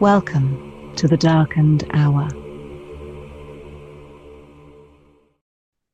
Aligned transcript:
Welcome 0.00 0.94
to 0.96 1.06
the 1.06 1.18
darkened 1.18 1.84
hour. 1.92 2.26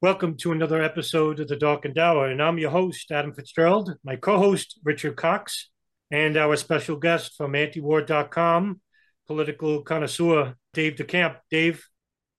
Welcome 0.00 0.36
to 0.36 0.52
another 0.52 0.80
episode 0.80 1.40
of 1.40 1.48
the 1.48 1.56
Darkened 1.56 1.98
Hour, 1.98 2.28
and 2.28 2.40
I'm 2.40 2.56
your 2.56 2.70
host, 2.70 3.10
Adam 3.10 3.34
Fitzgerald, 3.34 3.96
my 4.04 4.14
co 4.14 4.38
host, 4.38 4.78
Richard 4.84 5.16
Cox, 5.16 5.70
and 6.12 6.36
our 6.36 6.54
special 6.54 6.94
guest 6.94 7.36
from 7.36 7.54
antiwar.com, 7.54 8.80
political 9.26 9.82
connoisseur, 9.82 10.54
Dave 10.72 10.94
DeCamp. 10.94 11.38
Dave, 11.50 11.84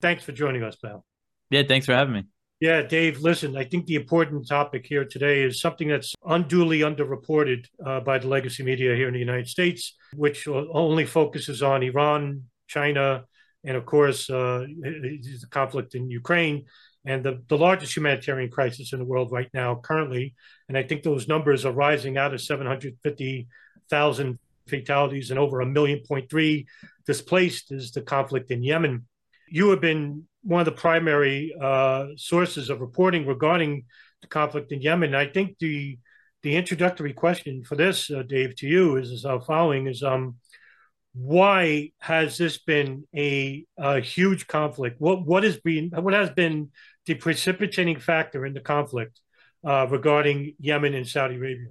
thanks 0.00 0.24
for 0.24 0.32
joining 0.32 0.62
us, 0.62 0.76
pal. 0.76 1.04
Yeah, 1.50 1.64
thanks 1.68 1.84
for 1.84 1.92
having 1.92 2.14
me. 2.14 2.24
Yeah, 2.60 2.82
Dave, 2.82 3.20
listen, 3.20 3.56
I 3.56 3.62
think 3.62 3.86
the 3.86 3.94
important 3.94 4.48
topic 4.48 4.84
here 4.84 5.04
today 5.04 5.42
is 5.42 5.60
something 5.60 5.86
that's 5.86 6.12
unduly 6.26 6.80
underreported 6.80 7.66
uh, 7.86 8.00
by 8.00 8.18
the 8.18 8.26
legacy 8.26 8.64
media 8.64 8.96
here 8.96 9.06
in 9.06 9.14
the 9.14 9.20
United 9.20 9.46
States, 9.46 9.94
which 10.16 10.48
only 10.48 11.06
focuses 11.06 11.62
on 11.62 11.84
Iran, 11.84 12.42
China, 12.66 13.24
and 13.64 13.76
of 13.76 13.86
course, 13.86 14.28
uh, 14.28 14.66
the 14.66 15.46
conflict 15.50 15.94
in 15.94 16.10
Ukraine 16.10 16.64
and 17.04 17.24
the, 17.24 17.40
the 17.48 17.56
largest 17.56 17.96
humanitarian 17.96 18.50
crisis 18.50 18.92
in 18.92 18.98
the 18.98 19.04
world 19.04 19.30
right 19.30 19.50
now, 19.54 19.76
currently. 19.76 20.34
And 20.68 20.76
I 20.76 20.82
think 20.82 21.04
those 21.04 21.28
numbers 21.28 21.64
are 21.64 21.72
rising 21.72 22.18
out 22.18 22.34
of 22.34 22.40
750,000 22.40 24.38
fatalities 24.66 25.30
and 25.30 25.38
over 25.38 25.60
a 25.60 25.66
million 25.66 26.00
point 26.06 26.28
three 26.28 26.66
displaced 27.06 27.70
is 27.70 27.92
the 27.92 28.02
conflict 28.02 28.50
in 28.50 28.64
Yemen. 28.64 29.06
You 29.48 29.70
have 29.70 29.80
been 29.80 30.24
one 30.48 30.60
of 30.60 30.64
the 30.64 30.72
primary 30.72 31.54
uh, 31.60 32.06
sources 32.16 32.70
of 32.70 32.80
reporting 32.80 33.26
regarding 33.26 33.84
the 34.22 34.26
conflict 34.26 34.72
in 34.72 34.80
Yemen. 34.80 35.14
I 35.14 35.26
think 35.26 35.58
the 35.58 35.98
the 36.42 36.56
introductory 36.56 37.12
question 37.12 37.64
for 37.64 37.74
this, 37.74 38.10
uh, 38.10 38.22
Dave, 38.22 38.54
to 38.56 38.66
you 38.66 38.96
is, 38.96 39.10
is 39.10 39.24
uh, 39.26 39.40
following: 39.40 39.86
is 39.86 40.02
um, 40.02 40.36
why 41.12 41.90
has 41.98 42.38
this 42.38 42.58
been 42.58 43.04
a, 43.14 43.66
a 43.76 44.00
huge 44.00 44.46
conflict? 44.46 44.96
What 44.98 45.26
what 45.26 45.42
has 45.42 45.58
been 45.58 45.90
what 45.90 46.14
has 46.14 46.30
been 46.30 46.70
the 47.04 47.14
precipitating 47.14 47.98
factor 47.98 48.46
in 48.46 48.54
the 48.54 48.60
conflict 48.60 49.20
uh, 49.66 49.86
regarding 49.90 50.54
Yemen 50.58 50.94
and 50.94 51.06
Saudi 51.06 51.34
Arabia? 51.36 51.68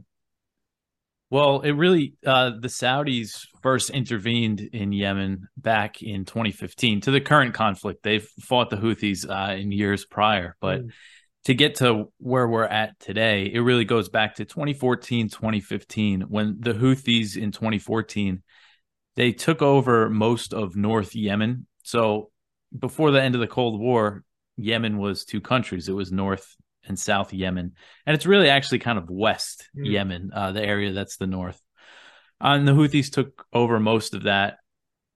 Well, 1.29 1.59
it 1.59 1.71
really 1.71 2.13
uh, 2.25 2.51
the 2.59 2.69
Saudis 2.69 3.47
first 3.61 3.89
intervened 3.89 4.61
in 4.61 4.93
Yemen 4.93 5.49
back 5.57 6.01
in 6.01 6.23
2015 6.23 7.01
to 7.01 7.11
the 7.11 7.19
current 7.19 7.53
conflict. 7.53 8.01
They've 8.03 8.27
fought 8.41 8.69
the 8.69 8.77
Houthis 8.77 9.29
uh, 9.29 9.55
in 9.55 9.71
years 9.71 10.05
prior, 10.05 10.55
but 10.61 10.85
mm. 10.85 10.91
to 11.45 11.53
get 11.53 11.75
to 11.75 12.05
where 12.17 12.47
we're 12.47 12.63
at 12.63 12.97
today, 12.99 13.51
it 13.53 13.59
really 13.59 13.83
goes 13.83 14.07
back 14.07 14.35
to 14.35 14.45
2014, 14.45 15.27
2015 15.27 16.21
when 16.21 16.57
the 16.59 16.73
Houthis 16.73 17.35
in 17.35 17.51
2014 17.51 18.41
they 19.17 19.31
took 19.31 19.63
over 19.63 20.09
most 20.09 20.53
of 20.53 20.75
North 20.75 21.15
Yemen. 21.15 21.65
So 21.83 22.29
before 22.77 23.11
the 23.11 23.21
end 23.21 23.33
of 23.33 23.41
the 23.41 23.47
Cold 23.47 23.81
War, 23.81 24.23
Yemen 24.57 24.97
was 24.97 25.25
two 25.25 25.41
countries. 25.41 25.89
It 25.89 25.93
was 25.93 26.11
North 26.11 26.55
and 26.87 26.97
South 26.97 27.33
Yemen, 27.33 27.73
and 28.05 28.15
it's 28.15 28.25
really 28.25 28.49
actually 28.49 28.79
kind 28.79 28.97
of 28.97 29.09
West 29.09 29.69
mm. 29.77 29.89
Yemen, 29.91 30.31
uh, 30.33 30.51
the 30.51 30.63
area 30.63 30.93
that's 30.93 31.17
the 31.17 31.27
north. 31.27 31.61
Uh, 32.41 32.49
and 32.49 32.67
the 32.67 32.73
Houthis 32.73 33.11
took 33.11 33.45
over 33.51 33.79
most 33.79 34.13
of 34.13 34.23
that, 34.23 34.57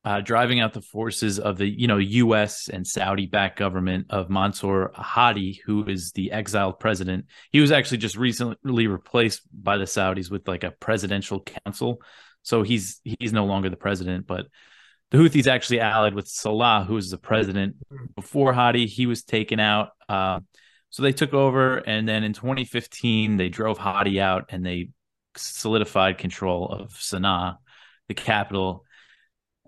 uh, 0.03 0.21
driving 0.21 0.59
out 0.59 0.73
the 0.73 0.81
forces 0.81 1.39
of 1.39 1.57
the 1.57 1.67
you 1.67 1.87
know 1.87 1.97
U.S. 1.97 2.69
and 2.69 2.85
Saudi-backed 2.85 3.57
government 3.57 4.07
of 4.09 4.29
Mansour 4.29 4.91
Hadi, 4.95 5.61
who 5.65 5.85
is 5.85 6.11
the 6.13 6.31
exiled 6.31 6.79
president. 6.79 7.25
He 7.51 7.59
was 7.59 7.71
actually 7.71 7.99
just 7.99 8.17
recently 8.17 8.87
replaced 8.87 9.41
by 9.53 9.77
the 9.77 9.85
Saudis 9.85 10.31
with 10.31 10.47
like 10.47 10.63
a 10.63 10.71
presidential 10.71 11.41
council, 11.65 12.01
so 12.41 12.63
he's 12.63 12.99
he's 13.03 13.33
no 13.33 13.45
longer 13.45 13.69
the 13.69 13.75
president, 13.75 14.25
but 14.25 14.47
the 15.11 15.17
Houthis 15.17 15.47
actually 15.47 15.81
allied 15.81 16.15
with 16.15 16.27
Saleh, 16.27 16.87
who 16.87 16.95
was 16.95 17.11
the 17.11 17.17
president 17.17 17.75
before 18.15 18.53
Hadi. 18.53 18.87
He 18.87 19.05
was 19.05 19.23
taken 19.23 19.59
out. 19.59 19.89
Uh, 20.07 20.39
so 20.91 21.03
they 21.03 21.13
took 21.13 21.33
over, 21.33 21.77
and 21.77 22.07
then 22.07 22.23
in 22.23 22.33
2015 22.33 23.37
they 23.37 23.49
drove 23.49 23.77
Hadi 23.77 24.19
out 24.19 24.45
and 24.49 24.65
they 24.65 24.89
solidified 25.37 26.17
control 26.17 26.67
of 26.67 26.91
Sana'a, 26.91 27.57
the 28.09 28.13
capital. 28.13 28.85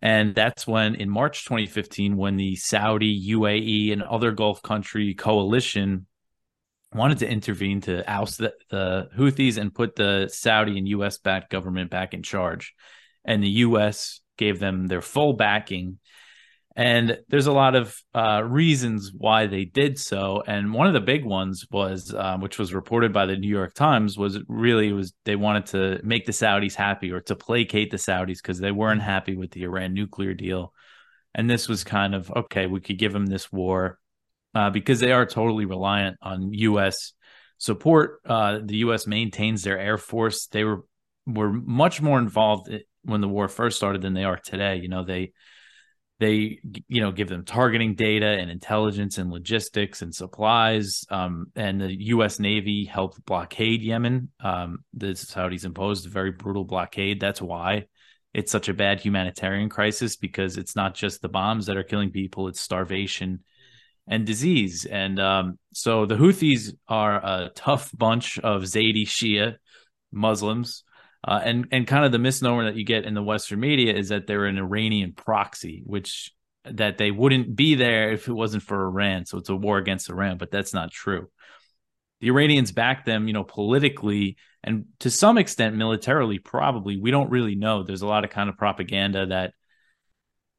And 0.02 0.36
that's 0.36 0.68
when, 0.68 0.96
in 0.96 1.10
March 1.10 1.46
2015, 1.46 2.18
when 2.18 2.36
the 2.36 2.58
Saudi, 2.58 3.32
UAE, 3.32 3.94
and 3.94 4.04
other 4.04 4.34
Gulf 4.34 4.62
country 4.62 5.14
coalition 5.14 6.08
wanted 6.94 7.20
to 7.20 7.30
intervene 7.30 7.80
to 7.82 8.04
oust 8.08 8.40
the, 8.40 8.54
the 8.70 9.10
Houthis 9.18 9.58
and 9.58 9.74
put 9.74 9.96
the 9.96 10.30
Saudi 10.32 10.78
and 10.78 10.88
US 10.90 11.18
backed 11.20 11.50
government 11.50 11.90
back 11.90 12.14
in 12.14 12.22
charge. 12.22 12.74
And 13.24 13.42
the 13.42 13.50
US 13.50 14.20
gave 14.38 14.60
them 14.60 14.88
their 14.88 15.02
full 15.02 15.34
backing 15.34 16.00
and 16.76 17.20
there's 17.28 17.46
a 17.46 17.52
lot 17.52 17.76
of 17.76 17.96
uh, 18.16 18.42
reasons 18.44 19.12
why 19.16 19.46
they 19.46 19.64
did 19.64 20.00
so. 20.00 20.42
And 20.48 20.74
one 20.74 20.88
of 20.88 20.94
the 20.94 21.02
big 21.02 21.24
ones 21.24 21.66
was, 21.70 22.14
um, 22.18 22.42
which 22.42 22.58
was 22.58 22.74
reported 22.74 23.14
by 23.14 23.28
the 23.28 23.36
New 23.36 23.50
York 23.50 23.76
Times, 23.76 24.18
was 24.18 24.40
really 24.48 24.92
was 24.92 25.14
they 25.24 25.36
wanted 25.36 25.68
to 25.68 26.02
make 26.04 26.26
the 26.26 26.32
Saudis 26.32 26.74
happy 26.74 27.12
or 27.12 27.22
to 27.22 27.36
placate 27.36 27.92
the 27.92 27.98
Saudis 27.98 28.42
because 28.42 28.60
they 28.60 28.72
weren't 28.72 29.04
happy 29.04 29.36
with 29.36 29.52
the 29.52 29.64
Iran 29.64 29.94
nuclear 29.94 30.34
deal. 30.34 30.74
And 31.36 31.48
this 31.48 31.68
was 31.68 31.84
kind 31.84 32.16
of 32.16 32.32
okay. 32.32 32.66
We 32.66 32.82
could 32.82 32.98
give 32.98 33.14
them 33.14 33.28
this 33.28 33.52
war 33.52 34.00
uh, 34.56 34.72
because 34.72 35.00
they 35.00 35.12
are 35.12 35.28
totally 35.28 35.66
reliant 35.66 36.18
on 36.24 36.54
U.S. 36.54 37.14
support. 37.60 38.20
Uh, 38.26 38.60
the 38.64 38.78
U.S. 38.78 39.06
maintains 39.06 39.62
their 39.62 39.78
air 39.78 40.00
force. 40.00 40.48
They 40.48 40.64
were 40.64 40.86
were 41.28 41.54
much 41.54 42.02
more 42.02 42.18
involved 42.18 42.74
when 43.04 43.22
the 43.22 43.28
war 43.28 43.48
first 43.48 43.78
started 43.78 44.02
than 44.02 44.14
they 44.14 44.24
are 44.24 44.40
today. 44.44 44.78
You 44.78 44.90
know, 44.90 45.04
they 45.04 45.34
they 46.20 46.60
you 46.88 47.02
know 47.02 47.12
give 47.12 47.28
them 47.28 47.44
targeting 47.44 47.96
data 47.96 48.26
and 48.26 48.50
intelligence 48.50 49.18
and 49.18 49.32
logistics 49.32 50.02
and 50.02 50.14
supplies 50.14 51.06
um, 51.10 51.48
and 51.56 51.82
the 51.82 51.94
u.s 52.06 52.40
navy 52.40 52.86
helped 52.86 53.24
blockade 53.26 53.82
yemen. 53.82 54.30
Um, 54.40 54.84
the 54.94 55.08
saudis 55.08 55.66
imposed 55.66 56.06
a 56.06 56.10
very 56.10 56.32
brutal 56.32 56.66
blockade. 56.66 57.20
That's 57.20 57.42
why 57.42 57.86
it's 58.34 58.52
such 58.52 58.70
a 58.70 58.74
bad 58.74 59.00
humanitarian 59.00 59.70
crisis 59.70 60.16
because 60.16 60.58
it's 60.58 60.76
not 60.76 60.96
just 60.96 61.22
the 61.22 61.30
bombs 61.30 61.66
that 61.66 61.78
are 61.78 61.84
killing 61.84 62.12
people 62.12 62.48
it's 62.48 62.62
starvation 62.62 63.44
and 64.08 64.26
disease. 64.26 64.86
And 64.86 65.20
um, 65.20 65.60
so 65.74 66.06
the 66.06 66.16
houthis 66.16 66.74
are 66.88 67.16
a 67.16 67.52
tough 67.56 67.90
bunch 67.94 68.38
of 68.40 68.64
zaidi 68.64 69.06
shia 69.06 69.56
muslims 70.12 70.84
uh, 71.26 71.40
and 71.44 71.68
and 71.72 71.88
kind 71.88 72.06
of 72.06 72.12
the 72.12 72.20
misnomer 72.20 72.66
that 72.66 72.76
you 72.76 72.84
get 72.84 73.06
in 73.06 73.14
the 73.14 73.24
Western 73.24 73.60
media 73.60 73.94
is 73.94 74.10
that 74.10 74.28
they're 74.28 74.46
an 74.46 74.58
Iranian 74.58 75.14
proxy, 75.14 75.82
which 75.86 76.32
that 76.66 76.98
they 76.98 77.12
wouldn't 77.12 77.56
be 77.56 77.76
there 77.76 78.12
if 78.12 78.28
it 78.28 78.34
wasn't 78.34 78.64
for 78.64 78.86
Iran. 78.86 79.26
So 79.26 79.38
it's 79.38 79.50
a 79.50 79.56
war 79.56 79.78
against 79.78 80.10
Iran, 80.10 80.38
but 80.38 80.52
that's 80.52 80.74
not 80.74 80.92
true. 80.92 81.30
The 82.22 82.30
Iranians 82.30 82.72
back 82.72 83.06
them, 83.06 83.28
you 83.28 83.34
know, 83.34 83.44
politically 83.44 84.38
and 84.64 84.86
to 85.00 85.10
some 85.10 85.38
extent 85.38 85.76
militarily. 85.76 86.40
Probably, 86.40 86.98
we 86.98 87.12
don't 87.12 87.30
really 87.30 87.56
know. 87.56 87.84
There's 87.84 88.02
a 88.02 88.08
lot 88.08 88.24
of 88.24 88.30
kind 88.30 88.50
of 88.50 88.58
propaganda 88.58 89.28
that 89.28 89.54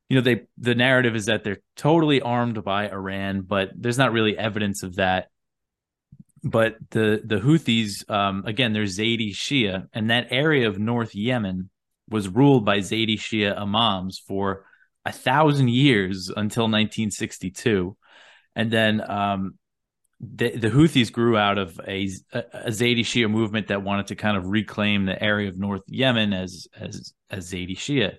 you 0.08 0.16
know 0.16 0.22
they 0.22 0.42
the 0.58 0.74
narrative 0.74 1.16
is 1.16 1.26
that 1.26 1.44
they're 1.44 1.62
totally 1.76 2.20
armed 2.20 2.62
by 2.62 2.88
Iran, 2.90 3.42
but 3.42 3.70
there's 3.74 3.98
not 3.98 4.12
really 4.12 4.36
evidence 4.36 4.82
of 4.82 4.96
that 4.96 5.28
but 6.44 6.76
the 6.90 7.22
the 7.24 7.36
Houthis, 7.40 8.08
um, 8.10 8.44
again, 8.46 8.72
they're 8.74 8.84
Zaidi 8.84 9.30
Shia, 9.30 9.88
and 9.94 10.10
that 10.10 10.28
area 10.30 10.68
of 10.68 10.78
North 10.78 11.14
Yemen 11.14 11.70
was 12.08 12.28
ruled 12.28 12.66
by 12.66 12.78
Zaidi 12.78 13.18
Shia 13.18 13.58
imams 13.58 14.18
for 14.18 14.66
a 15.06 15.12
thousand 15.12 15.70
years 15.70 16.28
until 16.28 16.64
1962, 16.64 17.96
and 18.54 18.70
then 18.70 19.10
um, 19.10 19.54
the, 20.20 20.50
the 20.50 20.68
Houthis 20.68 21.10
grew 21.10 21.36
out 21.38 21.56
of 21.56 21.80
a, 21.88 22.08
a 22.32 22.68
Zaidi 22.70 23.00
Shia 23.00 23.30
movement 23.30 23.68
that 23.68 23.82
wanted 23.82 24.08
to 24.08 24.14
kind 24.14 24.36
of 24.36 24.46
reclaim 24.46 25.06
the 25.06 25.20
area 25.22 25.48
of 25.48 25.58
North 25.58 25.82
Yemen 25.88 26.34
as 26.34 26.68
as 26.78 27.14
as 27.30 27.50
Zaidi 27.50 27.76
Shia, 27.76 28.18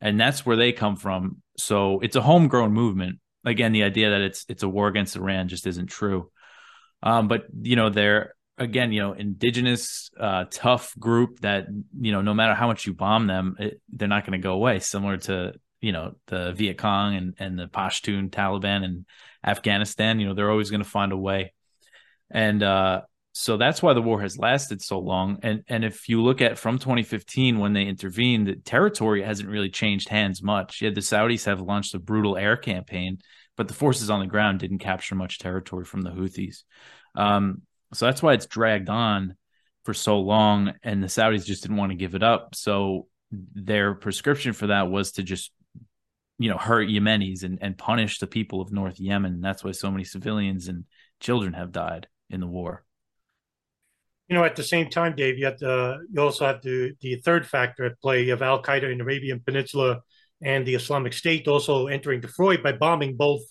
and 0.00 0.18
that's 0.18 0.46
where 0.46 0.56
they 0.56 0.72
come 0.72 0.96
from. 0.96 1.42
So 1.58 2.00
it's 2.00 2.16
a 2.16 2.22
homegrown 2.22 2.72
movement. 2.72 3.18
Again, 3.44 3.72
the 3.72 3.82
idea 3.82 4.10
that 4.10 4.22
it's 4.22 4.46
it's 4.48 4.62
a 4.62 4.68
war 4.68 4.88
against 4.88 5.16
Iran 5.16 5.48
just 5.48 5.66
isn't 5.66 5.88
true. 5.88 6.30
Um, 7.02 7.28
but 7.28 7.46
you 7.62 7.76
know 7.76 7.90
they're 7.90 8.34
again 8.56 8.92
you 8.92 9.00
know 9.00 9.12
indigenous 9.12 10.10
uh, 10.18 10.44
tough 10.50 10.98
group 10.98 11.40
that 11.40 11.66
you 12.00 12.12
know 12.12 12.22
no 12.22 12.34
matter 12.34 12.54
how 12.54 12.66
much 12.66 12.86
you 12.86 12.94
bomb 12.94 13.26
them, 13.26 13.56
it, 13.58 13.80
they're 13.92 14.08
not 14.08 14.24
going 14.24 14.40
to 14.40 14.42
go 14.42 14.52
away. 14.52 14.80
Similar 14.80 15.18
to 15.18 15.54
you 15.80 15.92
know 15.92 16.14
the 16.26 16.52
Viet 16.52 16.78
Cong 16.78 17.14
and 17.14 17.34
and 17.38 17.58
the 17.58 17.66
Pashtun 17.66 18.30
Taliban 18.30 18.84
and 18.84 19.06
Afghanistan. 19.44 20.20
You 20.20 20.28
know, 20.28 20.34
they're 20.34 20.50
always 20.50 20.70
going 20.70 20.82
to 20.82 20.88
find 20.88 21.12
a 21.12 21.16
way. 21.16 21.52
And 22.30 22.62
uh, 22.62 23.02
so 23.32 23.56
that's 23.56 23.82
why 23.82 23.94
the 23.94 24.02
war 24.02 24.20
has 24.20 24.38
lasted 24.38 24.82
so 24.82 24.98
long. 24.98 25.38
And 25.42 25.62
and 25.68 25.84
if 25.84 26.08
you 26.08 26.22
look 26.22 26.40
at 26.40 26.58
from 26.58 26.78
2015 26.78 27.58
when 27.58 27.72
they 27.72 27.84
intervened, 27.84 28.48
the 28.48 28.56
territory 28.56 29.22
hasn't 29.22 29.48
really 29.48 29.70
changed 29.70 30.08
hands 30.08 30.42
much. 30.42 30.82
Yeah, 30.82 30.90
the 30.90 31.00
Saudis 31.00 31.46
have 31.46 31.60
launched 31.60 31.94
a 31.94 31.98
brutal 31.98 32.36
air 32.36 32.56
campaign, 32.56 33.18
but 33.58 33.66
the 33.66 33.74
forces 33.74 34.08
on 34.08 34.20
the 34.20 34.26
ground 34.26 34.60
didn't 34.60 34.78
capture 34.78 35.16
much 35.16 35.38
territory 35.38 35.84
from 35.84 36.02
the 36.02 36.10
Houthis. 36.10 36.62
Um, 37.16 37.62
so 37.92 38.06
that's 38.06 38.22
why 38.22 38.34
it's 38.34 38.46
dragged 38.46 38.88
on 38.88 39.34
for 39.84 39.92
so 39.92 40.20
long, 40.20 40.74
and 40.84 41.02
the 41.02 41.08
Saudis 41.08 41.44
just 41.44 41.62
didn't 41.62 41.76
want 41.76 41.90
to 41.90 41.96
give 41.96 42.14
it 42.14 42.22
up. 42.22 42.54
So 42.54 43.08
their 43.32 43.94
prescription 43.94 44.52
for 44.52 44.68
that 44.68 44.90
was 44.90 45.12
to 45.12 45.24
just 45.24 45.50
you 46.38 46.48
know 46.48 46.56
hurt 46.56 46.88
Yemenis 46.88 47.42
and, 47.42 47.58
and 47.60 47.76
punish 47.76 48.20
the 48.20 48.28
people 48.28 48.60
of 48.60 48.70
North 48.70 49.00
Yemen. 49.00 49.40
That's 49.40 49.64
why 49.64 49.72
so 49.72 49.90
many 49.90 50.04
civilians 50.04 50.68
and 50.68 50.84
children 51.18 51.54
have 51.54 51.72
died 51.72 52.06
in 52.30 52.40
the 52.40 52.46
war. 52.46 52.84
You 54.28 54.36
know, 54.36 54.44
at 54.44 54.54
the 54.54 54.62
same 54.62 54.88
time, 54.88 55.16
Dave, 55.16 55.36
you 55.36 55.46
have 55.46 55.56
to, 55.56 55.98
you 56.12 56.22
also 56.22 56.46
have 56.46 56.62
the 56.62 56.92
the 57.00 57.16
third 57.16 57.44
factor 57.44 57.86
at 57.86 58.00
play 58.00 58.28
of 58.28 58.40
Al 58.40 58.62
Qaeda 58.62 58.92
in 58.92 58.98
the 58.98 59.04
Arabian 59.04 59.40
Peninsula 59.40 60.02
and 60.42 60.66
the 60.66 60.74
Islamic 60.74 61.12
State 61.12 61.48
also 61.48 61.86
entering 61.88 62.20
Detroit 62.20 62.62
by 62.62 62.72
bombing 62.72 63.16
both 63.16 63.42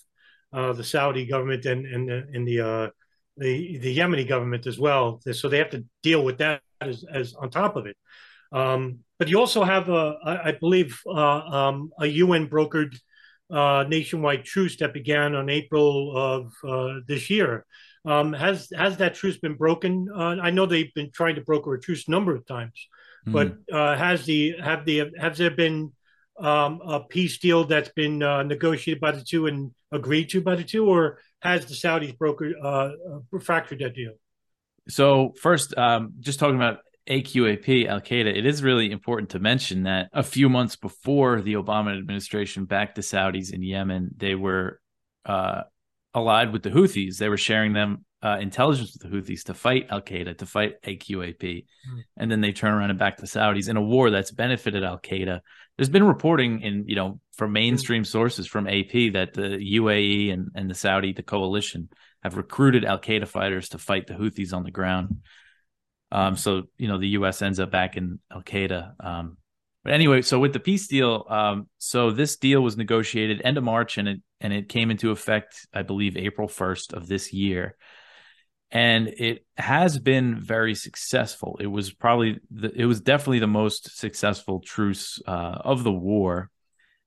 uh, 0.52 0.72
the 0.72 0.84
Saudi 0.84 1.26
government 1.26 1.66
and 1.66 1.86
and 1.86 2.08
the, 2.08 2.26
and 2.32 2.48
the 2.48 2.60
uh, 2.60 2.88
the 3.36 3.78
the 3.78 3.96
Yemeni 3.96 4.26
government 4.26 4.66
as 4.66 4.78
well. 4.78 5.20
So 5.32 5.48
they 5.48 5.58
have 5.58 5.70
to 5.70 5.84
deal 6.02 6.24
with 6.24 6.38
that 6.38 6.62
as, 6.80 7.04
as 7.12 7.34
on 7.34 7.50
top 7.50 7.76
of 7.76 7.86
it. 7.86 7.96
Um, 8.52 9.00
but 9.18 9.28
you 9.28 9.38
also 9.38 9.64
have, 9.64 9.88
a, 9.88 10.14
I 10.24 10.52
believe, 10.52 11.00
uh, 11.06 11.10
um, 11.10 11.90
a 11.98 12.06
UN 12.06 12.48
brokered 12.48 12.96
uh, 13.50 13.84
nationwide 13.88 14.44
truce 14.44 14.76
that 14.76 14.94
began 14.94 15.34
on 15.34 15.48
April 15.48 16.16
of 16.16 16.52
uh, 16.66 17.00
this 17.06 17.28
year. 17.28 17.64
Um, 18.04 18.32
has 18.32 18.68
has 18.76 18.96
that 18.98 19.14
truce 19.14 19.38
been 19.38 19.54
broken? 19.54 20.08
Uh, 20.14 20.36
I 20.40 20.50
know 20.50 20.66
they've 20.66 20.94
been 20.94 21.10
trying 21.10 21.34
to 21.34 21.40
broker 21.40 21.74
a 21.74 21.80
truce 21.80 22.06
a 22.06 22.10
number 22.10 22.34
of 22.34 22.46
times, 22.46 22.86
mm. 23.26 23.32
but 23.32 23.56
uh, 23.74 23.96
has 23.96 24.24
the 24.24 24.54
have 24.62 24.84
the 24.84 25.10
has 25.18 25.36
there 25.36 25.50
been 25.50 25.92
um, 26.38 26.80
a 26.84 27.00
peace 27.00 27.38
deal 27.38 27.64
that's 27.64 27.90
been 27.90 28.22
uh, 28.22 28.42
negotiated 28.42 29.00
by 29.00 29.12
the 29.12 29.22
two 29.22 29.46
and 29.46 29.72
agreed 29.92 30.30
to 30.30 30.40
by 30.40 30.54
the 30.54 30.64
two, 30.64 30.86
or 30.86 31.20
has 31.40 31.66
the 31.66 31.74
Saudis 31.74 32.16
brokered 32.16 32.54
fractured 33.42 33.80
that 33.80 33.94
deal? 33.94 34.12
So 34.88 35.34
first, 35.40 35.76
um, 35.76 36.14
just 36.20 36.38
talking 36.38 36.56
about 36.56 36.78
AQAP, 37.08 37.86
Al 37.86 38.00
Qaeda, 38.00 38.36
it 38.36 38.46
is 38.46 38.62
really 38.62 38.90
important 38.90 39.30
to 39.30 39.38
mention 39.38 39.84
that 39.84 40.08
a 40.12 40.22
few 40.22 40.48
months 40.48 40.76
before 40.76 41.40
the 41.40 41.54
Obama 41.54 41.96
administration 41.96 42.64
backed 42.64 42.96
the 42.96 43.02
Saudis 43.02 43.52
in 43.52 43.62
Yemen, 43.62 44.10
they 44.16 44.34
were 44.34 44.80
uh, 45.24 45.62
allied 46.14 46.52
with 46.52 46.62
the 46.62 46.70
Houthis. 46.70 47.16
They 47.18 47.28
were 47.28 47.38
sharing 47.38 47.72
them 47.72 48.04
uh, 48.22 48.38
intelligence 48.40 48.92
with 48.92 49.10
the 49.10 49.16
Houthis 49.16 49.44
to 49.44 49.54
fight 49.54 49.86
Al 49.90 50.02
Qaeda, 50.02 50.36
to 50.38 50.46
fight 50.46 50.82
AQAP. 50.82 51.40
Mm. 51.40 51.64
And 52.16 52.30
then 52.30 52.40
they 52.40 52.52
turn 52.52 52.74
around 52.74 52.90
and 52.90 52.98
back 52.98 53.16
the 53.16 53.26
Saudis 53.26 53.68
in 53.68 53.76
a 53.76 53.82
war 53.82 54.10
that's 54.10 54.30
benefited 54.30 54.84
Al 54.84 54.98
Qaeda. 54.98 55.40
There's 55.78 55.88
been 55.88 56.04
reporting 56.04 56.60
in, 56.60 56.84
you 56.88 56.96
know, 56.96 57.20
from 57.36 57.52
mainstream 57.52 58.04
sources 58.04 58.48
from 58.48 58.66
AP 58.66 59.12
that 59.12 59.30
the 59.32 59.76
UAE 59.76 60.32
and, 60.32 60.50
and 60.54 60.68
the 60.68 60.74
Saudi, 60.74 61.12
the 61.12 61.22
coalition, 61.22 61.88
have 62.22 62.36
recruited 62.36 62.84
Al 62.84 62.98
Qaeda 62.98 63.28
fighters 63.28 63.68
to 63.70 63.78
fight 63.78 64.08
the 64.08 64.14
Houthis 64.14 64.52
on 64.52 64.64
the 64.64 64.72
ground. 64.72 65.22
Um, 66.10 66.36
so 66.36 66.64
you 66.78 66.88
know 66.88 66.98
the 66.98 67.08
U.S. 67.08 67.42
ends 67.42 67.60
up 67.60 67.70
back 67.70 67.96
in 67.96 68.18
Al 68.32 68.42
Qaeda. 68.42 68.92
Um, 68.98 69.36
but 69.84 69.92
anyway, 69.92 70.22
so 70.22 70.38
with 70.40 70.52
the 70.52 70.60
peace 70.60 70.88
deal, 70.88 71.24
um, 71.28 71.68
so 71.78 72.10
this 72.10 72.36
deal 72.36 72.60
was 72.60 72.76
negotiated 72.76 73.40
end 73.44 73.56
of 73.56 73.64
March, 73.64 73.98
and 73.98 74.08
it 74.08 74.20
and 74.40 74.52
it 74.52 74.68
came 74.68 74.90
into 74.90 75.10
effect, 75.10 75.66
I 75.72 75.82
believe, 75.82 76.16
April 76.16 76.48
first 76.48 76.92
of 76.92 77.06
this 77.06 77.32
year, 77.32 77.76
and 78.70 79.08
it 79.08 79.46
has 79.56 79.98
been 79.98 80.40
very 80.40 80.74
successful. 80.74 81.58
It 81.60 81.66
was 81.66 81.92
probably 81.92 82.40
the, 82.50 82.70
it 82.74 82.84
was 82.84 83.00
definitely 83.00 83.38
the 83.38 83.46
most 83.46 83.98
successful 83.98 84.60
truce 84.60 85.20
uh, 85.26 85.58
of 85.64 85.84
the 85.84 85.92
war, 85.92 86.50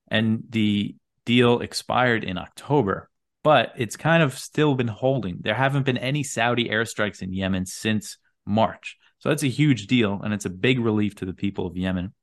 and 0.09 0.43
the 0.49 0.95
deal 1.25 1.59
expired 1.59 2.23
in 2.23 2.37
October. 2.37 3.09
But 3.43 3.73
it's 3.75 3.97
kind 3.97 4.21
of 4.21 4.37
still 4.37 4.75
been 4.75 4.87
holding. 4.87 5.39
There 5.41 5.55
haven't 5.55 5.85
been 5.85 5.97
any 5.97 6.23
Saudi 6.23 6.69
airstrikes 6.69 7.23
in 7.23 7.33
Yemen 7.33 7.65
since 7.65 8.17
March. 8.45 8.97
So 9.19 9.29
that's 9.29 9.43
a 9.43 9.47
huge 9.47 9.87
deal, 9.87 10.19
and 10.23 10.33
it's 10.33 10.45
a 10.45 10.49
big 10.49 10.79
relief 10.79 11.15
to 11.15 11.25
the 11.25 11.33
people 11.33 11.67
of 11.67 11.77
Yemen. 11.77 12.13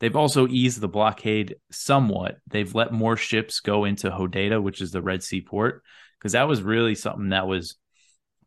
They've 0.00 0.16
also 0.16 0.46
eased 0.46 0.80
the 0.80 0.88
blockade 0.88 1.56
somewhat. 1.70 2.36
They've 2.46 2.74
let 2.74 2.92
more 2.92 3.16
ships 3.16 3.60
go 3.60 3.84
into 3.84 4.10
Hodeida, 4.10 4.62
which 4.62 4.80
is 4.80 4.92
the 4.92 5.02
Red 5.02 5.22
Sea 5.22 5.40
port, 5.40 5.82
because 6.18 6.32
that 6.32 6.48
was 6.48 6.62
really 6.62 6.94
something 6.94 7.30
that 7.30 7.46
was 7.46 7.76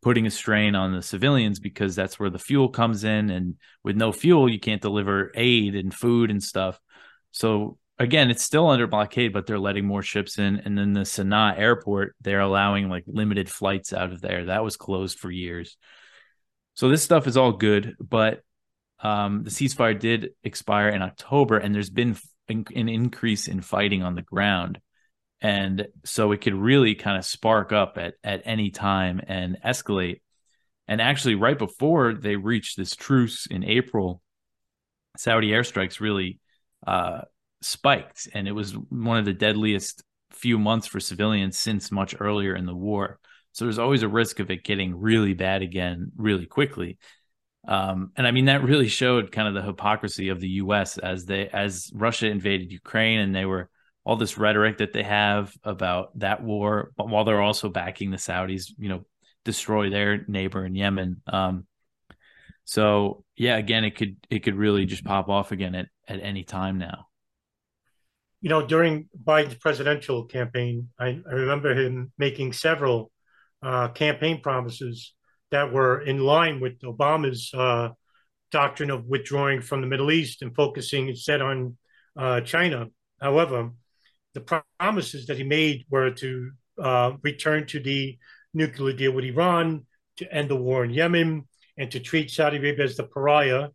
putting 0.01 0.25
a 0.25 0.31
strain 0.31 0.75
on 0.75 0.93
the 0.93 1.01
civilians 1.01 1.59
because 1.59 1.95
that's 1.95 2.19
where 2.19 2.29
the 2.29 2.39
fuel 2.39 2.69
comes 2.69 3.03
in. 3.03 3.29
And 3.29 3.55
with 3.83 3.95
no 3.95 4.11
fuel, 4.11 4.49
you 4.49 4.59
can't 4.59 4.81
deliver 4.81 5.31
aid 5.35 5.75
and 5.75 5.93
food 5.93 6.31
and 6.31 6.41
stuff. 6.43 6.79
So 7.31 7.77
again, 7.99 8.31
it's 8.31 8.43
still 8.43 8.67
under 8.67 8.87
blockade, 8.87 9.31
but 9.31 9.45
they're 9.45 9.59
letting 9.59 9.85
more 9.85 10.01
ships 10.01 10.39
in. 10.39 10.57
And 10.65 10.77
then 10.77 10.93
the 10.93 11.01
Sana'a 11.01 11.57
airport, 11.57 12.15
they're 12.21 12.39
allowing 12.39 12.89
like 12.89 13.03
limited 13.05 13.49
flights 13.49 13.93
out 13.93 14.11
of 14.11 14.21
there. 14.21 14.45
That 14.45 14.63
was 14.63 14.75
closed 14.75 15.19
for 15.19 15.29
years. 15.29 15.77
So 16.73 16.89
this 16.89 17.03
stuff 17.03 17.27
is 17.27 17.37
all 17.37 17.51
good, 17.51 17.95
but 17.99 18.41
um, 19.03 19.43
the 19.43 19.49
ceasefire 19.49 19.97
did 19.97 20.29
expire 20.43 20.89
in 20.89 21.01
October, 21.01 21.57
and 21.57 21.73
there's 21.75 21.89
been 21.89 22.17
an 22.47 22.89
increase 22.89 23.47
in 23.47 23.61
fighting 23.61 24.03
on 24.03 24.15
the 24.15 24.21
ground, 24.21 24.79
and 25.41 25.87
so 26.05 26.31
it 26.31 26.41
could 26.41 26.53
really 26.53 26.95
kind 26.95 27.17
of 27.17 27.25
spark 27.25 27.71
up 27.71 27.97
at 27.97 28.15
at 28.23 28.41
any 28.45 28.69
time 28.69 29.21
and 29.27 29.57
escalate. 29.65 30.21
And 30.87 31.01
actually, 31.01 31.35
right 31.35 31.57
before 31.57 32.13
they 32.13 32.35
reached 32.35 32.77
this 32.77 32.95
truce 32.95 33.45
in 33.47 33.63
April, 33.63 34.21
Saudi 35.17 35.49
airstrikes 35.49 35.99
really 35.99 36.39
uh, 36.85 37.21
spiked, 37.61 38.27
and 38.33 38.47
it 38.47 38.51
was 38.51 38.73
one 38.73 39.17
of 39.17 39.25
the 39.25 39.33
deadliest 39.33 40.03
few 40.31 40.57
months 40.57 40.87
for 40.87 40.99
civilians 40.99 41.57
since 41.57 41.91
much 41.91 42.15
earlier 42.19 42.55
in 42.55 42.65
the 42.65 42.75
war. 42.75 43.19
So 43.53 43.65
there's 43.65 43.79
always 43.79 44.03
a 44.03 44.07
risk 44.07 44.39
of 44.39 44.49
it 44.49 44.63
getting 44.63 44.97
really 44.97 45.33
bad 45.33 45.61
again 45.61 46.11
really 46.15 46.45
quickly. 46.45 46.97
Um, 47.67 48.11
and 48.15 48.25
I 48.25 48.31
mean 48.31 48.45
that 48.45 48.63
really 48.63 48.87
showed 48.87 49.31
kind 49.31 49.47
of 49.47 49.53
the 49.53 49.61
hypocrisy 49.61 50.29
of 50.29 50.39
the 50.39 50.49
U.S. 50.49 50.97
as 50.97 51.25
they 51.25 51.47
as 51.47 51.91
Russia 51.93 52.27
invaded 52.27 52.71
Ukraine, 52.71 53.19
and 53.19 53.35
they 53.35 53.45
were 53.45 53.69
all 54.11 54.17
this 54.17 54.37
rhetoric 54.37 54.79
that 54.79 54.91
they 54.91 55.03
have 55.03 55.53
about 55.63 56.19
that 56.19 56.43
war, 56.43 56.91
while 56.97 57.23
they're 57.23 57.41
also 57.41 57.69
backing 57.69 58.11
the 58.11 58.17
Saudis, 58.17 58.71
you 58.77 58.89
know, 58.89 59.05
destroy 59.45 59.89
their 59.89 60.25
neighbor 60.27 60.65
in 60.65 60.75
Yemen. 60.75 61.21
Um, 61.27 61.65
so 62.65 63.23
yeah, 63.37 63.55
again, 63.55 63.85
it 63.85 63.95
could 63.95 64.17
it 64.29 64.39
could 64.39 64.55
really 64.55 64.85
just 64.85 65.05
pop 65.05 65.29
off 65.29 65.53
again 65.53 65.75
at 65.75 65.87
at 66.09 66.19
any 66.21 66.43
time 66.43 66.77
now. 66.77 67.07
You 68.41 68.49
know, 68.49 68.67
during 68.67 69.07
Biden's 69.15 69.55
presidential 69.55 70.25
campaign, 70.25 70.89
I, 70.99 71.21
I 71.25 71.33
remember 71.33 71.73
him 71.73 72.11
making 72.17 72.51
several 72.51 73.11
uh, 73.63 73.87
campaign 73.89 74.41
promises 74.41 75.13
that 75.51 75.71
were 75.71 76.01
in 76.01 76.19
line 76.19 76.59
with 76.59 76.81
Obama's 76.81 77.49
uh, 77.53 77.89
doctrine 78.51 78.91
of 78.91 79.05
withdrawing 79.05 79.61
from 79.61 79.79
the 79.79 79.87
Middle 79.87 80.11
East 80.11 80.41
and 80.41 80.53
focusing 80.53 81.07
instead 81.07 81.41
on 81.41 81.77
uh, 82.17 82.41
China. 82.41 82.87
However, 83.21 83.71
the 84.33 84.61
promises 84.79 85.27
that 85.27 85.37
he 85.37 85.43
made 85.43 85.85
were 85.89 86.11
to 86.11 86.51
uh, 86.81 87.13
return 87.21 87.65
to 87.67 87.79
the 87.79 88.17
nuclear 88.53 88.95
deal 88.95 89.11
with 89.11 89.25
Iran, 89.25 89.85
to 90.17 90.33
end 90.33 90.49
the 90.49 90.55
war 90.55 90.83
in 90.83 90.91
Yemen, 90.91 91.47
and 91.77 91.91
to 91.91 91.99
treat 91.99 92.29
Saudi 92.31 92.57
Arabia 92.57 92.85
as 92.85 92.97
the 92.97 93.03
pariah 93.03 93.69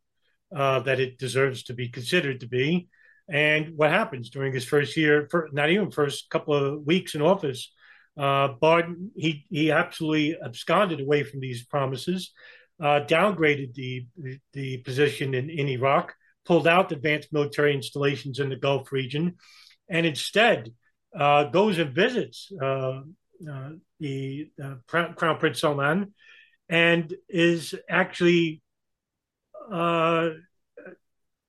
uh, 0.55 0.81
that 0.81 1.01
it 1.01 1.19
deserves 1.19 1.65
to 1.65 1.75
be 1.75 1.89
considered 1.89 2.41
to 2.41 2.49
be. 2.49 2.89
And 3.29 3.77
what 3.77 3.91
happens 3.91 4.31
during 4.31 4.53
his 4.53 4.65
first 4.65 4.97
year, 4.97 5.29
not 5.53 5.71
even 5.71 5.91
first 5.91 6.31
couple 6.31 6.55
of 6.55 6.87
weeks 6.87 7.15
in 7.15 7.23
office, 7.23 7.73
uh, 8.17 8.49
Barton, 8.49 9.11
he, 9.17 9.45
he 9.51 9.71
absolutely 9.71 10.37
absconded 10.43 11.01
away 11.01 11.23
from 11.25 11.41
these 11.41 11.65
promises, 11.65 12.33
uh, 12.81 13.01
downgraded 13.07 13.75
the, 13.75 14.07
the 14.53 14.79
position 14.79 15.35
in, 15.35 15.51
in 15.51 15.69
Iraq, 15.69 16.15
pulled 16.45 16.69
out 16.69 16.93
advanced 16.93 17.33
military 17.33 17.75
installations 17.75 18.39
in 18.39 18.49
the 18.49 18.57
Gulf 18.57 18.93
region, 18.93 19.35
and 19.89 20.07
instead 20.07 20.73
uh, 21.19 21.45
goes 21.45 21.79
and 21.79 21.95
visits 21.95 22.51
uh, 22.63 23.01
uh, 23.51 23.71
the 24.01 24.51
Crown 24.87 25.39
Prince 25.39 25.61
Salman 25.61 26.13
and 26.69 27.15
is 27.29 27.75
actually, 27.89 28.63
uh, 29.73 30.31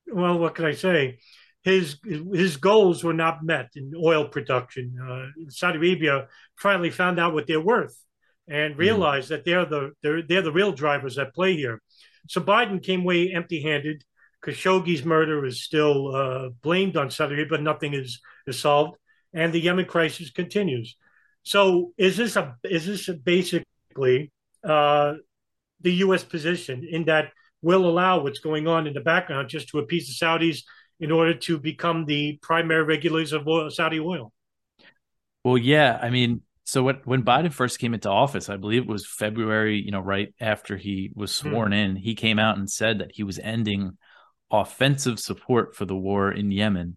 well, 0.06 0.38
what 0.38 0.54
can 0.54 0.64
I 0.64 0.72
say? 0.72 1.18
His 1.64 1.96
his 2.04 2.56
goals 2.56 3.04
were 3.04 3.12
not 3.12 3.44
met 3.44 3.70
in 3.74 3.92
oil 3.96 4.28
production. 4.28 4.96
Uh, 4.98 5.26
Saudi 5.50 5.76
Arabia 5.76 6.28
finally 6.56 6.90
found 6.90 7.18
out 7.18 7.34
what 7.34 7.46
they're 7.46 7.60
worth 7.60 7.96
and 8.48 8.72
mm-hmm. 8.72 8.80
realized 8.80 9.26
mm. 9.26 9.30
that 9.30 9.44
they're 9.44 9.66
the 9.66 9.92
they're, 10.02 10.22
they're 10.22 10.42
the 10.42 10.52
real 10.52 10.72
drivers 10.72 11.18
at 11.18 11.34
play 11.34 11.56
here. 11.56 11.82
So 12.28 12.40
Biden 12.40 12.82
came 12.82 13.02
away 13.02 13.32
empty-handed. 13.32 14.04
Khashoggi's 14.52 15.04
murder 15.04 15.44
is 15.44 15.62
still 15.62 16.14
uh, 16.14 16.48
blamed 16.62 16.96
on 16.96 17.10
Saudi 17.10 17.34
Arabia, 17.34 17.50
but 17.50 17.62
nothing 17.62 17.94
is, 17.94 18.20
is 18.46 18.58
solved, 18.58 18.96
and 19.32 19.52
the 19.52 19.60
Yemen 19.60 19.86
crisis 19.86 20.30
continues. 20.30 20.96
So 21.42 21.92
is 21.96 22.16
this 22.16 22.36
a 22.36 22.56
is 22.64 22.86
this 22.86 23.08
basically 23.08 24.32
uh, 24.64 25.14
the 25.80 25.92
U.S. 26.04 26.24
position 26.24 26.86
in 26.90 27.04
that 27.04 27.32
will 27.62 27.86
allow 27.86 28.22
what's 28.22 28.38
going 28.38 28.66
on 28.66 28.86
in 28.86 28.94
the 28.94 29.00
background 29.00 29.48
just 29.48 29.68
to 29.68 29.78
appease 29.78 30.06
the 30.06 30.24
Saudis 30.24 30.62
in 31.00 31.10
order 31.10 31.34
to 31.34 31.58
become 31.58 32.04
the 32.04 32.38
primary 32.42 32.82
regulators 32.82 33.32
of 33.32 33.46
oil, 33.46 33.70
Saudi 33.70 34.00
oil? 34.00 34.32
Well, 35.44 35.58
yeah, 35.58 35.98
I 36.02 36.10
mean, 36.10 36.42
so 36.64 36.82
when 36.82 36.96
when 37.04 37.22
Biden 37.22 37.52
first 37.52 37.78
came 37.78 37.94
into 37.94 38.10
office, 38.10 38.48
I 38.48 38.56
believe 38.56 38.82
it 38.82 38.88
was 38.88 39.06
February, 39.06 39.80
you 39.80 39.90
know, 39.90 40.00
right 40.00 40.34
after 40.40 40.76
he 40.76 41.10
was 41.14 41.32
sworn 41.32 41.72
mm-hmm. 41.72 41.90
in, 41.90 41.96
he 41.96 42.14
came 42.14 42.38
out 42.38 42.58
and 42.58 42.70
said 42.70 42.98
that 42.98 43.12
he 43.14 43.22
was 43.22 43.38
ending 43.38 43.96
offensive 44.50 45.18
support 45.18 45.74
for 45.74 45.84
the 45.84 45.96
war 45.96 46.30
in 46.30 46.50
Yemen. 46.50 46.96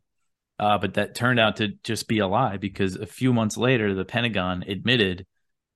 Uh, 0.60 0.78
but 0.78 0.94
that 0.94 1.16
turned 1.16 1.40
out 1.40 1.58
to 1.58 1.70
just 1.84 2.08
be 2.08 2.20
a 2.20 2.28
lie 2.28 2.58
because 2.58 2.96
a 2.96 3.08
few 3.08 3.34
months 3.34 3.58
later, 3.58 3.96
the 3.96 4.06
Pentagon 4.06 4.64
admitted 4.68 5.26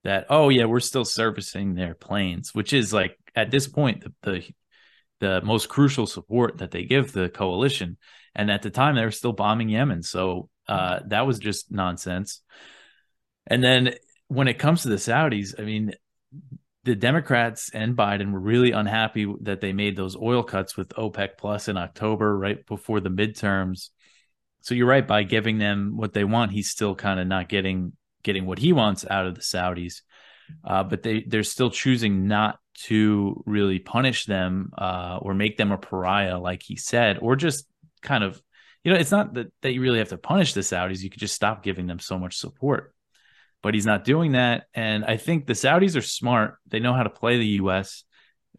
that, 0.03 0.27
oh 0.29 0.49
yeah, 0.49 0.65
we're 0.65 0.79
still 0.79 1.05
servicing 1.05 1.73
their 1.73 1.95
planes, 1.95 2.53
which 2.53 2.71
is 2.71 2.93
like 2.93 3.17
at 3.35 3.49
this 3.49 3.67
point 3.67 4.03
the, 4.03 4.13
the 4.21 4.47
the 5.21 5.41
most 5.41 5.69
crucial 5.69 6.05
support 6.05 6.57
that 6.57 6.71
they 6.71 6.83
give 6.83 7.11
the 7.11 7.29
coalition. 7.29 7.97
And 8.35 8.51
at 8.51 8.61
the 8.61 8.69
time, 8.69 8.95
they 8.95 9.05
were 9.05 9.11
still 9.11 9.31
bombing 9.31 9.69
Yemen, 9.69 10.03
so 10.03 10.49
uh, 10.67 10.99
that 11.07 11.25
was 11.25 11.39
just 11.39 11.71
nonsense. 11.71 12.41
And 13.47 13.63
then 13.63 13.95
when 14.27 14.47
it 14.47 14.59
comes 14.59 14.81
to 14.81 14.89
the 14.89 14.95
Saudis, 14.95 15.59
I 15.59 15.63
mean, 15.63 15.93
the 16.85 16.95
Democrats 16.95 17.71
and 17.73 17.97
Biden 17.97 18.31
were 18.31 18.39
really 18.39 18.71
unhappy 18.71 19.31
that 19.41 19.59
they 19.59 19.73
made 19.73 19.95
those 19.95 20.15
oil 20.15 20.43
cuts 20.43 20.77
with 20.77 20.89
OPEC 20.89 21.29
Plus 21.37 21.67
in 21.67 21.77
October, 21.77 22.37
right 22.37 22.65
before 22.65 23.01
the 23.01 23.09
midterms. 23.09 23.89
So 24.61 24.75
you're 24.75 24.87
right. 24.87 25.05
By 25.05 25.23
giving 25.23 25.57
them 25.57 25.97
what 25.97 26.13
they 26.13 26.23
want, 26.23 26.51
he's 26.51 26.69
still 26.69 26.95
kind 26.95 27.19
of 27.19 27.27
not 27.27 27.49
getting 27.49 27.93
getting 28.23 28.45
what 28.45 28.59
he 28.59 28.71
wants 28.71 29.05
out 29.09 29.25
of 29.25 29.35
the 29.35 29.41
Saudis. 29.41 30.01
Uh, 30.63 30.83
but 30.83 31.01
they 31.01 31.23
they're 31.27 31.43
still 31.43 31.71
choosing 31.71 32.27
not 32.27 32.59
to 32.83 33.43
really 33.47 33.79
punish 33.79 34.25
them 34.25 34.69
uh, 34.77 35.17
or 35.21 35.33
make 35.33 35.57
them 35.57 35.71
a 35.71 35.77
pariah, 35.77 36.37
like 36.37 36.61
he 36.61 36.75
said, 36.75 37.17
or 37.19 37.35
just 37.35 37.67
kind 38.01 38.23
of, 38.23 38.41
you 38.83 38.91
know, 38.93 38.99
it's 38.99 39.11
not 39.11 39.33
that 39.33 39.51
that 39.61 39.73
you 39.73 39.81
really 39.81 39.99
have 39.99 40.09
to 40.09 40.17
punish 40.17 40.53
the 40.53 40.61
Saudis. 40.61 41.01
You 41.01 41.09
could 41.09 41.19
just 41.19 41.35
stop 41.35 41.63
giving 41.63 41.87
them 41.87 41.99
so 41.99 42.19
much 42.19 42.37
support 42.37 42.94
but 43.65 43.73
he's 43.73 43.87
not 43.87 44.03
doing 44.03 44.33
that. 44.33 44.67
And 44.75 45.03
I 45.03 45.17
think 45.17 45.47
the 45.47 45.53
Saudis 45.53 45.97
are 45.97 46.01
smart. 46.03 46.59
They 46.67 46.79
know 46.79 46.93
how 46.93 47.01
to 47.01 47.09
play 47.09 47.39
the 47.39 47.47
U.S. 47.63 48.03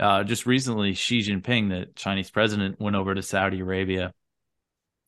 Uh, 0.01 0.25
just 0.25 0.47
recently, 0.47 0.95
Xi 0.95 1.21
Jinping, 1.21 1.69
the 1.69 1.87
Chinese 1.95 2.29
president, 2.29 2.81
went 2.81 2.97
over 2.97 3.15
to 3.15 3.23
Saudi 3.23 3.61
Arabia, 3.61 4.13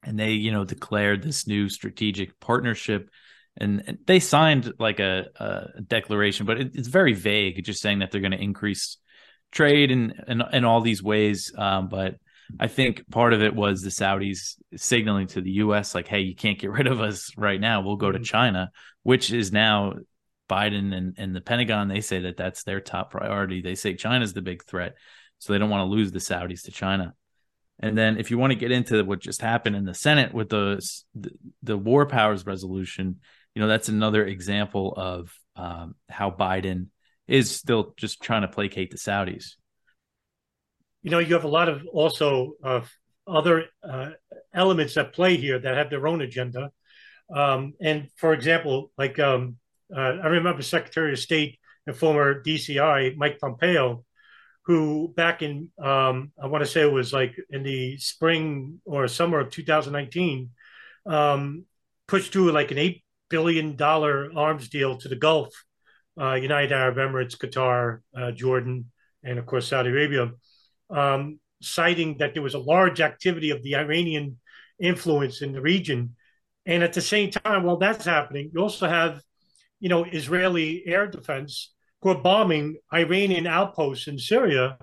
and 0.05 0.17
they, 0.17 0.35
you 0.35 0.53
know, 0.53 0.65
declared 0.65 1.25
this 1.25 1.49
new 1.49 1.69
strategic 1.69 2.39
partnership. 2.39 3.11
And, 3.57 3.83
and 3.89 3.99
they 4.07 4.21
signed 4.21 4.73
like 4.79 5.01
a, 5.01 5.31
a 5.35 5.83
declaration, 5.83 6.47
but 6.47 6.61
it, 6.61 6.77
it's 6.77 6.87
very 6.87 7.15
vague, 7.15 7.65
just 7.65 7.83
saying 7.83 7.99
that 7.99 8.13
they're 8.13 8.21
going 8.21 8.31
to 8.31 8.41
increase 8.41 8.99
trade 9.51 9.91
in, 9.91 10.13
in, 10.29 10.45
in 10.53 10.65
all 10.65 10.81
these 10.81 11.03
ways. 11.03 11.53
Um, 11.59 11.89
but 11.89 12.19
I 12.61 12.69
think 12.69 13.11
part 13.11 13.33
of 13.33 13.43
it 13.43 13.55
was 13.55 13.83
the 13.83 13.91
Saudis 13.91 14.57
signaling 14.77 15.27
to 15.29 15.41
the 15.41 15.51
U.S. 15.53 15.95
like, 15.95 16.09
"Hey, 16.09 16.21
you 16.21 16.35
can't 16.35 16.59
get 16.59 16.71
rid 16.71 16.87
of 16.87 17.01
us 17.01 17.33
right 17.37 17.61
now. 17.61 17.81
We'll 17.83 17.97
go 17.97 18.13
to 18.13 18.19
mm-hmm. 18.19 18.25
China," 18.25 18.71
which 19.09 19.33
is 19.33 19.51
now 19.53 19.95
Biden 20.51 20.95
and, 20.95 21.15
and 21.17 21.35
the 21.35 21.41
Pentagon. 21.41 21.89
They 21.89 22.03
say 22.03 22.21
that 22.21 22.37
that's 22.37 22.65
their 22.65 22.81
top 22.81 23.11
priority. 23.11 23.63
They 23.63 23.75
say 23.75 23.95
China's 23.95 24.35
the 24.35 24.43
big 24.43 24.65
threat, 24.65 24.97
so 25.39 25.53
they 25.53 25.59
don't 25.59 25.71
want 25.71 25.89
to 25.89 25.97
lose 25.97 26.13
the 26.13 26.19
Saudis 26.19 26.65
to 26.65 26.71
China. 26.71 27.15
And 27.81 27.97
then, 27.97 28.19
if 28.19 28.31
you 28.31 28.37
want 28.37 28.53
to 28.53 28.59
get 28.59 28.71
into 28.71 29.03
what 29.05 29.21
just 29.21 29.41
happened 29.41 29.77
in 29.77 29.87
the 29.87 29.95
Senate 29.95 30.35
with 30.35 30.51
the 30.51 30.87
the, 31.15 31.31
the 31.63 31.79
war 31.79 32.05
powers 32.05 32.45
resolution, 32.45 33.21
you 33.55 33.63
know 33.63 33.69
that's 33.69 33.89
another 33.89 34.27
example 34.27 34.93
of 34.95 35.33
um, 35.57 35.95
how 36.11 36.31
Biden 36.31 36.89
is 37.27 37.51
still 37.51 37.95
just 37.97 38.21
trying 38.21 38.43
to 38.43 38.49
placate 38.49 38.91
the 38.91 38.99
Saudis 38.99 39.55
you 41.03 41.11
know, 41.11 41.21
you 41.21 41.35
have 41.35 41.45
a 41.45 41.49
lot 41.49 41.69
of 41.69 41.87
also 41.93 42.53
uh, 42.63 42.81
other 43.27 43.67
uh, 43.83 44.11
elements 44.53 44.97
at 44.97 45.13
play 45.13 45.37
here 45.37 45.59
that 45.59 45.77
have 45.77 45.91
their 45.91 46.07
own 46.07 46.21
agenda. 46.21 46.71
Um, 47.35 47.75
and 47.81 48.09
for 48.17 48.33
example, 48.33 48.91
like 48.97 49.19
um, 49.19 49.57
uh, 49.95 50.17
I 50.23 50.29
remember 50.29 50.63
Secretary 50.63 51.13
of 51.13 51.19
State 51.19 51.59
and 51.87 51.97
former 51.97 52.43
DCI 52.43 53.17
Mike 53.17 53.39
Pompeo, 53.39 54.05
who 54.65 55.13
back 55.17 55.43
in 55.43 55.71
um, 55.83 56.33
I 56.43 56.47
want 56.47 56.65
to 56.65 56.71
say 56.71 56.83
it 56.83 56.93
was 56.93 57.13
like 57.13 57.37
in 57.51 57.63
the 57.63 57.99
spring 57.99 58.81
or 58.85 59.07
summer 59.09 59.41
of 59.41 59.51
2019, 59.51 60.51
um, 61.07 61.65
pushed 62.07 62.33
through 62.33 62.53
like 62.53 62.71
an 62.71 62.79
eight 62.79 63.05
billion 63.29 63.77
dollar 63.77 64.31
arms 64.37 64.69
deal 64.69 64.97
to 64.99 65.09
the 65.09 65.17
Gulf, 65.17 65.53
uh, 66.21 66.35
United 66.35 66.73
Arab 66.73 66.97
Emirates, 66.97 67.37
Qatar, 67.37 68.01
uh, 68.17 68.33
Jordan, 68.33 68.91
and 69.23 69.39
of 69.39 69.47
course 69.47 69.69
Saudi 69.69 69.91
Arabia 69.91 70.31
um, 70.91 71.39
citing 71.63 72.19
that 72.19 72.35
there 72.35 72.43
was 72.43 72.55
a 72.55 72.59
large 72.59 73.01
activity 73.01 73.51
of 73.51 73.63
the 73.63 73.77
Iranian 73.77 74.39
influence 74.81 75.43
in 75.43 75.53
the 75.53 75.61
region. 75.61 76.17
And 76.69 76.83
at 76.85 76.93
the 76.93 77.01
same 77.01 77.31
time, 77.31 77.65
while 77.65 77.79
that's 77.79 78.05
happening, 78.05 78.51
you 78.53 78.61
also 78.61 78.87
have, 78.87 79.23
you 79.81 79.89
know, 79.89 80.05
Israeli 80.05 80.83
air 80.87 81.07
defense 81.07 81.73
who 82.03 82.11
are 82.11 82.23
bombing 82.23 82.77
Iranian 82.93 83.47
outposts 83.47 84.07
in 84.07 84.19
Syria, 84.19 84.77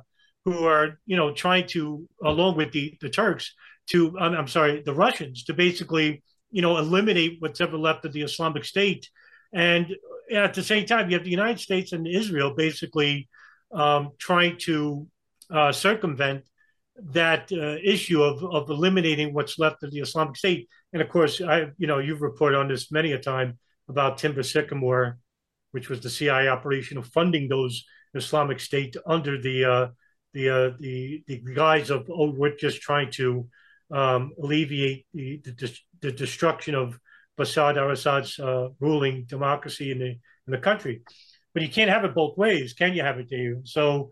who 0.45 0.65
are, 0.65 0.99
you 1.05 1.15
know, 1.15 1.31
trying 1.31 1.67
to, 1.67 2.09
along 2.23 2.57
with 2.57 2.71
the, 2.71 2.97
the 3.01 3.09
Turks, 3.09 3.53
to, 3.91 4.17
um, 4.19 4.33
I'm 4.33 4.47
sorry, 4.47 4.81
the 4.81 4.95
Russians, 4.95 5.43
to 5.43 5.53
basically, 5.53 6.23
you 6.49 6.63
know, 6.63 6.77
eliminate 6.77 7.37
what's 7.39 7.61
ever 7.61 7.77
left 7.77 8.03
of 8.03 8.13
the 8.13 8.23
Islamic 8.23 8.65
State. 8.65 9.07
And 9.53 9.95
at 10.33 10.55
the 10.55 10.63
same 10.63 10.87
time, 10.87 11.09
you 11.09 11.17
have 11.17 11.23
the 11.23 11.29
United 11.29 11.59
States 11.59 11.93
and 11.93 12.07
Israel 12.07 12.55
basically 12.55 13.29
um, 13.71 14.09
trying 14.17 14.57
to 14.61 15.07
uh, 15.51 15.71
circumvent 15.71 16.45
that 16.97 17.51
uh, 17.51 17.77
issue 17.83 18.21
of, 18.23 18.43
of 18.43 18.69
eliminating 18.69 19.33
what's 19.33 19.59
left 19.59 19.83
of 19.83 19.91
the 19.91 19.99
Islamic 19.99 20.37
State. 20.37 20.69
And 20.93 21.01
of 21.01 21.09
course, 21.09 21.41
I 21.41 21.67
you 21.77 21.87
know 21.87 21.99
you've 21.99 22.21
reported 22.21 22.57
on 22.57 22.67
this 22.67 22.91
many 22.91 23.11
a 23.11 23.19
time 23.19 23.57
about 23.89 24.17
Timber 24.17 24.43
Sycamore, 24.43 25.17
which 25.71 25.89
was 25.89 25.99
the 25.99 26.09
CIA 26.09 26.47
operation 26.47 26.97
of 26.97 27.07
funding 27.07 27.47
those 27.47 27.83
Islamic 28.13 28.59
State 28.59 28.95
under 29.05 29.41
the 29.41 29.65
uh, 29.65 29.87
the, 30.33 30.49
uh, 30.49 30.71
the 30.79 31.23
the 31.27 31.41
guise 31.53 31.89
of 31.89 32.09
oh 32.09 32.31
we're 32.31 32.55
just 32.55 32.81
trying 32.81 33.11
to 33.11 33.47
um, 33.91 34.31
alleviate 34.41 35.05
the, 35.13 35.39
the, 35.43 35.77
the 36.01 36.11
destruction 36.11 36.75
of 36.75 36.99
Bashar 37.37 37.77
al-Assad's 37.77 38.39
uh, 38.39 38.69
ruling 38.79 39.25
democracy 39.25 39.91
in 39.91 39.99
the 39.99 40.09
in 40.47 40.51
the 40.51 40.57
country. 40.57 41.01
But 41.53 41.63
you 41.63 41.69
can't 41.69 41.89
have 41.89 42.05
it 42.05 42.13
both 42.13 42.37
ways, 42.37 42.73
can 42.73 42.93
you? 42.93 43.01
Have 43.01 43.19
it, 43.19 43.29
Dave? 43.29 43.61
So 43.63 44.11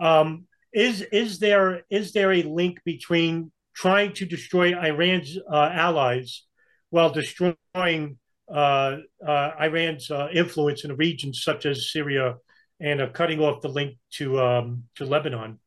um, 0.00 0.46
is 0.72 1.02
is 1.12 1.38
there 1.38 1.82
is 1.90 2.12
there 2.12 2.32
a 2.32 2.42
link 2.42 2.80
between 2.84 3.50
trying 3.74 4.12
to 4.12 4.26
destroy 4.26 4.78
Iran's 4.78 5.38
uh, 5.50 5.70
allies 5.72 6.44
while 6.90 7.10
destroying 7.10 8.18
uh, 8.52 8.96
uh, 9.26 9.50
Iran's 9.60 10.10
uh, 10.10 10.28
influence 10.32 10.84
in 10.84 10.96
regions 10.96 11.42
such 11.42 11.66
as 11.66 11.92
Syria 11.92 12.36
and 12.80 13.00
uh, 13.00 13.08
cutting 13.08 13.40
off 13.40 13.60
the 13.60 13.68
link 13.68 13.96
to 14.14 14.40
um, 14.40 14.84
to 14.96 15.04
Lebanon? 15.04 15.58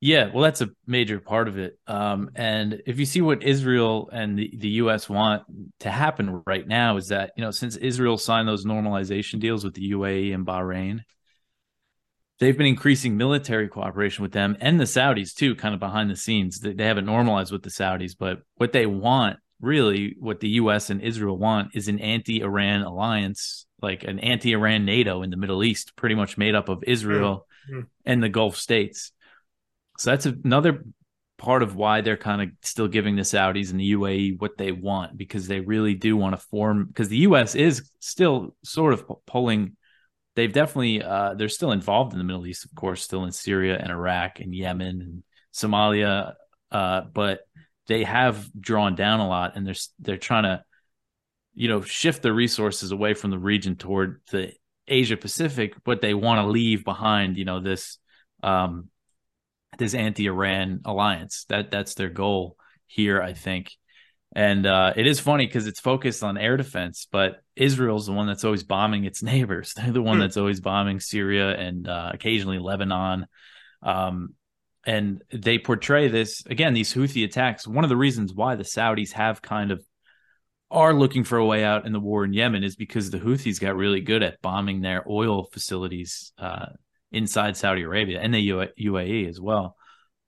Yeah, 0.00 0.30
well, 0.34 0.42
that's 0.42 0.60
a 0.60 0.68
major 0.84 1.20
part 1.20 1.46
of 1.46 1.58
it. 1.58 1.78
Um, 1.86 2.30
and 2.34 2.82
if 2.86 2.98
you 2.98 3.06
see 3.06 3.20
what 3.20 3.44
Israel 3.44 4.10
and 4.12 4.36
the, 4.36 4.52
the 4.58 4.68
U.S. 4.70 5.08
want 5.08 5.44
to 5.78 5.90
happen 5.90 6.42
right 6.44 6.66
now, 6.66 6.96
is 6.96 7.08
that 7.08 7.32
you 7.36 7.44
know 7.44 7.52
since 7.52 7.76
Israel 7.76 8.18
signed 8.18 8.48
those 8.48 8.64
normalization 8.64 9.38
deals 9.38 9.64
with 9.64 9.74
the 9.74 9.92
UAE 9.92 10.34
and 10.34 10.44
Bahrain, 10.44 11.02
they've 12.42 12.58
been 12.58 12.66
increasing 12.66 13.16
military 13.16 13.68
cooperation 13.68 14.22
with 14.22 14.32
them 14.32 14.56
and 14.60 14.80
the 14.80 14.84
Saudis 14.84 15.32
too, 15.32 15.54
kind 15.54 15.74
of 15.74 15.80
behind 15.80 16.10
the 16.10 16.16
scenes. 16.16 16.58
They, 16.58 16.72
they 16.72 16.86
haven't 16.86 17.06
normalized 17.06 17.52
with 17.52 17.62
the 17.62 17.70
Saudis, 17.70 18.16
but 18.18 18.40
what 18.56 18.72
they 18.72 18.84
want, 18.84 19.36
really, 19.60 20.16
what 20.18 20.40
the 20.40 20.48
U.S. 20.48 20.90
and 20.90 21.00
Israel 21.00 21.38
want, 21.38 21.76
is 21.76 21.86
an 21.86 22.00
anti-Iran 22.00 22.82
alliance, 22.82 23.66
like 23.80 24.02
an 24.02 24.18
anti-Iran 24.18 24.84
NATO 24.84 25.22
in 25.22 25.30
the 25.30 25.36
Middle 25.36 25.62
East, 25.62 25.94
pretty 25.94 26.16
much 26.16 26.36
made 26.36 26.56
up 26.56 26.68
of 26.68 26.82
Israel 26.84 27.46
mm-hmm. 27.70 27.82
and 28.04 28.20
the 28.20 28.28
Gulf 28.28 28.56
states. 28.56 29.12
So 29.98 30.10
that's 30.10 30.26
another 30.26 30.84
part 31.38 31.62
of 31.62 31.76
why 31.76 32.00
they're 32.00 32.16
kind 32.16 32.42
of 32.42 32.48
still 32.62 32.88
giving 32.88 33.14
the 33.14 33.22
Saudis 33.22 33.70
and 33.70 33.78
the 33.78 33.92
UAE 33.92 34.40
what 34.40 34.58
they 34.58 34.72
want 34.72 35.16
because 35.16 35.46
they 35.46 35.60
really 35.60 35.94
do 35.94 36.16
want 36.16 36.34
to 36.34 36.44
form 36.48 36.86
because 36.86 37.08
the 37.08 37.18
US 37.18 37.54
is 37.54 37.88
still 38.00 38.56
sort 38.64 38.94
of 38.94 39.04
pulling 39.26 39.76
they've 40.34 40.52
definitely 40.52 41.02
uh, 41.02 41.34
they're 41.34 41.48
still 41.48 41.72
involved 41.72 42.12
in 42.12 42.18
the 42.18 42.24
Middle 42.24 42.46
East 42.46 42.64
of 42.64 42.74
course 42.74 43.02
still 43.02 43.24
in 43.24 43.32
Syria 43.32 43.78
and 43.78 43.90
Iraq 43.90 44.40
and 44.40 44.54
Yemen 44.54 45.00
and 45.00 45.22
Somalia 45.52 46.34
uh, 46.70 47.02
but 47.12 47.40
they 47.88 48.04
have 48.04 48.50
drawn 48.58 48.94
down 48.94 49.20
a 49.20 49.28
lot 49.28 49.56
and 49.56 49.66
they're 49.66 49.74
they're 49.98 50.16
trying 50.16 50.44
to 50.44 50.62
you 51.54 51.68
know 51.68 51.82
shift 51.82 52.22
the 52.22 52.32
resources 52.32 52.92
away 52.92 53.14
from 53.14 53.30
the 53.30 53.38
region 53.38 53.76
toward 53.76 54.20
the 54.30 54.52
Asia 54.88 55.16
Pacific 55.16 55.74
but 55.84 56.00
they 56.00 56.14
want 56.14 56.40
to 56.40 56.50
leave 56.50 56.84
behind 56.84 57.36
you 57.36 57.44
know 57.44 57.60
this 57.60 57.98
um, 58.42 58.88
this 59.78 59.94
anti-Iran 59.94 60.80
alliance. 60.84 61.44
That 61.48 61.70
that's 61.70 61.94
their 61.94 62.10
goal 62.10 62.56
here, 62.86 63.22
I 63.22 63.32
think. 63.32 63.72
And 64.34 64.64
uh, 64.66 64.94
it 64.96 65.06
is 65.06 65.20
funny 65.20 65.46
because 65.46 65.66
it's 65.66 65.80
focused 65.80 66.22
on 66.22 66.38
air 66.38 66.56
defense, 66.56 67.06
but 67.10 67.42
Israel's 67.54 68.06
the 68.06 68.12
one 68.12 68.26
that's 68.26 68.44
always 68.44 68.62
bombing 68.62 69.04
its 69.04 69.22
neighbors. 69.22 69.74
They're 69.74 69.92
the 69.92 70.02
one 70.02 70.16
hmm. 70.16 70.22
that's 70.22 70.36
always 70.36 70.60
bombing 70.60 71.00
Syria 71.00 71.56
and 71.56 71.86
uh, 71.86 72.10
occasionally 72.14 72.58
Lebanon. 72.58 73.26
Um, 73.82 74.34
and 74.84 75.22
they 75.32 75.58
portray 75.58 76.08
this 76.08 76.44
again, 76.46 76.74
these 76.74 76.92
Houthi 76.92 77.24
attacks. 77.24 77.68
One 77.68 77.84
of 77.84 77.90
the 77.90 77.96
reasons 77.96 78.34
why 78.34 78.56
the 78.56 78.64
Saudis 78.64 79.12
have 79.12 79.42
kind 79.42 79.70
of 79.70 79.84
are 80.70 80.94
looking 80.94 81.22
for 81.22 81.38
a 81.38 81.44
way 81.44 81.62
out 81.62 81.86
in 81.86 81.92
the 81.92 82.00
war 82.00 82.24
in 82.24 82.32
Yemen 82.32 82.64
is 82.64 82.74
because 82.74 83.10
the 83.10 83.18
Houthis 83.18 83.60
got 83.60 83.76
really 83.76 84.00
good 84.00 84.22
at 84.22 84.40
bombing 84.40 84.80
their 84.80 85.04
oil 85.08 85.44
facilities 85.44 86.32
uh, 86.38 86.66
inside 87.12 87.56
Saudi 87.56 87.82
Arabia 87.82 88.20
and 88.20 88.34
the 88.34 88.48
UAE 88.48 89.28
as 89.28 89.38
well. 89.38 89.76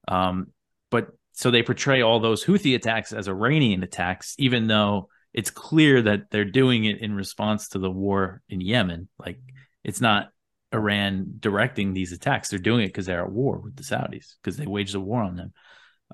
Um, 0.06 0.48
but 0.90 1.08
so 1.34 1.50
they 1.50 1.62
portray 1.62 2.02
all 2.02 2.20
those 2.20 2.44
Houthi 2.44 2.74
attacks 2.74 3.12
as 3.12 3.28
Iranian 3.28 3.82
attacks, 3.82 4.34
even 4.38 4.66
though 4.66 5.08
it's 5.32 5.50
clear 5.50 6.00
that 6.02 6.30
they're 6.30 6.44
doing 6.44 6.84
it 6.84 7.00
in 7.00 7.14
response 7.14 7.68
to 7.68 7.78
the 7.78 7.90
war 7.90 8.40
in 8.48 8.60
Yemen. 8.60 9.08
Like 9.18 9.38
it's 9.82 10.00
not 10.00 10.30
Iran 10.72 11.34
directing 11.38 11.92
these 11.92 12.12
attacks; 12.12 12.48
they're 12.48 12.58
doing 12.58 12.84
it 12.84 12.88
because 12.88 13.06
they're 13.06 13.24
at 13.24 13.32
war 13.32 13.58
with 13.58 13.76
the 13.76 13.82
Saudis 13.82 14.34
because 14.42 14.56
they 14.56 14.66
waged 14.66 14.94
a 14.94 15.00
war 15.00 15.22
on 15.22 15.36
them. 15.36 15.52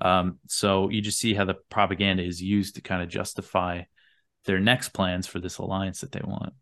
Um, 0.01 0.39
so 0.47 0.89
you 0.89 1.01
just 1.01 1.19
see 1.19 1.33
how 1.33 1.45
the 1.45 1.55
propaganda 1.69 2.23
is 2.23 2.41
used 2.41 2.75
to 2.75 2.81
kind 2.81 3.03
of 3.03 3.09
justify 3.09 3.83
their 4.45 4.59
next 4.59 4.89
plans 4.89 5.27
for 5.27 5.39
this 5.39 5.59
alliance 5.59 6.01
that 6.01 6.11
they 6.11 6.21
want. 6.23 6.53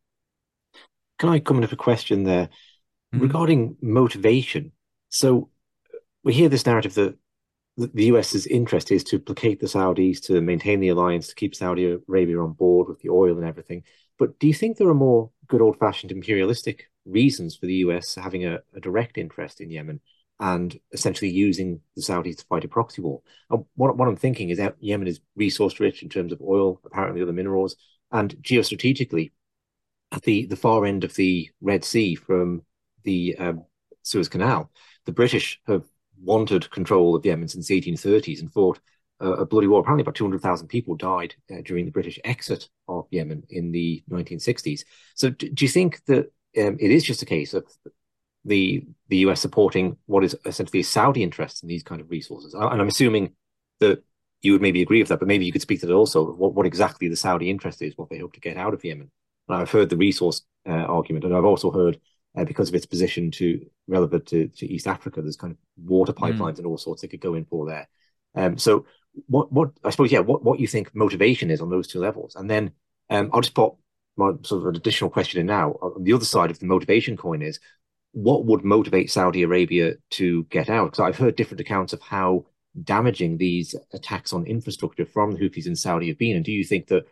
Can 1.18 1.30
I 1.30 1.40
come 1.40 1.58
in 1.58 1.62
with 1.62 1.72
a 1.72 1.78
question 1.78 2.24
there? 2.24 2.50
mm-hmm. 3.14 3.24
regarding 3.24 3.78
motivation. 3.82 4.72
So 5.10 5.50
we 6.24 6.34
hear 6.34 6.50
this 6.50 6.66
narrative 6.66 6.94
that 6.96 7.18
the 7.88 8.06
US's 8.06 8.46
interest 8.46 8.92
is 8.92 9.04
to 9.06 9.20
placate 9.20 9.60
the 9.60 9.68
Saudis, 9.68 10.22
to 10.24 10.42
maintain 10.42 10.80
the 10.80 10.90
alliance, 10.90 11.28
to 11.28 11.36
keep 11.36 11.56
Saudi 11.56 11.86
Arabia 11.86 12.40
on 12.40 12.54
board 12.54 12.90
with 12.90 13.00
the 13.00 13.10
oil 13.10 13.38
and 13.38 13.46
everything. 13.46 13.84
But 14.18 14.38
do 14.40 14.48
you 14.48 14.54
think 14.54 14.78
there 14.78 14.90
are 14.90 14.94
more 14.94 15.32
good 15.48 15.62
old 15.62 15.80
fashioned 15.80 16.12
imperialistic 16.12 16.90
reasons 17.06 17.56
for 17.56 17.66
the 17.66 17.76
US 17.76 18.16
having 18.16 18.46
a, 18.46 18.60
a, 18.76 18.82
direct 18.82 19.18
interest 19.18 19.62
in 19.62 19.72
Yemen 19.72 20.02
and 20.40 20.78
essentially 20.92 21.32
using 21.32 21.80
the 21.96 22.02
Saudis 22.02 22.38
to 22.38 22.46
fight 22.46 22.66
a 22.66 22.68
proxy 22.68 23.02
war? 23.02 23.22
And 23.50 23.66
what, 23.76 23.96
what 23.96 24.08
I'm 24.08 24.18
thinking 24.18 24.50
is 24.50 24.58
that 24.58 24.76
Yemen 24.80 25.08
is 25.08 25.22
resource 25.36 25.80
rich 25.80 26.04
in 26.04 26.10
terms 26.10 26.34
of 26.34 26.42
oil, 26.42 26.82
apparently 26.86 27.22
other 27.22 27.34
minerals, 27.34 27.78
and 28.12 28.36
geostrategically, 28.42 29.32
at 30.12 30.24
the, 30.24 30.48
the 30.48 30.56
far 30.56 30.86
end 30.86 31.04
of 31.04 31.14
the 31.16 31.50
Red 31.62 31.86
Sea 31.86 32.16
from 32.16 32.64
the 33.04 33.38
um, 33.38 33.64
Suez 34.04 34.28
Canal, 34.28 34.70
the 35.06 35.12
British 35.12 35.62
have 35.68 35.84
wanted 36.22 36.70
control 36.72 37.16
of 37.16 37.26
Yemen 37.26 37.48
since 37.48 37.68
the 37.68 37.82
1830s 37.82 38.42
and 38.42 38.52
fought 38.52 38.80
uh, 39.22 39.34
a 39.34 39.46
bloody 39.46 39.68
war. 39.68 39.82
Apparently, 39.82 40.02
about 40.02 40.16
200,000 40.16 40.68
people 40.68 40.96
died 40.96 41.36
uh, 41.52 41.62
during 41.64 41.86
the 41.86 41.92
British 41.92 42.20
exit 42.24 42.70
of 42.88 43.08
Yemen 43.12 43.44
in 43.50 43.72
the 43.72 44.04
1960s. 44.10 44.84
So, 45.16 45.30
do, 45.30 45.50
do 45.50 45.66
you 45.66 45.70
think 45.70 46.04
that 46.06 46.32
um, 46.58 46.78
it 46.80 46.92
is 46.92 47.04
just 47.04 47.22
a 47.22 47.26
case 47.26 47.54
of 47.54 47.66
the 48.46 48.86
the 49.10 49.18
US 49.18 49.42
supporting 49.42 49.98
what 50.06 50.24
is 50.24 50.36
essentially 50.46 50.82
Saudi 50.82 51.22
interest 51.22 51.62
in 51.62 51.70
these 51.70 51.84
kind 51.84 52.02
of 52.02 52.10
resources? 52.10 52.54
And 52.54 52.82
I'm 52.82 52.88
assuming 52.88 53.34
that 53.80 54.04
you 54.42 54.54
would 54.54 54.62
maybe 54.62 54.82
agree 54.82 55.02
with 55.02 55.10
that, 55.10 55.20
but 55.20 55.28
maybe 55.28 55.46
you 55.46 55.52
could 55.52 55.62
speak 55.62 55.82
to 55.82 55.86
that 55.86 55.94
also. 55.94 56.32
What, 56.32 56.54
what 56.54 56.66
exactly 56.66 57.10
the 57.10 57.16
Saudi 57.16 57.50
interest 57.50 57.82
is, 57.82 57.98
what 57.98 58.10
they 58.10 58.20
hope 58.20 58.34
to 58.34 58.40
get 58.40 58.58
out 58.58 58.74
of 58.74 58.84
Yemen. 58.84 59.12
And 59.48 59.58
I've 59.58 59.72
heard 59.72 59.90
the 59.90 59.98
resource 59.98 60.42
uh, 60.68 60.72
argument, 60.72 61.26
and 61.26 61.36
I've 61.36 61.46
also 61.46 61.72
heard 61.72 62.00
uh, 62.40 62.46
because 62.46 62.70
of 62.70 62.76
its 62.76 62.86
position 62.86 63.32
to 63.32 63.66
relevant 63.88 64.26
to, 64.28 64.48
to 64.48 64.66
East 64.66 64.88
Africa. 64.88 65.22
There's 65.22 65.36
kind 65.36 65.52
of 65.52 65.58
water 65.84 66.14
hmm. 66.14 66.24
pipelines 66.24 66.54
mm. 66.54 66.60
and 66.60 66.68
all 66.68 66.78
sorts 66.78 67.02
that 67.02 67.10
could 67.10 67.22
go 67.22 67.34
in 67.34 67.46
for 67.46 67.68
there. 67.68 67.88
Um, 68.36 68.58
so 68.58 68.86
what 69.28 69.52
what 69.52 69.72
I 69.84 69.90
suppose 69.90 70.12
yeah 70.12 70.20
what 70.20 70.44
what 70.44 70.60
you 70.60 70.68
think 70.68 70.96
motivation 70.96 71.50
is 71.50 71.62
on 71.62 71.70
those 71.70 71.88
two 71.88 72.00
levels, 72.00 72.36
and 72.36 72.50
then 72.50 72.72
um, 73.10 73.30
I'll 73.34 73.42
just 73.42 73.56
put 73.56 73.74
my 74.16 74.32
sort 74.44 74.62
of 74.62 74.68
an 74.68 74.76
additional 74.76 75.10
question 75.10 75.42
in 75.42 75.48
now. 75.48 75.72
On 75.82 76.04
the 76.04 76.14
other 76.14 76.26
side 76.26 76.52
of 76.52 76.60
the 76.60 76.66
motivation 76.66 77.18
coin 77.18 77.42
is 77.42 77.60
what 78.12 78.46
would 78.46 78.64
motivate 78.64 79.12
Saudi 79.12 79.44
Arabia 79.44 79.94
to 80.12 80.44
get 80.46 80.70
out? 80.70 80.92
Because 80.92 81.00
I've 81.00 81.18
heard 81.18 81.36
different 81.36 81.62
accounts 81.62 81.94
of 81.94 82.02
how 82.02 82.46
damaging 82.84 83.38
these 83.38 83.76
attacks 83.94 84.34
on 84.34 84.46
infrastructure 84.46 85.06
from 85.06 85.32
the 85.32 85.40
Houthis 85.40 85.68
in 85.68 85.76
Saudi 85.76 86.08
have 86.08 86.18
been. 86.18 86.36
And 86.36 86.46
do 86.46 86.52
you 86.52 86.64
think 86.64 86.88
that 86.88 87.06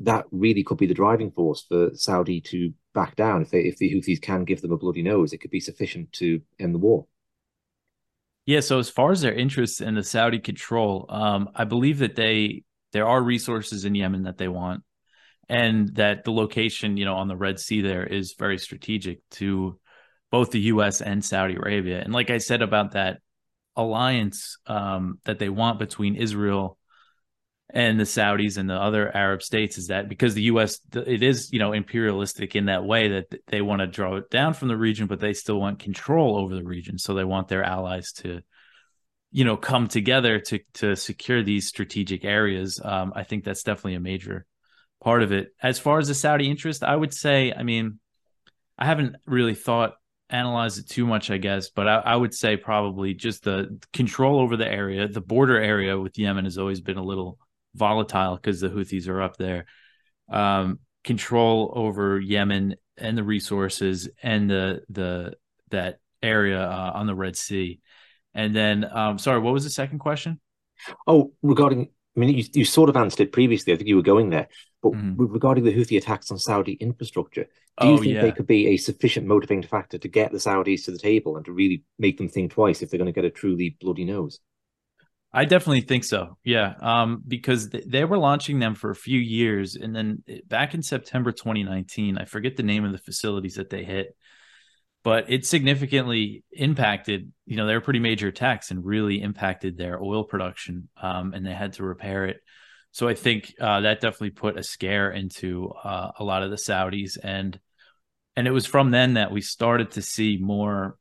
that 0.00 0.26
really 0.30 0.62
could 0.62 0.78
be 0.78 0.86
the 0.86 0.94
driving 0.94 1.30
force 1.30 1.64
for 1.68 1.90
Saudi 1.94 2.40
to 2.42 2.72
back 2.96 3.14
down. 3.14 3.42
If 3.42 3.50
they 3.50 3.60
if 3.60 3.76
the 3.76 3.94
Houthis 3.94 4.20
can 4.20 4.44
give 4.44 4.62
them 4.62 4.72
a 4.72 4.76
bloody 4.76 5.02
nose, 5.02 5.32
it 5.32 5.38
could 5.38 5.52
be 5.52 5.60
sufficient 5.60 6.12
to 6.14 6.40
end 6.58 6.74
the 6.74 6.78
war. 6.78 7.06
Yeah. 8.46 8.60
So 8.60 8.80
as 8.80 8.88
far 8.88 9.12
as 9.12 9.20
their 9.20 9.34
interests 9.34 9.80
in 9.80 9.94
the 9.94 10.02
Saudi 10.02 10.40
control, 10.40 11.06
um, 11.08 11.50
I 11.54 11.64
believe 11.64 11.98
that 11.98 12.16
they 12.16 12.64
there 12.92 13.06
are 13.06 13.22
resources 13.22 13.84
in 13.84 13.94
Yemen 13.94 14.24
that 14.24 14.38
they 14.38 14.48
want, 14.48 14.82
and 15.48 15.94
that 15.96 16.24
the 16.24 16.32
location, 16.32 16.96
you 16.96 17.04
know, 17.04 17.14
on 17.14 17.28
the 17.28 17.36
Red 17.36 17.60
Sea 17.60 17.82
there 17.82 18.04
is 18.04 18.34
very 18.36 18.58
strategic 18.58 19.20
to 19.32 19.78
both 20.32 20.50
the 20.50 20.60
U.S. 20.72 21.02
and 21.02 21.24
Saudi 21.24 21.54
Arabia. 21.54 22.00
And 22.00 22.12
like 22.12 22.30
I 22.30 22.38
said 22.38 22.62
about 22.62 22.92
that 22.92 23.18
alliance 23.76 24.56
um, 24.66 25.18
that 25.24 25.38
they 25.38 25.50
want 25.50 25.78
between 25.78 26.16
Israel 26.16 26.78
and 27.70 27.98
the 27.98 28.04
Saudis 28.04 28.58
and 28.58 28.70
the 28.70 28.74
other 28.74 29.14
Arab 29.14 29.42
states 29.42 29.76
is 29.76 29.88
that 29.88 30.08
because 30.08 30.34
the 30.34 30.42
U.S. 30.42 30.78
it 30.94 31.22
is 31.22 31.52
you 31.52 31.58
know 31.58 31.72
imperialistic 31.72 32.54
in 32.54 32.66
that 32.66 32.84
way 32.84 33.08
that 33.08 33.34
they 33.48 33.60
want 33.60 33.80
to 33.80 33.86
draw 33.86 34.16
it 34.16 34.30
down 34.30 34.54
from 34.54 34.68
the 34.68 34.76
region, 34.76 35.06
but 35.06 35.20
they 35.20 35.32
still 35.32 35.60
want 35.60 35.80
control 35.80 36.38
over 36.38 36.54
the 36.54 36.64
region. 36.64 36.98
So 36.98 37.14
they 37.14 37.24
want 37.24 37.48
their 37.48 37.64
allies 37.64 38.12
to, 38.18 38.42
you 39.32 39.44
know, 39.44 39.56
come 39.56 39.88
together 39.88 40.38
to 40.38 40.60
to 40.74 40.94
secure 40.94 41.42
these 41.42 41.66
strategic 41.66 42.24
areas. 42.24 42.80
Um, 42.82 43.12
I 43.16 43.24
think 43.24 43.44
that's 43.44 43.64
definitely 43.64 43.94
a 43.94 44.00
major 44.00 44.46
part 45.02 45.22
of 45.22 45.32
it. 45.32 45.48
As 45.60 45.78
far 45.78 45.98
as 45.98 46.08
the 46.08 46.14
Saudi 46.14 46.48
interest, 46.48 46.84
I 46.84 46.94
would 46.94 47.12
say, 47.12 47.52
I 47.52 47.64
mean, 47.64 47.98
I 48.78 48.86
haven't 48.86 49.16
really 49.26 49.54
thought 49.54 49.94
analyze 50.30 50.78
it 50.78 50.88
too 50.88 51.06
much, 51.06 51.30
I 51.30 51.38
guess, 51.38 51.70
but 51.70 51.86
I, 51.86 51.96
I, 51.98 52.16
would 52.16 52.34
say 52.34 52.56
probably 52.56 53.14
just 53.14 53.44
the 53.44 53.80
control 53.92 54.40
over 54.40 54.56
the 54.56 54.66
area, 54.66 55.06
the 55.06 55.20
border 55.20 55.56
area 55.60 55.96
with 55.96 56.18
Yemen 56.18 56.44
has 56.44 56.58
always 56.58 56.80
been 56.80 56.96
a 56.96 57.04
little 57.04 57.38
volatile 57.76 58.36
because 58.36 58.60
the 58.60 58.68
Houthis 58.68 59.08
are 59.08 59.22
up 59.22 59.36
there. 59.36 59.66
Um, 60.30 60.80
control 61.04 61.72
over 61.74 62.18
Yemen 62.18 62.74
and 62.96 63.16
the 63.16 63.22
resources 63.22 64.08
and 64.22 64.50
the 64.50 64.82
the 64.88 65.34
that 65.70 65.98
area 66.22 66.60
uh, 66.60 66.92
on 66.94 67.06
the 67.06 67.14
Red 67.14 67.36
Sea. 67.36 67.80
And 68.34 68.54
then, 68.54 68.84
um, 68.90 69.18
sorry, 69.18 69.40
what 69.40 69.54
was 69.54 69.64
the 69.64 69.70
second 69.70 69.98
question? 69.98 70.40
Oh, 71.06 71.32
regarding, 71.42 71.88
I 72.16 72.20
mean, 72.20 72.36
you, 72.36 72.44
you 72.52 72.64
sort 72.64 72.90
of 72.90 72.96
answered 72.96 73.22
it 73.22 73.32
previously. 73.32 73.72
I 73.72 73.76
think 73.76 73.88
you 73.88 73.96
were 73.96 74.02
going 74.02 74.30
there. 74.30 74.48
But 74.82 74.92
mm-hmm. 74.92 75.24
regarding 75.24 75.64
the 75.64 75.72
Houthi 75.72 75.96
attacks 75.96 76.30
on 76.30 76.38
Saudi 76.38 76.72
infrastructure, 76.72 77.46
do 77.80 77.86
you 77.86 77.94
oh, 77.94 77.98
think 77.98 78.12
yeah. 78.12 78.22
they 78.22 78.32
could 78.32 78.46
be 78.46 78.68
a 78.68 78.76
sufficient 78.76 79.26
motivating 79.26 79.62
factor 79.62 79.98
to 79.98 80.08
get 80.08 80.32
the 80.32 80.38
Saudis 80.38 80.84
to 80.84 80.90
the 80.90 80.98
table 80.98 81.36
and 81.36 81.44
to 81.46 81.52
really 81.52 81.82
make 81.98 82.18
them 82.18 82.28
think 82.28 82.52
twice 82.52 82.82
if 82.82 82.90
they're 82.90 82.98
going 82.98 83.06
to 83.06 83.12
get 83.12 83.24
a 83.24 83.30
truly 83.30 83.76
bloody 83.80 84.04
nose? 84.04 84.38
I 85.36 85.44
definitely 85.44 85.82
think 85.82 86.04
so. 86.04 86.38
Yeah. 86.44 86.72
Um, 86.80 87.22
because 87.28 87.68
th- 87.68 87.84
they 87.86 88.06
were 88.06 88.16
launching 88.16 88.58
them 88.58 88.74
for 88.74 88.90
a 88.90 88.96
few 88.96 89.20
years. 89.20 89.76
And 89.76 89.94
then 89.94 90.22
eh, 90.26 90.38
back 90.46 90.72
in 90.72 90.82
September 90.82 91.30
2019, 91.30 92.16
I 92.16 92.24
forget 92.24 92.56
the 92.56 92.62
name 92.62 92.86
of 92.86 92.92
the 92.92 92.98
facilities 92.98 93.56
that 93.56 93.68
they 93.68 93.84
hit, 93.84 94.16
but 95.04 95.30
it 95.30 95.44
significantly 95.44 96.42
impacted, 96.52 97.32
you 97.44 97.58
know, 97.58 97.66
they 97.66 97.74
were 97.74 97.82
pretty 97.82 97.98
major 97.98 98.28
attacks 98.28 98.70
and 98.70 98.82
really 98.82 99.20
impacted 99.20 99.76
their 99.76 100.02
oil 100.02 100.24
production. 100.24 100.88
Um, 101.00 101.34
and 101.34 101.44
they 101.44 101.52
had 101.52 101.74
to 101.74 101.84
repair 101.84 102.24
it. 102.24 102.38
So 102.92 103.06
I 103.06 103.12
think 103.12 103.52
uh, 103.60 103.82
that 103.82 104.00
definitely 104.00 104.30
put 104.30 104.56
a 104.56 104.62
scare 104.62 105.10
into 105.10 105.68
uh, 105.84 106.12
a 106.18 106.24
lot 106.24 106.44
of 106.44 106.50
the 106.50 106.56
Saudis. 106.56 107.18
And, 107.22 107.60
and 108.36 108.46
it 108.48 108.52
was 108.52 108.64
from 108.64 108.90
then 108.90 109.14
that 109.14 109.32
we 109.32 109.42
started 109.42 109.90
to 109.92 110.02
see 110.02 110.38
more 110.40 110.96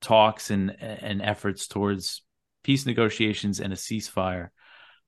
talks 0.00 0.52
and, 0.52 0.70
and 0.80 1.20
efforts 1.20 1.66
towards 1.66 2.22
peace 2.66 2.84
negotiations 2.84 3.60
and 3.60 3.72
a 3.72 3.76
ceasefire. 3.76 4.48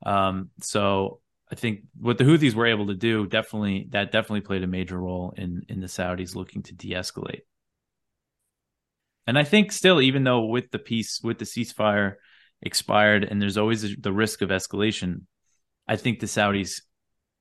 Um, 0.06 0.50
so 0.62 1.20
I 1.50 1.56
think 1.56 1.80
what 1.98 2.18
the 2.18 2.24
Houthis 2.24 2.54
were 2.54 2.66
able 2.66 2.86
to 2.86 2.94
do 2.94 3.26
definitely 3.26 3.88
that 3.90 4.12
definitely 4.12 4.42
played 4.42 4.62
a 4.62 4.68
major 4.68 4.98
role 4.98 5.34
in 5.36 5.62
in 5.68 5.80
the 5.80 5.88
Saudis 5.88 6.36
looking 6.36 6.62
to 6.64 6.74
de-escalate. 6.74 7.42
And 9.26 9.36
I 9.36 9.44
think 9.44 9.72
still, 9.72 10.00
even 10.00 10.24
though 10.24 10.44
with 10.46 10.70
the 10.70 10.78
peace, 10.78 11.20
with 11.22 11.38
the 11.38 11.44
ceasefire, 11.44 12.14
expired, 12.62 13.24
and 13.24 13.42
there's 13.42 13.58
always 13.58 13.96
the 13.96 14.12
risk 14.12 14.40
of 14.42 14.50
escalation. 14.50 15.22
I 15.86 15.96
think 15.96 16.20
the 16.20 16.26
Saudis 16.26 16.82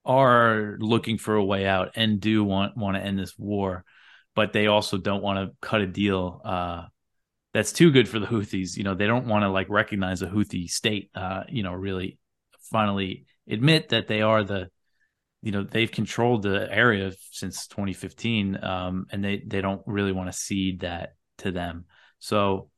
are 0.04 0.78
looking 0.80 1.18
for 1.18 1.36
a 1.36 1.46
way 1.46 1.66
out 1.66 1.92
and 1.96 2.20
do 2.20 2.44
want 2.44 2.76
want 2.76 2.98
to 2.98 3.04
end 3.04 3.20
this 3.20 3.38
war, 3.38 3.84
but 4.36 4.52
they 4.52 4.68
also 4.68 4.98
don't 4.98 5.24
want 5.24 5.38
to 5.40 5.56
cut 5.62 5.82
a 5.82 5.88
deal 5.88 6.42
uh, 6.44 6.84
that's 7.58 7.72
too 7.72 7.90
good 7.90 8.08
for 8.08 8.20
the 8.20 8.28
Houthis. 8.28 8.78
You 8.78 8.84
know, 8.84 8.94
they 8.94 9.08
don't 9.08 9.26
want 9.26 9.42
to 9.42 9.50
like 9.50 9.68
recognize 9.68 10.22
a 10.22 10.28
Houthi 10.28 10.70
state. 10.70 11.10
Uh, 11.16 11.42
you 11.50 11.64
know, 11.64 11.74
really 11.74 12.20
finally 12.70 13.26
admit 13.50 13.90
that 13.90 14.08
they 14.08 14.22
are 14.22 14.44
the 14.44 14.70
you 15.42 15.52
know 15.52 15.64
they've 15.64 15.92
controlled 15.92 16.44
the 16.44 16.72
area 16.72 17.12
since 17.32 17.66
2015 17.66 18.64
um, 18.64 19.08
and 19.12 19.26
they 19.26 19.42
they 19.44 19.60
don't 19.60 19.82
really 19.88 20.12
want 20.12 20.32
to 20.32 20.38
cede 20.38 20.82
that 20.82 21.16
to 21.40 21.52
them 21.52 21.86
so 22.20 22.70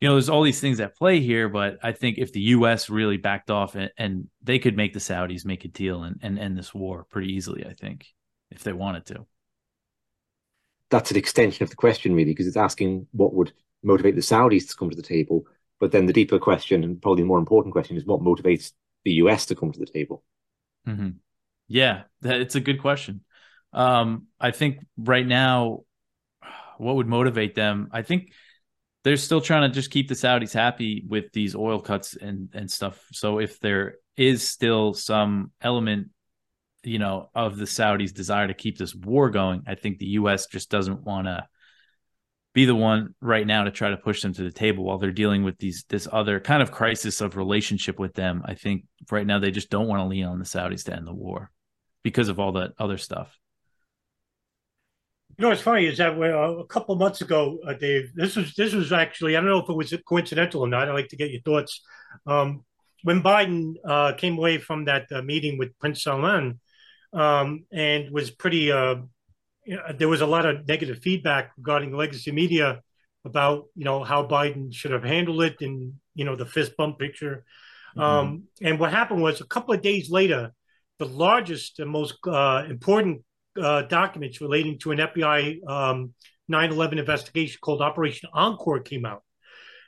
you 0.00 0.08
know 0.08 0.14
there's 0.14 0.28
all 0.30 0.42
these 0.42 0.60
things 0.60 0.78
at 0.78 0.96
play 0.96 1.20
here 1.20 1.48
but 1.48 1.78
i 1.82 1.90
think 1.90 2.16
if 2.18 2.32
the 2.32 2.40
us 2.40 2.88
really 2.88 3.16
backed 3.16 3.50
off 3.50 3.74
and, 3.74 3.90
and 3.98 4.28
they 4.42 4.58
could 4.58 4.76
make 4.76 4.92
the 4.92 5.00
saudis 5.00 5.44
make 5.44 5.64
a 5.64 5.68
deal 5.68 6.04
and, 6.04 6.20
and 6.22 6.38
end 6.38 6.56
this 6.56 6.72
war 6.72 7.06
pretty 7.10 7.32
easily 7.32 7.66
i 7.66 7.72
think 7.72 8.06
if 8.50 8.62
they 8.62 8.72
wanted 8.72 9.04
to 9.04 9.26
that's 10.90 11.10
an 11.10 11.16
extension 11.16 11.64
of 11.64 11.70
the 11.70 11.76
question 11.76 12.14
really 12.14 12.30
because 12.30 12.46
it's 12.46 12.56
asking 12.56 13.06
what 13.12 13.34
would 13.34 13.52
motivate 13.82 14.14
the 14.14 14.20
saudis 14.20 14.68
to 14.68 14.76
come 14.76 14.90
to 14.90 14.96
the 14.96 15.02
table 15.02 15.44
but 15.78 15.92
then 15.92 16.06
the 16.06 16.12
deeper 16.12 16.38
question 16.38 16.84
and 16.84 17.00
probably 17.00 17.22
the 17.22 17.26
more 17.26 17.38
important 17.38 17.72
question 17.72 17.96
is 17.96 18.04
what 18.04 18.20
motivates 18.20 18.72
the 19.04 19.12
us 19.12 19.46
to 19.46 19.54
come 19.54 19.72
to 19.72 19.78
the 19.78 19.86
table 19.86 20.22
mm-hmm. 20.86 21.10
Yeah, 21.70 22.02
it's 22.24 22.56
a 22.56 22.60
good 22.60 22.82
question. 22.82 23.20
Um, 23.72 24.26
I 24.40 24.50
think 24.50 24.80
right 24.98 25.24
now, 25.24 25.84
what 26.78 26.96
would 26.96 27.06
motivate 27.06 27.54
them? 27.54 27.90
I 27.92 28.02
think 28.02 28.32
they're 29.04 29.16
still 29.16 29.40
trying 29.40 29.70
to 29.70 29.74
just 29.74 29.92
keep 29.92 30.08
the 30.08 30.14
Saudis 30.14 30.52
happy 30.52 31.04
with 31.06 31.32
these 31.32 31.54
oil 31.54 31.80
cuts 31.80 32.16
and 32.16 32.48
and 32.54 32.68
stuff. 32.68 33.00
So 33.12 33.38
if 33.38 33.60
there 33.60 33.98
is 34.16 34.42
still 34.42 34.94
some 34.94 35.52
element, 35.62 36.08
you 36.82 36.98
know, 36.98 37.30
of 37.36 37.56
the 37.56 37.66
Saudis' 37.66 38.12
desire 38.12 38.48
to 38.48 38.54
keep 38.54 38.76
this 38.76 38.92
war 38.92 39.30
going, 39.30 39.62
I 39.68 39.76
think 39.76 39.98
the 39.98 40.18
U.S. 40.18 40.46
just 40.48 40.70
doesn't 40.70 41.04
want 41.04 41.28
to 41.28 41.46
be 42.52 42.64
the 42.64 42.74
one 42.74 43.14
right 43.20 43.46
now 43.46 43.64
to 43.64 43.70
try 43.70 43.90
to 43.90 43.96
push 43.96 44.22
them 44.22 44.32
to 44.34 44.42
the 44.42 44.50
table 44.50 44.84
while 44.84 44.98
they're 44.98 45.12
dealing 45.12 45.44
with 45.44 45.58
these 45.58 45.84
this 45.88 46.08
other 46.10 46.40
kind 46.40 46.62
of 46.62 46.72
crisis 46.72 47.20
of 47.20 47.36
relationship 47.36 47.98
with 47.98 48.14
them. 48.14 48.42
I 48.44 48.54
think 48.54 48.84
right 49.10 49.26
now 49.26 49.38
they 49.38 49.50
just 49.50 49.70
don't 49.70 49.86
want 49.86 50.00
to 50.00 50.06
lean 50.06 50.24
on 50.24 50.38
the 50.38 50.44
Saudis 50.44 50.84
to 50.84 50.96
end 50.96 51.06
the 51.06 51.14
war 51.14 51.50
because 52.02 52.28
of 52.28 52.40
all 52.40 52.52
that 52.52 52.72
other 52.78 52.98
stuff. 52.98 53.36
You 55.38 55.42
know 55.42 55.48
what's 55.50 55.62
funny 55.62 55.86
is 55.86 55.98
that 55.98 56.18
uh, 56.18 56.58
a 56.58 56.66
couple 56.66 56.94
months 56.96 57.20
ago, 57.20 57.58
uh, 57.66 57.72
Dave, 57.72 58.10
this 58.14 58.36
was 58.36 58.54
this 58.54 58.74
was 58.74 58.92
actually 58.92 59.36
I 59.36 59.40
don't 59.40 59.48
know 59.48 59.60
if 59.60 59.68
it 59.68 59.76
was 59.76 59.94
coincidental 60.06 60.62
or 60.62 60.68
not. 60.68 60.88
I'd 60.88 60.92
like 60.92 61.08
to 61.08 61.16
get 61.16 61.30
your 61.30 61.42
thoughts. 61.42 61.80
Um, 62.26 62.64
when 63.02 63.22
Biden 63.22 63.74
uh, 63.84 64.12
came 64.14 64.36
away 64.36 64.58
from 64.58 64.84
that 64.84 65.06
uh, 65.12 65.22
meeting 65.22 65.58
with 65.58 65.78
Prince 65.78 66.02
Salman 66.02 66.60
um, 67.12 67.64
and 67.72 68.10
was 68.10 68.30
pretty, 68.30 68.70
uh, 68.70 68.96
you 69.70 69.76
know, 69.76 69.82
there 69.96 70.08
was 70.08 70.20
a 70.20 70.26
lot 70.26 70.46
of 70.46 70.66
negative 70.66 70.98
feedback 70.98 71.52
regarding 71.56 71.94
legacy 71.94 72.32
media 72.32 72.80
about 73.24 73.66
you 73.76 73.84
know 73.84 74.02
how 74.02 74.26
Biden 74.26 74.74
should 74.74 74.90
have 74.90 75.04
handled 75.04 75.42
it 75.44 75.60
and 75.60 75.94
you 76.16 76.24
know 76.24 76.34
the 76.34 76.44
fist 76.44 76.76
bump 76.76 76.98
picture. 76.98 77.44
Mm-hmm. 77.96 78.00
Um, 78.00 78.42
and 78.60 78.80
what 78.80 78.90
happened 78.90 79.22
was 79.22 79.40
a 79.40 79.46
couple 79.46 79.72
of 79.72 79.80
days 79.80 80.10
later, 80.10 80.52
the 80.98 81.06
largest 81.06 81.78
and 81.78 81.88
most 81.88 82.16
uh, 82.26 82.64
important 82.68 83.22
uh, 83.62 83.82
documents 83.82 84.40
relating 84.40 84.76
to 84.80 84.90
an 84.90 84.98
FBI 84.98 85.64
um, 85.68 86.14
9/11 86.50 86.98
investigation 86.98 87.58
called 87.62 87.80
Operation 87.80 88.28
Encore 88.32 88.80
came 88.80 89.06
out. 89.06 89.22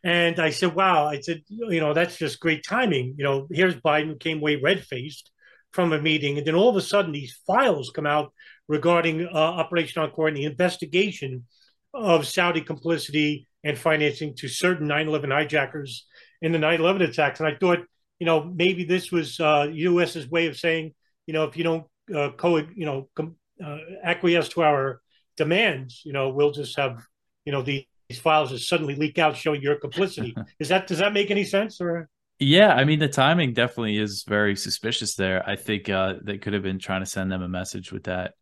And 0.04 0.38
I 0.38 0.50
said, 0.50 0.76
"Wow!" 0.76 1.08
I 1.08 1.18
said, 1.18 1.42
"You 1.48 1.80
know, 1.80 1.92
that's 1.92 2.16
just 2.16 2.38
great 2.38 2.62
timing. 2.64 3.16
You 3.18 3.24
know, 3.24 3.48
here's 3.50 3.74
Biden 3.74 4.20
came 4.20 4.38
away 4.38 4.54
red 4.62 4.84
faced 4.84 5.32
from 5.72 5.92
a 5.92 6.00
meeting, 6.00 6.38
and 6.38 6.46
then 6.46 6.54
all 6.54 6.68
of 6.68 6.76
a 6.76 6.82
sudden 6.82 7.10
these 7.10 7.36
files 7.48 7.90
come 7.90 8.06
out 8.06 8.32
regarding 8.72 9.26
uh, 9.26 9.28
Operation 9.34 10.02
Encore 10.02 10.28
and 10.28 10.36
the 10.36 10.46
investigation 10.46 11.44
of 11.92 12.26
Saudi 12.26 12.62
complicity 12.62 13.46
and 13.62 13.76
financing 13.76 14.34
to 14.36 14.48
certain 14.48 14.88
9/11 14.88 15.30
hijackers 15.30 16.06
in 16.40 16.52
the 16.52 16.58
9/11 16.58 17.02
attacks." 17.02 17.38
And 17.38 17.48
I 17.48 17.54
thought, 17.54 17.80
you 18.18 18.24
know, 18.24 18.42
maybe 18.42 18.84
this 18.84 19.12
was 19.12 19.38
uh, 19.38 19.68
U.S.'s 19.70 20.26
way 20.26 20.46
of 20.46 20.56
saying, 20.56 20.94
you 21.26 21.34
know, 21.34 21.44
if 21.44 21.54
you 21.58 21.64
don't 21.64 21.84
uh, 22.14 22.30
co, 22.30 22.56
you 22.56 22.86
know, 22.86 23.10
com- 23.14 23.36
uh, 23.62 23.78
acquiesce 24.02 24.48
to 24.54 24.62
our 24.62 25.02
demands, 25.36 26.00
you 26.06 26.14
know, 26.14 26.30
we'll 26.30 26.50
just 26.50 26.74
have, 26.78 27.04
you 27.44 27.52
know, 27.52 27.62
these, 27.62 27.84
these 28.08 28.18
files 28.18 28.50
just 28.50 28.68
suddenly 28.68 28.94
leak 28.94 29.18
out 29.18 29.36
showing 29.36 29.60
your 29.60 29.76
complicity. 29.76 30.34
Is 30.58 30.68
that 30.68 30.86
does 30.86 30.98
that 30.98 31.12
make 31.12 31.30
any 31.30 31.44
sense 31.44 31.78
or? 31.78 32.08
Yeah, 32.38 32.72
I 32.74 32.84
mean 32.84 32.98
the 32.98 33.08
timing 33.08 33.52
definitely 33.52 33.98
is 33.98 34.24
very 34.26 34.56
suspicious 34.56 35.14
there. 35.14 35.48
I 35.48 35.56
think 35.56 35.88
uh, 35.88 36.14
they 36.24 36.38
could 36.38 36.54
have 36.54 36.62
been 36.62 36.80
trying 36.80 37.02
to 37.02 37.06
send 37.06 37.30
them 37.30 37.42
a 37.42 37.48
message 37.48 37.92
with 37.92 38.04
that. 38.04 38.34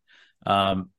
Um, 0.45 0.89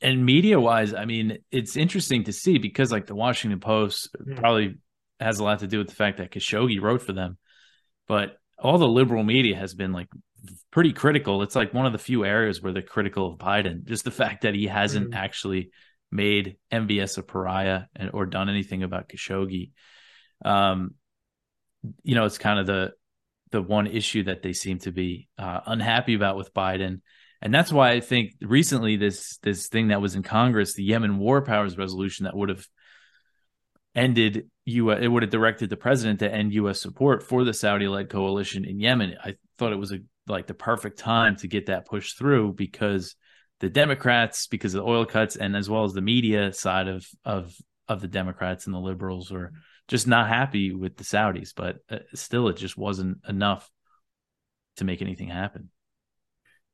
and 0.00 0.24
media 0.24 0.58
wise, 0.58 0.94
I 0.94 1.04
mean, 1.04 1.38
it's 1.50 1.76
interesting 1.76 2.24
to 2.24 2.32
see 2.32 2.58
because 2.58 2.90
like 2.90 3.06
the 3.06 3.14
Washington 3.14 3.60
Post 3.60 4.08
mm. 4.16 4.36
probably 4.36 4.76
has 5.18 5.38
a 5.38 5.44
lot 5.44 5.60
to 5.60 5.66
do 5.66 5.78
with 5.78 5.88
the 5.88 5.94
fact 5.94 6.18
that 6.18 6.30
Khashoggi 6.30 6.80
wrote 6.80 7.02
for 7.02 7.12
them, 7.12 7.36
but 8.08 8.36
all 8.58 8.78
the 8.78 8.88
liberal 8.88 9.22
media 9.22 9.56
has 9.56 9.74
been 9.74 9.92
like 9.92 10.08
pretty 10.70 10.92
critical. 10.92 11.42
It's 11.42 11.56
like 11.56 11.74
one 11.74 11.86
of 11.86 11.92
the 11.92 11.98
few 11.98 12.24
areas 12.24 12.62
where 12.62 12.72
they're 12.72 12.82
critical 12.82 13.32
of 13.32 13.38
Biden. 13.38 13.84
Just 13.84 14.04
the 14.04 14.10
fact 14.10 14.42
that 14.42 14.54
he 14.54 14.66
hasn't 14.66 15.10
mm-hmm. 15.10 15.22
actually 15.22 15.70
made 16.10 16.56
MBS 16.72 17.18
a 17.18 17.22
pariah 17.22 17.82
and, 17.94 18.10
or 18.12 18.26
done 18.26 18.48
anything 18.48 18.82
about 18.82 19.08
Khashoggi. 19.08 19.72
Um, 20.44 20.94
you 22.02 22.14
know, 22.14 22.24
it's 22.24 22.38
kind 22.38 22.58
of 22.58 22.66
the 22.66 22.92
the 23.50 23.62
one 23.62 23.86
issue 23.86 24.22
that 24.24 24.42
they 24.42 24.52
seem 24.52 24.78
to 24.78 24.92
be 24.92 25.28
uh, 25.36 25.60
unhappy 25.66 26.14
about 26.14 26.36
with 26.36 26.54
Biden, 26.54 27.00
and 27.42 27.54
that's 27.54 27.72
why 27.72 27.92
I 27.92 28.00
think 28.00 28.34
recently 28.40 28.96
this 28.96 29.38
this 29.38 29.68
thing 29.68 29.88
that 29.88 30.02
was 30.02 30.14
in 30.14 30.22
Congress, 30.22 30.74
the 30.74 30.84
Yemen 30.84 31.18
War 31.18 31.42
Powers 31.42 31.78
Resolution, 31.78 32.24
that 32.24 32.36
would 32.36 32.50
have 32.50 32.66
ended 33.94 34.50
U. 34.66 34.90
It 34.90 35.08
would 35.08 35.22
have 35.22 35.30
directed 35.30 35.70
the 35.70 35.76
president 35.76 36.20
to 36.20 36.32
end 36.32 36.52
U.S. 36.54 36.80
support 36.80 37.22
for 37.22 37.44
the 37.44 37.54
Saudi-led 37.54 38.10
coalition 38.10 38.64
in 38.64 38.78
Yemen. 38.78 39.14
I 39.22 39.36
thought 39.58 39.72
it 39.72 39.78
was 39.78 39.92
a 39.92 40.00
like 40.26 40.46
the 40.46 40.54
perfect 40.54 40.98
time 40.98 41.36
to 41.36 41.48
get 41.48 41.66
that 41.66 41.86
pushed 41.86 42.18
through 42.18 42.52
because 42.52 43.16
the 43.60 43.70
Democrats, 43.70 44.46
because 44.46 44.74
of 44.74 44.82
the 44.82 44.90
oil 44.90 45.06
cuts, 45.06 45.36
and 45.36 45.56
as 45.56 45.68
well 45.68 45.84
as 45.84 45.92
the 45.92 46.02
media 46.02 46.52
side 46.52 46.88
of 46.88 47.06
of 47.24 47.54
of 47.88 48.02
the 48.02 48.08
Democrats 48.08 48.66
and 48.66 48.74
the 48.74 48.80
liberals, 48.80 49.30
were 49.30 49.52
just 49.88 50.06
not 50.06 50.28
happy 50.28 50.74
with 50.74 50.96
the 50.96 51.04
Saudis. 51.04 51.54
But 51.56 51.78
uh, 51.90 51.98
still, 52.14 52.48
it 52.48 52.58
just 52.58 52.76
wasn't 52.76 53.18
enough 53.26 53.70
to 54.76 54.84
make 54.84 55.00
anything 55.00 55.28
happen. 55.28 55.70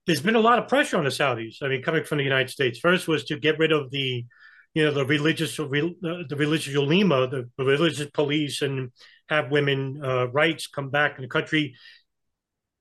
There's 0.06 0.22
been 0.22 0.36
a 0.36 0.40
lot 0.40 0.58
of 0.58 0.68
pressure 0.68 0.96
on 0.96 1.04
the 1.04 1.10
Saudis. 1.10 1.62
I 1.62 1.68
mean, 1.68 1.82
coming 1.82 2.04
from 2.04 2.18
the 2.18 2.24
United 2.24 2.50
States, 2.50 2.78
first 2.78 3.08
was 3.08 3.24
to 3.24 3.38
get 3.38 3.58
rid 3.58 3.72
of 3.72 3.90
the, 3.90 4.24
you 4.74 4.84
know, 4.84 4.92
the 4.92 5.04
religious 5.04 5.58
uh, 5.58 5.64
the 5.68 6.36
religious 6.36 6.72
ulema, 6.72 7.28
the 7.28 7.48
religious 7.58 8.08
police, 8.10 8.62
and 8.62 8.92
have 9.28 9.50
women 9.50 10.00
uh, 10.04 10.28
rights 10.28 10.68
come 10.68 10.90
back 10.90 11.16
in 11.16 11.22
the 11.22 11.28
country 11.28 11.74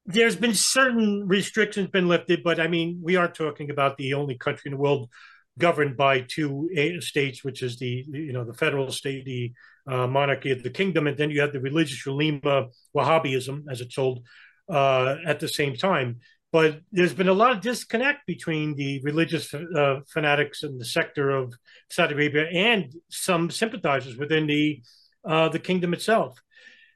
there's 0.05 0.35
been 0.35 0.53
certain 0.53 1.27
restrictions 1.27 1.89
been 1.89 2.07
lifted, 2.07 2.43
but 2.43 2.59
I 2.59 2.67
mean, 2.67 2.99
we 3.01 3.15
are 3.15 3.27
talking 3.27 3.71
about 3.71 3.97
the 3.97 4.13
only 4.13 4.37
country 4.37 4.69
in 4.69 4.73
the 4.73 4.81
world 4.81 5.09
governed 5.57 5.97
by 5.97 6.21
two 6.21 6.69
states, 6.99 7.43
which 7.43 7.63
is 7.63 7.77
the 7.77 8.05
you 8.07 8.33
know 8.33 8.43
the 8.43 8.53
federal 8.53 8.91
state, 8.91 9.25
the 9.25 9.53
uh, 9.87 10.05
monarchy 10.05 10.51
of 10.51 10.63
the 10.63 10.69
kingdom, 10.69 11.07
and 11.07 11.17
then 11.17 11.31
you 11.31 11.41
have 11.41 11.53
the 11.53 11.59
religious 11.59 12.05
ulema 12.05 12.67
Wahhabism, 12.95 13.63
as 13.69 13.81
it's 13.81 13.95
called, 13.95 14.25
uh, 14.69 15.15
at 15.25 15.39
the 15.39 15.47
same 15.47 15.75
time. 15.75 16.19
But 16.55 16.79
there's 16.89 17.13
been 17.13 17.27
a 17.27 17.33
lot 17.33 17.51
of 17.51 17.59
disconnect 17.59 18.25
between 18.25 18.75
the 18.75 19.01
religious 19.03 19.53
uh, 19.53 19.99
fanatics 20.07 20.63
and 20.63 20.79
the 20.79 20.85
sector 20.85 21.29
of 21.29 21.53
Saudi 21.89 22.13
Arabia 22.13 22.47
and 22.49 22.93
some 23.09 23.51
sympathizers 23.51 24.15
within 24.15 24.47
the 24.47 24.81
uh, 25.25 25.49
the 25.49 25.59
kingdom 25.59 25.93
itself. 25.93 26.39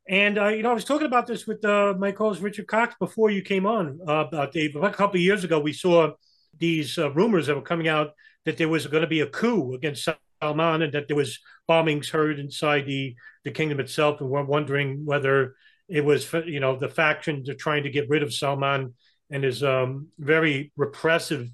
And 0.08 0.40
uh, 0.40 0.48
you 0.48 0.64
know, 0.64 0.72
I 0.72 0.74
was 0.74 0.86
talking 0.86 1.08
about 1.08 1.28
this 1.28 1.46
with 1.46 1.66
uh, 1.66 1.94
my 2.00 2.14
co-host 2.14 2.42
Richard 2.42 2.68
Cox 2.68 2.96
before 3.02 3.32
you 3.32 3.42
came 3.42 3.66
on, 3.66 4.00
uh, 4.08 4.28
about. 4.28 4.56
A 4.56 4.70
couple 4.92 5.18
of 5.18 5.28
years 5.30 5.44
ago, 5.44 5.60
we 5.60 5.74
saw 5.74 6.12
these 6.58 6.98
uh, 6.98 7.12
rumors 7.12 7.48
that 7.48 7.56
were 7.58 7.62
coming 7.62 7.90
out 7.90 8.12
that 8.46 8.56
there 8.56 8.70
was 8.70 8.88
going 8.88 9.02
to 9.02 9.08
be 9.08 9.20
a 9.20 9.28
coup 9.28 9.74
against 9.74 10.08
Salman, 10.42 10.84
and 10.84 10.94
that 10.94 11.10
there 11.10 11.18
was 11.18 11.38
bombings 11.70 12.10
heard 12.12 12.40
inside 12.40 12.86
the 12.86 13.14
the 13.44 13.52
kingdom 13.52 13.82
itself, 13.82 14.22
and 14.22 14.30
we're 14.30 14.46
wondering 14.46 15.04
whether 15.04 15.56
it 15.90 16.06
was 16.06 16.32
you 16.46 16.62
know 16.62 16.78
the 16.78 16.88
factions 16.88 17.50
are 17.50 17.56
trying 17.66 17.84
to 17.84 17.90
get 17.90 18.08
rid 18.08 18.24
of 18.24 18.34
Salman 18.34 18.94
and 19.30 19.44
his 19.44 19.64
um, 19.64 20.08
very 20.18 20.72
repressive 20.76 21.50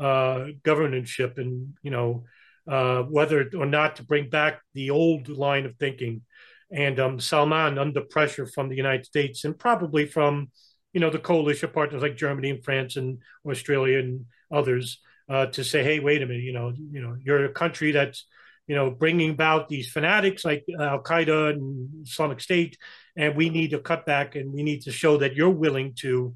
uh, 0.00 0.46
governorship, 0.62 1.38
and 1.38 1.74
you 1.82 1.90
know 1.90 2.24
uh, 2.68 3.02
whether 3.02 3.50
or 3.56 3.66
not 3.66 3.96
to 3.96 4.02
bring 4.02 4.28
back 4.28 4.60
the 4.74 4.90
old 4.90 5.28
line 5.28 5.66
of 5.66 5.76
thinking. 5.76 6.22
And 6.70 7.00
um, 7.00 7.18
Salman 7.18 7.78
under 7.78 8.02
pressure 8.02 8.46
from 8.46 8.68
the 8.68 8.76
United 8.76 9.06
States 9.06 9.44
and 9.44 9.58
probably 9.58 10.04
from 10.04 10.50
you 10.92 11.00
know 11.00 11.08
the 11.08 11.18
coalition 11.18 11.70
partners 11.70 12.02
like 12.02 12.16
Germany 12.16 12.50
and 12.50 12.62
France 12.62 12.96
and 12.96 13.18
Australia 13.48 13.98
and 13.98 14.26
others 14.52 15.00
uh, 15.30 15.46
to 15.46 15.64
say, 15.64 15.82
hey, 15.82 16.00
wait 16.00 16.22
a 16.22 16.26
minute, 16.26 16.42
you 16.42 16.52
know, 16.52 16.72
you 16.76 17.00
know, 17.00 17.16
you're 17.22 17.46
a 17.46 17.52
country 17.52 17.92
that's 17.92 18.26
you 18.68 18.74
know, 18.74 18.90
bringing 18.90 19.30
about 19.30 19.68
these 19.68 19.90
fanatics 19.90 20.44
like 20.44 20.64
Al 20.78 21.02
Qaeda 21.02 21.54
and 21.54 22.06
Islamic 22.06 22.38
State, 22.38 22.76
and 23.16 23.34
we 23.34 23.48
need 23.48 23.70
to 23.70 23.78
cut 23.78 24.04
back 24.04 24.36
and 24.36 24.52
we 24.52 24.62
need 24.62 24.82
to 24.82 24.92
show 24.92 25.16
that 25.16 25.34
you're 25.34 25.48
willing 25.50 25.94
to 26.00 26.34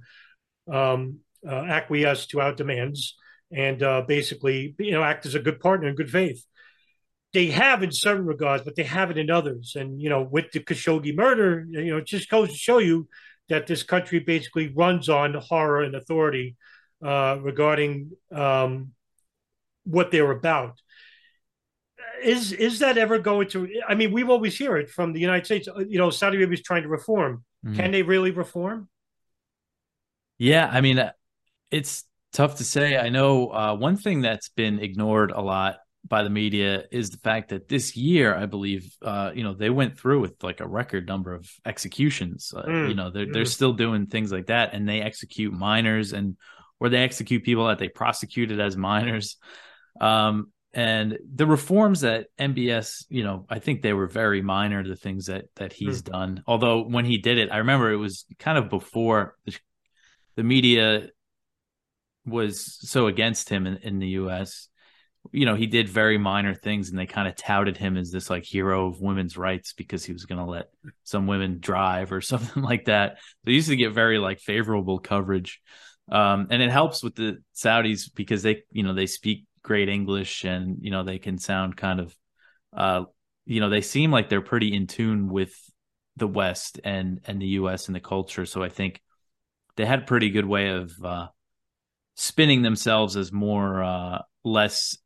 um, 0.70 1.18
uh, 1.46 1.64
acquiesce 1.64 2.27
to 2.27 2.40
our 2.40 2.55
demands 2.55 3.16
and 3.53 3.83
uh, 3.83 4.03
basically, 4.03 4.75
you 4.79 4.92
know, 4.92 5.03
act 5.03 5.27
as 5.27 5.35
a 5.35 5.40
good 5.40 5.61
partner 5.61 5.88
in 5.88 5.94
good 5.94 6.11
faith. 6.11 6.44
They 7.33 7.46
have 7.46 7.83
in 7.83 7.92
certain 7.92 8.27
regards, 8.27 8.64
but 8.64 8.77
they 8.77 8.83
haven't 8.83 9.18
in 9.18 9.31
others. 9.31 9.75
And 9.77 10.01
you 10.01 10.11
know, 10.11 10.22
with 10.22 10.53
the 10.53 10.61
Khashoggi 10.61 11.16
murder, 11.16 11.66
you 11.68 11.90
know, 11.90 11.98
it 11.98 12.07
just 12.07 12.29
goes 12.29 12.51
to 12.51 12.57
show 12.57 12.79
you 12.79 13.09
that 13.48 13.66
this 13.66 13.83
country 13.83 14.18
basically 14.18 14.68
runs 14.68 15.09
on 15.09 15.35
horror 15.35 15.83
and 15.83 15.94
authority 15.94 16.57
uh, 17.05 17.38
regarding 17.40 18.12
um, 18.31 18.92
what 19.85 20.11
they're 20.11 20.31
about. 20.31 20.79
Is 22.22 22.53
is 22.53 22.79
that 22.81 22.98
ever 22.98 23.18
going 23.18 23.48
to? 23.48 23.68
I 23.88 23.94
mean, 23.94 24.12
we've 24.12 24.31
always 24.31 24.57
hear 24.57 24.77
it 24.77 24.90
from 24.90 25.12
the 25.12 25.20
United 25.20 25.44
States. 25.46 25.68
You 25.88 25.98
know, 25.98 26.11
Saudi 26.11 26.37
Arabia 26.37 26.55
is 26.55 26.62
trying 26.62 26.83
to 26.83 26.88
reform. 26.88 27.44
Mm. 27.66 27.77
Can 27.77 27.90
they 27.90 28.03
really 28.03 28.31
reform? 28.31 28.88
Yeah, 30.43 30.69
I 30.69 30.81
mean, 30.81 30.99
uh, 30.99 31.13
it's 31.71 32.03
tough 32.33 32.57
to 32.57 32.65
say. 32.65 32.97
I 32.99 33.11
know 33.11 33.47
uh, 33.53 33.77
one 33.77 33.97
thing 33.97 34.23
that's 34.23 34.49
been 34.49 34.81
ignored 34.81 35.31
a 35.31 35.41
lot 35.41 35.77
by 36.05 36.25
the 36.25 36.31
media 36.31 36.83
is 36.91 37.11
the 37.11 37.19
fact 37.19 37.51
that 37.51 37.69
this 37.69 37.97
year, 37.97 38.35
I 38.35 38.47
believe, 38.47 38.93
uh, 39.03 39.31
you 39.33 39.45
know, 39.45 39.55
they 39.55 39.71
went 39.71 39.97
through 39.97 40.19
with 40.19 40.43
like 40.43 40.59
a 40.59 40.67
record 40.67 41.07
number 41.07 41.33
of 41.33 41.49
executions. 41.65 42.53
Uh, 42.57 42.65
mm. 42.65 42.89
You 42.89 42.95
know, 42.97 43.11
they're 43.11 43.27
mm. 43.27 43.33
they're 43.33 43.45
still 43.45 43.73
doing 43.73 44.07
things 44.07 44.33
like 44.33 44.47
that, 44.47 44.75
and 44.75 44.89
they 44.89 45.01
execute 45.01 45.53
minors 45.53 46.13
and 46.13 46.37
or 46.81 46.89
they 46.89 47.05
execute 47.05 47.45
people 47.45 47.69
that 47.69 47.79
they 47.79 47.89
prosecuted 47.89 48.59
as 48.59 48.77
minors. 48.77 49.37
Um, 50.01 50.51
and 50.75 51.19
the 51.33 51.47
reforms 51.47 52.01
that 52.01 52.27
MBS, 52.37 53.05
you 53.11 53.23
know, 53.23 53.47
I 53.49 53.61
think 53.61 53.81
they 53.83 53.93
were 53.93 54.09
very 54.09 54.43
minor. 54.43 54.83
The 54.83 54.97
things 54.97 55.27
that 55.27 55.45
that 55.55 55.73
he's 55.73 56.03
mm. 56.03 56.11
done. 56.11 56.43
Although 56.49 56.83
when 56.83 57.05
he 57.05 57.19
did 57.19 57.39
it, 57.39 57.53
I 57.53 57.59
remember 57.59 57.93
it 57.93 57.97
was 57.97 58.25
kind 58.41 58.59
of 58.59 58.69
before 58.69 59.37
the, 59.45 59.57
the 60.37 60.42
media 60.42 61.09
was 62.25 62.79
so 62.88 63.07
against 63.07 63.49
him 63.49 63.66
in, 63.66 63.79
in 63.79 63.99
the 63.99 64.09
U.S 64.09 64.68
you 65.31 65.47
know, 65.47 65.55
he 65.55 65.66
did 65.66 65.88
very 65.88 66.18
minor 66.18 66.55
things 66.55 66.90
and 66.90 66.99
they 66.99 67.07
kind 67.07 67.29
of 67.29 67.37
touted 67.37 67.77
him 67.77 67.97
as 67.97 68.11
this 68.11 68.29
like 68.29 68.45
hero 68.45 68.88
of 68.88 69.01
women's 69.01 69.37
rights 69.37 69.73
because 69.73 70.05
he 70.05 70.12
was 70.12 70.25
going 70.25 70.38
to 70.38 70.51
let 70.51 70.71
some 71.05 71.27
women 71.27 71.59
drive 71.61 72.12
or 72.12 72.21
something 72.21 72.62
like 72.62 72.87
that. 72.87 73.18
They 73.45 73.53
used 73.53 73.68
to 73.68 73.77
get 73.77 73.92
very 73.92 74.18
like 74.18 74.40
favorable 74.40 74.99
coverage. 74.99 75.61
Um, 76.11 76.49
and 76.51 76.61
it 76.61 76.71
helps 76.71 77.05
with 77.05 77.14
the 77.14 77.38
Saudis 77.55 78.12
because 78.12 78.42
they, 78.42 78.64
you 78.73 78.83
know, 78.83 78.95
they 78.95 79.07
speak 79.07 79.47
great 79.62 79.88
English 79.88 80.45
and, 80.45 80.79
you 80.81 80.90
know, 80.90 81.05
they 81.05 81.18
can 81.18 81.38
sound 81.38 81.77
kind 81.77 82.01
of, 82.01 82.16
uh, 82.77 83.05
you 83.45 83.61
know, 83.61 83.71
they 83.71 83.81
seem 83.81 84.11
like 84.11 84.29
they're 84.29 84.40
pretty 84.40 84.75
in 84.75 84.88
tune 84.88 85.29
with 85.29 85.55
the 86.16 86.27
West 86.27 86.81
and, 86.85 87.21
and 87.27 87.40
the 87.40 87.47
US 87.47 87.87
and 87.87 87.95
the 87.95 88.01
culture. 88.01 88.45
So 88.45 88.62
I 88.62 88.68
think 88.68 89.01
they 89.77 89.87
had 89.87 90.01
a 90.01 90.07
pretty 90.07 90.31
good 90.31 90.47
way 90.47 90.71
of, 90.71 90.93
uh, 91.05 91.29
spinning 92.15 92.63
themselves 92.63 93.17
as 93.17 93.33
more, 93.33 93.83
uh, 93.83 94.19
less 94.45 94.97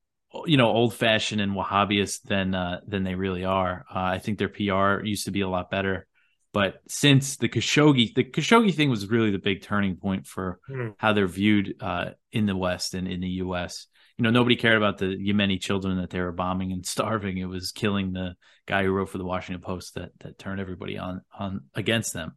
you 0.44 0.56
know 0.56 0.68
old 0.68 0.94
fashioned 0.94 1.40
and 1.40 1.52
Wahhabist 1.52 2.22
than 2.22 2.54
uh, 2.54 2.80
than 2.86 3.04
they 3.04 3.14
really 3.14 3.44
are. 3.44 3.84
Uh, 3.88 3.98
I 3.98 4.18
think 4.18 4.38
their 4.38 4.48
PR 4.48 5.04
used 5.04 5.24
to 5.26 5.30
be 5.30 5.40
a 5.40 5.48
lot 5.48 5.70
better, 5.70 6.06
but 6.52 6.80
since 6.88 7.36
the 7.36 7.48
Khashoggi 7.48 8.14
the 8.14 8.24
Khashoggi 8.24 8.74
thing 8.74 8.90
was 8.90 9.08
really 9.08 9.30
the 9.30 9.38
big 9.38 9.62
turning 9.62 9.96
point 9.96 10.26
for 10.26 10.58
mm. 10.68 10.94
how 10.98 11.12
they're 11.12 11.26
viewed 11.26 11.76
uh, 11.80 12.10
in 12.32 12.46
the 12.46 12.56
West 12.56 12.94
and 12.94 13.08
in 13.08 13.20
the 13.20 13.28
U.S. 13.28 13.86
You 14.18 14.22
know, 14.22 14.30
nobody 14.30 14.56
cared 14.56 14.78
about 14.78 14.98
the 14.98 15.16
Yemeni 15.16 15.60
children 15.60 15.98
that 15.98 16.10
they 16.10 16.20
were 16.20 16.32
bombing 16.32 16.72
and 16.72 16.84
starving. 16.94 17.38
It 17.38 17.48
was 17.48 17.72
killing 17.72 18.12
the 18.12 18.34
guy 18.66 18.82
who 18.84 18.90
wrote 18.90 19.10
for 19.10 19.18
the 19.18 19.24
Washington 19.24 19.62
Post 19.62 19.94
that 19.94 20.10
that 20.20 20.38
turned 20.38 20.60
everybody 20.60 20.98
on 20.98 21.22
on 21.38 21.62
against 21.74 22.12
them 22.12 22.36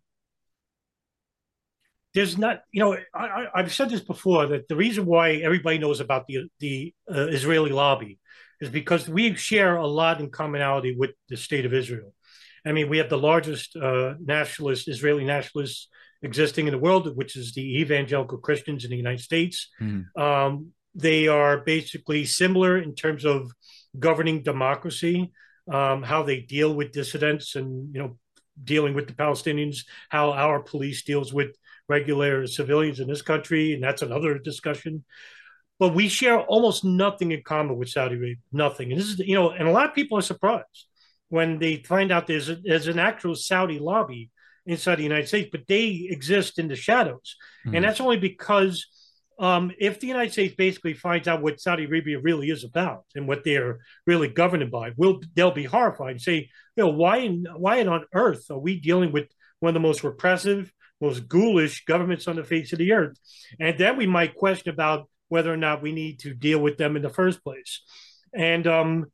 there's 2.13 2.37
not, 2.37 2.61
you 2.71 2.81
know, 2.81 2.97
I, 3.13 3.47
have 3.55 3.73
said 3.73 3.89
this 3.89 4.01
before 4.01 4.47
that 4.47 4.67
the 4.67 4.75
reason 4.75 5.05
why 5.05 5.33
everybody 5.33 5.77
knows 5.77 5.99
about 5.99 6.25
the 6.27 6.49
the 6.59 6.93
uh, 7.09 7.27
Israeli 7.27 7.69
lobby 7.71 8.19
is 8.59 8.69
because 8.69 9.07
we 9.07 9.35
share 9.35 9.75
a 9.75 9.87
lot 9.87 10.19
in 10.19 10.29
commonality 10.29 10.95
with 10.95 11.11
the 11.29 11.37
state 11.37 11.65
of 11.65 11.73
Israel. 11.73 12.13
I 12.65 12.71
mean, 12.71 12.89
we 12.89 12.97
have 12.97 13.09
the 13.09 13.17
largest 13.17 13.75
uh, 13.75 14.15
nationalist 14.19 14.87
Israeli 14.87 15.23
nationalists 15.23 15.87
existing 16.21 16.67
in 16.67 16.73
the 16.73 16.79
world, 16.79 17.15
which 17.15 17.35
is 17.35 17.53
the 17.53 17.79
evangelical 17.79 18.37
Christians 18.37 18.83
in 18.83 18.91
the 18.91 18.97
United 18.97 19.21
States. 19.21 19.69
Mm. 19.81 20.05
Um, 20.17 20.73
they 20.95 21.27
are 21.27 21.59
basically 21.59 22.25
similar 22.25 22.77
in 22.77 22.95
terms 22.95 23.23
of 23.23 23.51
governing 23.97 24.43
democracy, 24.43 25.31
um, 25.71 26.03
how 26.03 26.23
they 26.23 26.41
deal 26.41 26.73
with 26.73 26.91
dissidents, 26.91 27.55
and 27.55 27.93
you 27.93 28.01
know, 28.01 28.17
dealing 28.61 28.93
with 28.93 29.07
the 29.07 29.13
Palestinians, 29.13 29.85
how 30.09 30.31
our 30.31 30.59
police 30.59 31.03
deals 31.03 31.33
with 31.33 31.55
regular 31.89 32.47
civilians 32.47 32.99
in 32.99 33.07
this 33.07 33.21
country, 33.21 33.73
and 33.73 33.83
that's 33.83 34.01
another 34.01 34.37
discussion. 34.37 35.03
But 35.79 35.95
we 35.95 36.07
share 36.07 36.39
almost 36.39 36.83
nothing 36.83 37.31
in 37.31 37.41
common 37.43 37.77
with 37.77 37.89
Saudi 37.89 38.15
Arabia, 38.15 38.35
nothing. 38.51 38.91
And 38.91 38.99
this 38.99 39.07
is, 39.07 39.19
you 39.19 39.35
know, 39.35 39.49
and 39.51 39.67
a 39.67 39.71
lot 39.71 39.89
of 39.89 39.95
people 39.95 40.17
are 40.17 40.21
surprised 40.21 40.85
when 41.29 41.59
they 41.59 41.77
find 41.77 42.11
out 42.11 42.27
there's 42.27 42.49
a, 42.49 42.55
there's 42.55 42.87
an 42.87 42.99
actual 42.99 43.35
Saudi 43.35 43.79
lobby 43.79 44.29
inside 44.65 44.95
the 44.95 45.03
United 45.03 45.27
States, 45.27 45.49
but 45.51 45.67
they 45.67 46.07
exist 46.09 46.59
in 46.59 46.67
the 46.67 46.75
shadows, 46.75 47.35
mm-hmm. 47.65 47.75
and 47.75 47.85
that's 47.85 48.01
only 48.01 48.17
because 48.17 48.85
um, 49.39 49.71
if 49.79 50.01
the 50.01 50.07
United 50.07 50.33
States 50.33 50.53
basically 50.55 50.93
finds 50.93 51.27
out 51.27 51.41
what 51.41 51.61
Saudi 51.61 51.85
Arabia 51.85 52.19
really 52.19 52.49
is 52.49 52.65
about 52.65 53.05
and 53.15 53.25
what 53.25 53.45
they're 53.45 53.79
really 54.05 54.27
governed 54.27 54.69
by, 54.69 54.91
will 54.97 55.21
they'll 55.33 55.51
be 55.51 55.63
horrified 55.63 56.11
and 56.11 56.21
say, 56.21 56.49
you 56.75 56.83
know, 56.83 56.89
why 56.89 57.17
in, 57.17 57.45
why 57.55 57.83
on 57.85 58.03
earth 58.13 58.51
are 58.51 58.59
we 58.59 58.79
dealing 58.79 59.13
with 59.13 59.29
one 59.61 59.69
of 59.69 59.73
the 59.73 59.87
most 59.87 60.03
repressive, 60.03 60.71
most 61.01 61.27
ghoulish 61.27 61.85
governments 61.85 62.27
on 62.27 62.35
the 62.35 62.43
face 62.43 62.73
of 62.73 62.79
the 62.79 62.91
earth. 62.93 63.17
And 63.59 63.77
then 63.77 63.97
we 63.97 64.07
might 64.07 64.35
question 64.35 64.73
about 64.73 65.09
whether 65.29 65.53
or 65.53 65.57
not 65.57 65.81
we 65.81 65.91
need 65.91 66.19
to 66.19 66.33
deal 66.33 66.59
with 66.59 66.77
them 66.77 66.95
in 66.95 67.01
the 67.01 67.09
first 67.09 67.43
place. 67.43 67.81
And 68.33 68.67
um, 68.67 69.05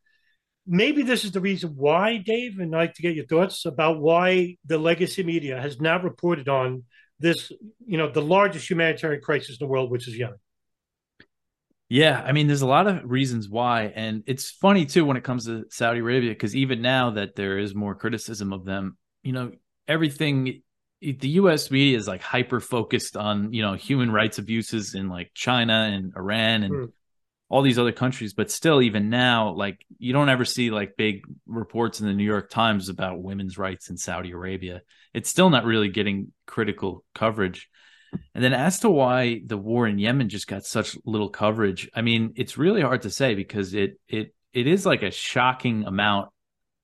maybe 0.66 1.04
this 1.04 1.24
is 1.24 1.32
the 1.32 1.42
reason 1.42 1.74
why, 1.76 2.18
Dave, 2.18 2.60
and 2.60 2.76
I'd 2.76 2.80
like 2.80 2.94
to 2.96 3.02
get 3.02 3.16
your 3.16 3.26
thoughts 3.26 3.66
about 3.66 4.00
why 4.00 4.58
the 4.66 4.78
legacy 4.78 5.24
media 5.24 5.62
has 5.62 5.80
not 5.80 6.04
reported 6.04 6.50
on 6.50 6.84
this, 7.20 7.52
you 7.86 7.98
know, 7.98 8.10
the 8.10 8.22
largest 8.22 8.70
humanitarian 8.70 9.22
crisis 9.22 9.58
in 9.60 9.66
the 9.66 9.70
world, 9.70 9.92
which 9.92 10.08
is 10.08 10.18
Yemen. 10.18 10.40
Yeah, 11.88 12.20
I 12.26 12.32
mean, 12.32 12.48
there's 12.48 12.64
a 12.64 12.68
lot 12.68 12.88
of 12.88 13.04
reasons 13.06 13.48
why, 13.48 13.94
and 13.96 14.24
it's 14.26 14.50
funny 14.50 14.88
too 14.88 15.06
when 15.06 15.18
it 15.18 15.24
comes 15.24 15.46
to 15.46 15.66
Saudi 15.70 16.00
Arabia 16.00 16.32
because 16.32 16.56
even 16.56 16.82
now 16.82 17.12
that 17.12 17.36
there 17.36 17.60
is 17.60 17.76
more 17.76 17.94
criticism 17.94 18.54
of 18.54 18.66
them, 18.66 18.98
you 19.22 19.34
know, 19.34 19.52
everything 19.88 20.64
the 21.02 21.30
U.S. 21.30 21.70
media 21.72 21.98
is 21.98 22.08
like 22.08 22.22
hyper 22.22 22.60
focused 22.60 23.18
on 23.18 23.54
you 23.54 23.62
know 23.62 23.74
human 23.74 24.12
rights 24.12 24.38
abuses 24.38 24.96
in 24.96 25.10
like 25.10 25.32
China 25.34 25.90
and 25.92 26.14
Iran 26.16 26.64
and 26.64 26.74
mm. 26.74 26.92
all 27.50 27.62
these 27.62 27.80
other 27.80 27.92
countries, 27.92 28.34
but 28.34 28.50
still, 28.50 28.82
even 28.82 29.10
now, 29.10 29.54
like 29.54 29.86
you 29.98 30.14
don't 30.14 30.30
ever 30.30 30.46
see 30.46 30.72
like 30.72 30.98
big 30.98 31.22
reports 31.46 32.00
in 32.00 32.08
the 32.08 32.14
New 32.14 32.24
York 32.24 32.50
Times 32.50 32.90
about 32.90 33.22
women's 33.22 33.58
rights 33.58 33.90
in 33.90 33.98
Saudi 33.98 34.32
Arabia. 34.32 34.82
It's 35.14 35.30
still 35.30 35.50
not 35.50 35.66
really 35.66 35.90
getting 35.90 36.32
critical 36.46 37.04
coverage. 37.14 37.70
And 38.34 38.44
then 38.44 38.54
as 38.54 38.80
to 38.80 38.90
why 38.90 39.42
the 39.46 39.58
war 39.58 39.88
in 39.88 40.00
Yemen 40.00 40.30
just 40.30 40.48
got 40.48 40.64
such 40.64 40.98
little 41.06 41.30
coverage, 41.30 41.90
I 41.94 42.02
mean, 42.02 42.34
it's 42.38 42.58
really 42.58 42.82
hard 42.82 43.02
to 43.02 43.10
say 43.10 43.36
because 43.36 43.74
it 43.74 44.00
it 44.08 44.34
it 44.54 44.68
is 44.68 44.86
like 44.86 45.04
a 45.04 45.12
shocking 45.12 45.84
amount, 45.86 46.30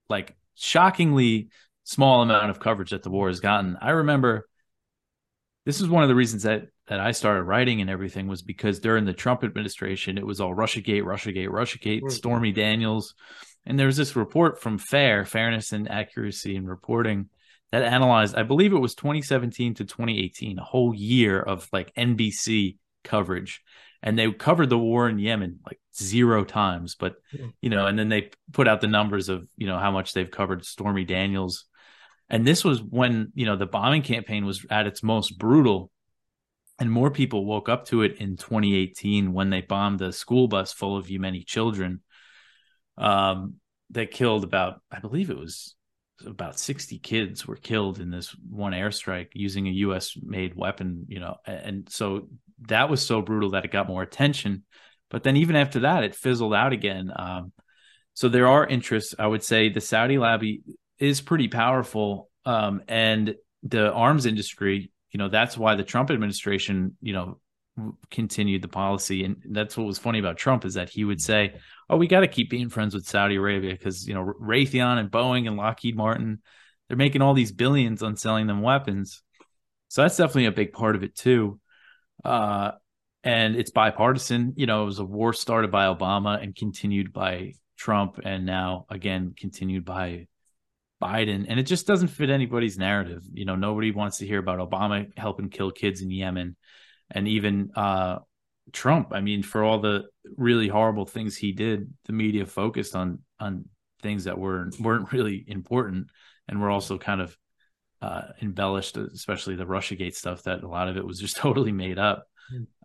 like 0.10 0.36
shockingly 0.56 1.48
small 1.92 2.22
amount 2.22 2.50
of 2.50 2.60
coverage 2.60 2.92
that 2.92 3.04
the 3.04 3.10
war 3.10 3.28
has 3.28 3.42
gotten. 3.42 3.78
I 3.82 3.92
remember 3.92 4.48
this 5.66 5.82
is 5.82 5.90
one 5.90 6.04
of 6.04 6.10
the 6.10 6.16
reasons 6.16 6.44
that 6.44 6.68
that 6.88 7.00
I 7.00 7.12
started 7.12 7.44
writing 7.44 7.82
and 7.82 7.90
everything 7.90 8.28
was 8.28 8.42
because 8.42 8.80
during 8.80 9.06
the 9.06 9.14
Trump 9.14 9.44
administration, 9.44 10.18
it 10.18 10.26
was 10.26 10.42
all 10.42 10.56
Russiagate, 10.56 11.04
Russiagate, 11.04 11.50
Russiagate, 11.50 12.02
mm. 12.02 12.12
Stormy 12.12 12.52
Daniels. 12.52 13.14
And 13.66 13.78
there 13.80 13.88
was 13.88 13.98
this 13.98 14.16
report 14.16 14.60
from 14.60 14.78
FAIR, 14.78 15.26
Fairness 15.26 15.72
and 15.72 15.90
Accuracy 15.90 16.56
in 16.56 16.66
Reporting, 16.66 17.30
that 17.72 17.84
analyzed, 17.84 18.36
I 18.36 18.44
believe 18.44 18.74
it 18.74 18.80
was 18.80 18.96
2017 18.96 19.76
to 19.76 19.86
2018, 19.86 20.60
a 20.60 20.64
whole 20.64 20.94
year 20.94 21.40
of 21.40 21.70
like 21.72 21.94
NBC 21.96 22.78
coverage. 23.04 23.62
And 24.04 24.18
they 24.18 24.30
covered 24.32 24.70
the 24.70 24.80
war 24.80 25.08
in 25.08 25.20
Yemen 25.20 25.60
like 25.66 25.80
zero 25.96 26.44
times. 26.44 26.96
But, 26.96 27.16
hmm. 27.32 27.50
you 27.62 27.70
know, 27.70 27.86
and 27.86 27.98
then 27.98 28.10
they 28.10 28.32
put 28.52 28.68
out 28.68 28.82
the 28.82 28.88
numbers 28.88 29.30
of, 29.30 29.48
you 29.56 29.68
know, 29.68 29.78
how 29.78 29.92
much 29.92 30.14
they've 30.14 30.30
covered 30.30 30.66
Stormy 30.66 31.06
Daniels 31.06 31.66
and 32.32 32.48
this 32.48 32.64
was 32.64 32.82
when, 32.82 33.34
you 33.36 33.46
know, 33.46 33.58
the 33.58 33.66
bombing 33.66 34.04
campaign 34.04 34.46
was 34.46 34.66
at 34.70 34.88
its 34.88 35.04
most 35.04 35.38
brutal. 35.38 35.92
And 36.80 36.90
more 36.90 37.12
people 37.12 37.46
woke 37.46 37.68
up 37.68 37.86
to 37.88 38.04
it 38.04 38.18
in 38.18 38.38
2018 38.38 39.34
when 39.34 39.50
they 39.50 39.60
bombed 39.60 40.02
a 40.02 40.14
school 40.14 40.48
bus 40.48 40.72
full 40.72 40.96
of 40.96 41.08
Yemeni 41.08 41.46
children. 41.46 42.02
Um, 42.98 43.56
that 43.92 44.12
killed 44.12 44.46
about, 44.46 44.82
I 44.90 45.00
believe 45.00 45.30
it 45.30 45.38
was 45.38 45.76
about 46.26 46.58
60 46.58 47.00
kids 47.00 47.46
were 47.46 47.58
killed 47.58 48.00
in 48.00 48.10
this 48.10 48.34
one 48.50 48.72
airstrike 48.72 49.32
using 49.34 49.68
a 49.68 49.72
US 49.72 50.16
made 50.22 50.56
weapon, 50.56 51.06
you 51.10 51.20
know. 51.20 51.36
And 51.46 51.90
so 51.90 52.30
that 52.70 52.90
was 52.90 53.06
so 53.06 53.22
brutal 53.22 53.52
that 53.52 53.66
it 53.66 53.72
got 53.72 53.90
more 53.90 54.04
attention. 54.04 54.64
But 55.10 55.24
then 55.24 55.36
even 55.36 55.58
after 55.58 55.82
that, 55.82 56.06
it 56.06 56.16
fizzled 56.16 56.54
out 56.54 56.72
again. 56.72 57.12
Um, 57.14 57.52
so 58.14 58.30
there 58.30 58.48
are 58.48 58.66
interests. 58.66 59.16
I 59.20 59.28
would 59.28 59.44
say 59.44 59.68
the 59.68 59.82
Saudi 59.82 60.18
lobby 60.18 60.62
is 61.02 61.20
pretty 61.20 61.48
powerful, 61.48 62.30
um, 62.46 62.84
and 62.88 63.36
the 63.64 63.92
arms 63.92 64.26
industry. 64.26 64.92
You 65.12 65.18
know, 65.18 65.28
that's 65.28 65.58
why 65.58 65.76
the 65.76 65.84
Trump 65.84 66.10
administration, 66.10 66.96
you 67.02 67.12
know, 67.12 67.40
continued 68.10 68.62
the 68.62 68.68
policy, 68.68 69.24
and 69.26 69.38
that's 69.50 69.76
what 69.76 69.88
was 69.88 69.98
funny 69.98 70.20
about 70.20 70.38
Trump 70.38 70.64
is 70.64 70.76
that 70.76 70.90
he 70.90 71.04
would 71.04 71.22
say, 71.22 71.56
"Oh, 71.90 71.98
we 71.98 72.08
got 72.08 72.22
to 72.22 72.28
keep 72.28 72.50
being 72.50 72.70
friends 72.70 72.94
with 72.94 73.06
Saudi 73.06 73.36
Arabia 73.36 73.72
because 73.72 74.08
you 74.08 74.14
know 74.14 74.24
Raytheon 74.24 75.00
and 75.00 75.12
Boeing 75.12 75.48
and 75.48 75.58
Lockheed 75.58 75.96
Martin, 75.96 76.42
they're 76.88 76.98
making 76.98 77.22
all 77.22 77.34
these 77.34 77.52
billions 77.52 78.04
on 78.04 78.16
selling 78.16 78.48
them 78.48 78.62
weapons." 78.62 79.24
So 79.90 80.04
that's 80.04 80.18
definitely 80.18 80.46
a 80.46 80.52
big 80.52 80.72
part 80.72 80.96
of 80.96 81.04
it 81.04 81.16
too. 81.16 81.60
Uh, 82.24 82.72
and 83.24 83.56
it's 83.56 83.72
bipartisan. 83.72 84.54
You 84.56 84.66
know, 84.66 84.84
it 84.84 84.86
was 84.86 85.00
a 85.00 85.06
war 85.06 85.34
started 85.34 85.72
by 85.72 85.94
Obama 85.94 86.42
and 86.42 86.56
continued 86.56 87.12
by 87.12 87.54
Trump, 87.78 88.20
and 88.24 88.46
now 88.46 88.86
again 88.90 89.34
continued 89.38 89.86
by 89.86 90.28
Biden. 91.02 91.46
And 91.50 91.60
it 91.60 91.64
just 91.64 91.88
doesn't 91.88 92.10
fit 92.10 92.30
anybody's 92.30 92.78
narrative. 92.78 93.24
You 93.34 93.46
know, 93.46 93.56
nobody 93.56 93.92
wants 93.92 94.20
to 94.20 94.28
hear 94.28 94.40
about 94.40 94.60
Obama 94.60 95.12
helping 95.18 95.50
kill 95.50 95.72
kids 95.72 96.02
in 96.02 96.12
Yemen, 96.12 96.56
and 97.10 97.28
even 97.28 97.72
uh, 97.76 98.20
Trump. 98.72 99.10
I 99.12 99.22
mean, 99.22 99.44
for 99.44 99.64
all 99.64 99.80
the 99.80 100.06
really 100.38 100.68
horrible 100.68 101.06
things 101.06 101.36
he 101.36 101.52
did, 101.52 101.92
the 102.06 102.14
media 102.14 102.46
focused 102.46 102.96
on 102.96 103.20
on 103.40 103.66
things 104.02 104.26
that 104.26 104.38
were 104.38 104.70
weren't 104.80 105.12
really 105.12 105.44
important, 105.48 106.08
and 106.48 106.62
were 106.62 106.70
also 106.70 106.98
kind 106.98 107.22
of 107.22 107.36
uh, 108.02 108.30
embellished, 108.42 108.98
especially 108.98 109.56
the 109.56 109.66
RussiaGate 109.66 110.16
stuff. 110.16 110.44
That 110.44 110.64
a 110.64 110.68
lot 110.68 110.88
of 110.88 110.98
it 110.98 111.06
was 111.06 111.20
just 111.20 111.38
totally 111.46 111.72
made 111.72 112.00
up. 112.00 112.28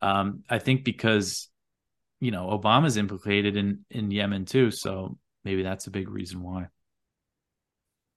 Um, 0.01 0.43
I 0.49 0.59
think 0.59 0.85
because 0.85 1.49
you 2.21 2.31
know 2.31 2.47
Obama's 2.47 2.97
implicated 2.97 3.57
in 3.57 3.85
in 3.91 4.11
Yemen 4.11 4.45
too, 4.45 4.71
so 4.71 5.19
maybe 5.45 5.63
that's 5.63 5.87
a 5.87 5.91
big 5.91 6.09
reason 6.09 6.43
why. 6.43 6.69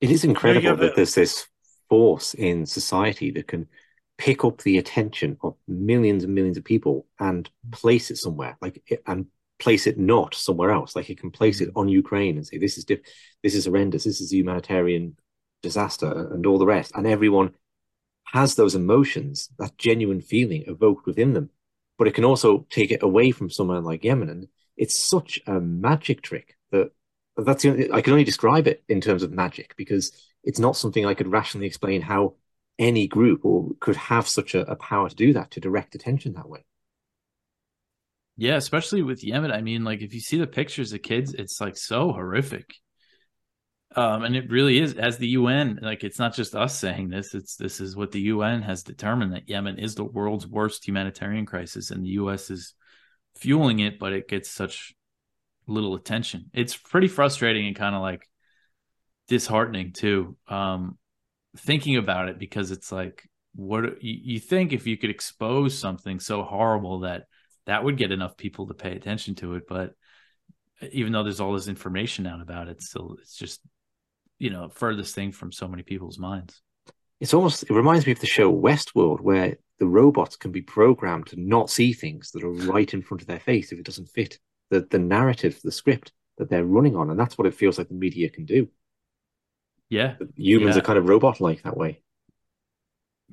It 0.02 0.12
is 0.12 0.24
incredible 0.24 0.76
that 0.78 0.96
there's 0.96 1.16
this 1.16 1.48
force 1.90 2.34
in 2.34 2.66
society 2.66 3.32
that 3.32 3.48
can 3.48 3.68
pick 4.18 4.44
up 4.44 4.62
the 4.62 4.78
attention 4.78 5.38
of 5.42 5.56
millions 5.68 6.24
and 6.24 6.36
millions 6.36 6.58
of 6.58 6.64
people 6.64 7.08
and 7.20 7.50
place 7.72 8.12
it 8.12 8.18
somewhere, 8.18 8.58
like 8.62 8.84
eh, 8.90 8.98
and 9.08 9.28
place 9.60 9.88
it 9.88 9.98
not 9.98 10.36
somewhere 10.36 10.72
else. 10.72 10.96
Like 10.96 11.10
it 11.10 11.20
can 11.20 11.32
place 11.32 11.62
it 11.62 11.70
on 11.76 11.90
Ukraine 11.90 12.38
and 12.38 12.46
say 12.46 12.58
this 12.58 12.78
is 12.78 12.86
diff- 12.86 13.02
this 13.44 13.56
is 13.56 13.66
horrendous, 13.66 14.04
this 14.04 14.22
is 14.22 14.32
a 14.32 14.36
humanitarian 14.36 15.18
disaster, 15.62 16.30
and 16.32 16.46
all 16.46 16.58
the 16.58 16.66
rest, 16.66 16.92
and 16.96 17.06
everyone 17.08 17.54
has 18.32 18.56
those 18.56 18.76
emotions, 18.76 19.50
that 19.58 19.78
genuine 19.78 20.22
feeling 20.22 20.64
evoked 20.68 21.06
within 21.06 21.34
them. 21.34 21.50
But 21.98 22.08
it 22.08 22.14
can 22.14 22.26
also 22.26 22.66
take 22.70 22.92
it 22.92 23.04
away 23.04 23.32
from 23.32 23.50
someone 23.50 23.84
like 23.84 24.04
Yemen. 24.04 24.30
And 24.30 24.48
it's 24.78 24.98
such 24.98 25.40
a 25.48 25.60
magic 25.60 26.22
trick 26.22 26.56
that 26.72 26.92
that's 27.38 27.66
only, 27.66 27.92
I 27.92 28.02
can 28.02 28.14
only 28.14 28.26
describe 28.26 28.68
it 28.68 28.84
in 28.88 29.02
terms 29.02 29.24
of 29.24 29.32
magic 29.32 29.76
because 29.78 30.12
it's 30.44 30.60
not 30.60 30.76
something 30.76 31.06
I 31.06 31.14
could 31.14 31.32
rationally 31.32 31.68
explain 31.68 32.02
how 32.02 32.36
any 32.78 33.08
group 33.08 33.44
or 33.44 33.70
could 33.80 33.96
have 33.96 34.28
such 34.28 34.56
a, 34.56 34.62
a 34.72 34.76
power 34.76 35.10
to 35.10 35.16
do 35.16 35.34
that, 35.34 35.52
to 35.52 35.60
direct 35.60 35.96
attention 35.96 36.34
that 36.34 36.50
way. 36.50 36.64
Yeah, 38.38 38.56
especially 38.56 39.02
with 39.02 39.24
Yemen. 39.24 39.52
I 39.52 39.62
mean, 39.62 39.84
like 39.84 40.02
if 40.02 40.14
you 40.14 40.22
see 40.22 40.38
the 40.38 40.48
pictures 40.48 40.94
of 40.94 41.02
kids, 41.02 41.34
it's 41.34 41.60
like 41.60 41.76
so 41.76 42.14
horrific. 42.14 42.74
Um, 43.96 44.24
and 44.24 44.36
it 44.36 44.50
really 44.50 44.80
is 44.80 44.94
as 44.94 45.18
the 45.18 45.30
UN, 45.30 45.80
like 45.82 46.04
it's 46.04 46.20
not 46.20 46.36
just 46.36 46.56
us 46.56 46.78
saying 46.78 47.10
this, 47.10 47.34
it's 47.34 47.58
this 47.58 47.82
is 47.82 47.98
what 47.98 48.12
the 48.12 48.22
UN 48.22 48.62
has 48.62 48.84
determined 48.84 49.34
that 49.34 49.50
Yemen 49.50 49.78
is 49.78 49.96
the 49.96 50.06
world's 50.06 50.48
worst 50.48 50.88
humanitarian 50.88 51.46
crisis 51.46 51.92
and 51.92 52.06
the 52.06 52.12
US 52.12 52.50
is 52.50 52.76
fueling 53.36 53.80
it, 53.80 54.00
but 54.00 54.14
it 54.14 54.30
gets 54.30 54.50
such 54.50 54.94
little 55.70 55.96
attention. 55.96 56.50
It's 56.54 56.76
pretty 56.76 57.08
frustrating 57.08 57.68
and 57.68 57.76
kind 57.76 57.96
of 57.96 58.02
like 58.02 58.28
disheartening 59.28 59.94
too. 59.94 60.36
Um, 60.48 60.98
thinking 61.58 61.98
about 61.98 62.30
it 62.30 62.40
because 62.40 62.72
it's 62.72 62.92
like 62.92 63.28
what 63.56 64.04
you, 64.04 64.20
you 64.24 64.40
think 64.40 64.74
if 64.74 64.88
you 64.88 64.98
could 64.98 65.10
expose 65.10 65.78
something 65.78 66.20
so 66.20 66.44
horrible 66.44 67.02
that 67.02 67.24
that 67.66 67.84
would 67.84 67.98
get 67.98 68.12
enough 68.12 68.38
people 68.38 68.68
to 68.68 68.74
pay 68.74 68.96
attention 68.96 69.36
to 69.36 69.56
it, 69.56 69.64
but 69.68 69.94
even 70.92 71.12
though 71.12 71.24
there's 71.24 71.40
all 71.40 71.54
this 71.54 71.68
information 71.68 72.26
out 72.26 72.42
about 72.42 72.68
it, 72.68 72.82
still 72.82 73.18
it's 73.22 73.36
just 73.36 73.62
you 74.38 74.50
know 74.50 74.70
furthest 74.70 75.16
thing 75.16 75.32
from 75.32 75.52
so 75.52 75.68
many 75.68 75.84
people's 75.84 76.18
minds. 76.18 76.62
It's 77.20 77.34
almost 77.34 77.64
it 77.64 77.72
reminds 77.72 78.06
me 78.06 78.14
of 78.14 78.20
the 78.20 78.28
show 78.28 78.54
Westworld, 78.54 79.22
where 79.22 79.58
the 79.80 79.88
robots 79.88 80.36
can 80.36 80.52
be 80.52 80.62
programmed 80.62 81.28
to 81.28 81.40
not 81.40 81.70
see 81.70 81.94
things 81.94 82.32
that 82.32 82.44
are 82.44 82.52
right 82.52 82.94
in 82.94 83.02
front 83.02 83.22
of 83.22 83.28
their 83.28 83.40
face 83.40 83.72
if 83.72 83.80
it 83.80 83.86
doesn't 83.86 84.10
fit 84.10 84.40
the 84.70 84.82
the 84.90 85.00
narrative, 85.00 85.60
the 85.64 85.72
script 85.72 86.12
that 86.38 86.50
they're 86.50 86.66
running 86.66 86.96
on, 86.96 87.10
and 87.10 87.20
that's 87.20 87.38
what 87.38 87.48
it 87.48 87.54
feels 87.54 87.78
like 87.78 87.90
the 87.90 87.94
media 87.94 88.30
can 88.30 88.46
do. 88.46 88.70
Yeah, 89.90 90.16
humans 90.36 90.76
yeah. 90.76 90.82
are 90.82 90.86
kind 90.86 91.00
of 91.00 91.10
robot 91.10 91.42
like 91.42 91.64
that 91.64 91.78
way. 91.78 92.02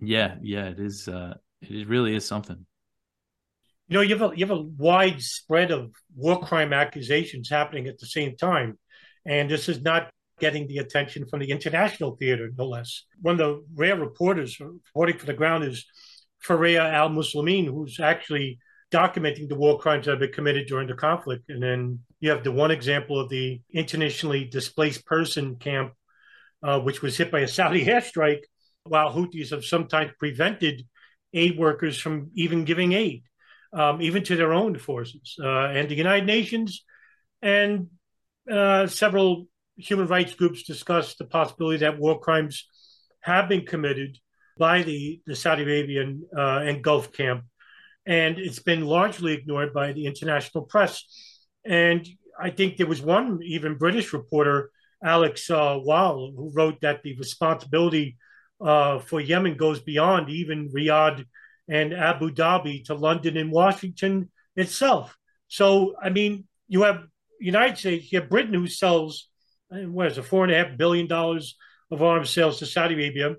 Yeah, 0.01 0.37
yeah, 0.43 0.67
it 0.67 0.79
is. 0.79 1.09
Uh, 1.09 1.35
it 1.63 1.89
really 1.89 2.15
is 2.15 2.25
something. 2.25 2.67
You 3.89 3.95
know, 3.95 4.01
you 4.01 4.17
have 4.17 4.33
a 4.33 4.37
you 4.37 4.47
have 4.47 4.57
a 4.57 4.63
wide 4.63 5.23
spread 5.23 5.71
of 5.71 5.93
war 6.15 6.41
crime 6.41 6.73
accusations 6.73 7.49
happening 7.49 7.87
at 7.87 7.99
the 7.99 8.07
same 8.07 8.37
time, 8.37 8.79
and 9.25 9.51
this 9.51 9.69
is 9.69 9.81
not 9.83 10.11
getting 10.39 10.67
the 10.67 10.79
attention 10.79 11.27
from 11.27 11.41
the 11.41 11.51
international 11.51 12.17
theater, 12.17 12.51
no 12.59 12.67
less. 12.67 13.05
One 13.23 13.33
of 13.35 13.39
the 13.39 13.65
rare 13.75 13.97
reporters 13.97 14.61
reporting 14.61 15.19
for 15.19 15.27
the 15.27 15.33
ground 15.33 15.65
is 15.65 15.87
Fareeha 16.45 16.93
Al 16.93 17.11
Muslimin, 17.11 17.67
who's 17.67 18.01
actually 18.01 18.59
documenting 18.93 19.49
the 19.49 19.55
war 19.55 19.79
crimes 19.79 20.07
that 20.07 20.13
have 20.13 20.21
been 20.21 20.33
committed 20.33 20.67
during 20.67 20.89
the 20.89 20.95
conflict. 20.95 21.49
And 21.49 21.63
then 21.63 22.01
you 22.21 22.31
have 22.31 22.45
the 22.45 22.53
one 22.53 22.71
example 22.71 23.19
of 23.19 23.29
the 23.29 23.61
internationally 23.73 24.45
displaced 24.45 25.05
person 25.05 25.57
camp, 25.57 25.93
uh, 26.63 26.81
which 26.81 27.03
was 27.03 27.17
hit 27.17 27.31
by 27.31 27.41
a 27.41 27.49
Saudi 27.49 27.85
airstrike, 27.87 28.43
while 28.85 29.13
Houthis 29.13 29.51
have 29.51 29.65
sometimes 29.65 30.13
prevented 30.19 30.87
aid 31.33 31.59
workers 31.59 31.99
from 31.99 32.31
even 32.35 32.65
giving 32.65 32.93
aid, 32.93 33.25
um, 33.73 34.01
even 34.01 34.23
to 34.25 34.37
their 34.37 34.53
own 34.53 34.79
forces. 34.79 35.37
Uh, 35.43 35.67
and 35.67 35.89
the 35.89 35.95
United 35.95 36.27
Nations 36.27 36.85
and 37.43 37.89
uh, 38.51 38.87
several 38.87 39.49
human 39.77 40.07
rights 40.07 40.35
groups 40.35 40.63
discussed 40.63 41.19
the 41.19 41.25
possibility 41.25 41.79
that 41.79 41.99
war 41.99 42.19
crimes 42.19 42.67
have 43.21 43.49
been 43.49 43.67
committed 43.67 44.19
by 44.57 44.83
the, 44.83 45.21
the 45.27 45.37
Saudi 45.37 45.65
Arabian 45.65 46.23
uh, 46.37 46.61
and 46.65 46.83
Gulf 46.83 47.13
camp. 47.13 47.45
And 48.07 48.39
it's 48.39 48.61
been 48.61 48.85
largely 48.85 49.33
ignored 49.35 49.73
by 49.73 49.93
the 49.93 50.07
international 50.07 50.65
press. 50.65 51.05
And 51.65 52.07
I 52.41 52.51
think 52.51 52.77
there 52.77 52.87
was 52.87 53.03
one 53.03 53.41
even 53.43 53.79
British 53.79 54.13
reporter, 54.13 54.71
Alex 55.03 55.51
uh, 55.51 55.79
who 55.79 56.53
wrote 56.55 56.81
that 56.81 57.03
the 57.03 57.17
responsibility 57.17 58.17
uh, 58.61 58.99
for 59.01 59.21
Yemen 59.21 59.57
goes 59.57 59.81
beyond 59.81 60.31
even 60.31 60.71
Riyadh 60.71 61.25
and 61.69 61.93
Abu 61.93 62.31
Dhabi 62.31 62.85
to 62.85 62.95
London 62.95 63.37
and 63.37 63.51
Washington 63.51 64.31
itself. 64.55 65.17
So, 65.49 65.95
I 66.03 66.11
mean, 66.11 66.45
you 66.69 66.83
have 66.83 67.05
United 67.41 67.77
States, 67.77 68.11
you 68.13 68.21
have 68.21 68.31
Britain 68.31 68.55
who 68.55 68.67
sells 68.67 69.29
what 69.69 70.07
is 70.07 70.19
it, 70.19 70.23
four 70.23 70.45
and 70.45 70.53
a 70.53 70.57
half 70.57 70.77
billion 70.77 71.07
dollars 71.07 71.57
of 71.91 72.03
arms 72.03 72.31
sales 72.31 72.59
to 72.59 72.67
Saudi 72.67 72.95
Arabia. 72.95 73.35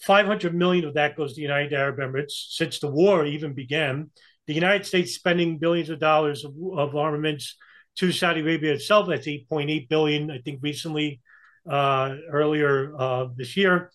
500 0.00 0.54
million 0.54 0.84
of 0.84 0.94
that 0.94 1.16
goes 1.16 1.32
to 1.32 1.36
the 1.36 1.42
United 1.42 1.72
Arab 1.72 1.98
Emirates 1.98 2.50
since 2.50 2.78
the 2.78 2.90
war 2.90 3.24
even 3.24 3.54
began. 3.54 4.10
The 4.46 4.54
United 4.54 4.86
States 4.86 5.14
spending 5.14 5.58
billions 5.58 5.90
of 5.90 5.98
dollars 5.98 6.44
of, 6.44 6.54
of 6.74 6.94
armaments 6.94 7.56
to 7.96 8.12
Saudi 8.12 8.40
Arabia 8.40 8.74
itself. 8.74 9.08
That's 9.08 9.26
8.8 9.26 9.88
billion, 9.88 10.30
I 10.30 10.38
think, 10.38 10.60
recently, 10.62 11.20
uh, 11.68 12.14
earlier 12.30 12.94
uh, 12.96 13.26
this 13.34 13.56
year. 13.56 13.90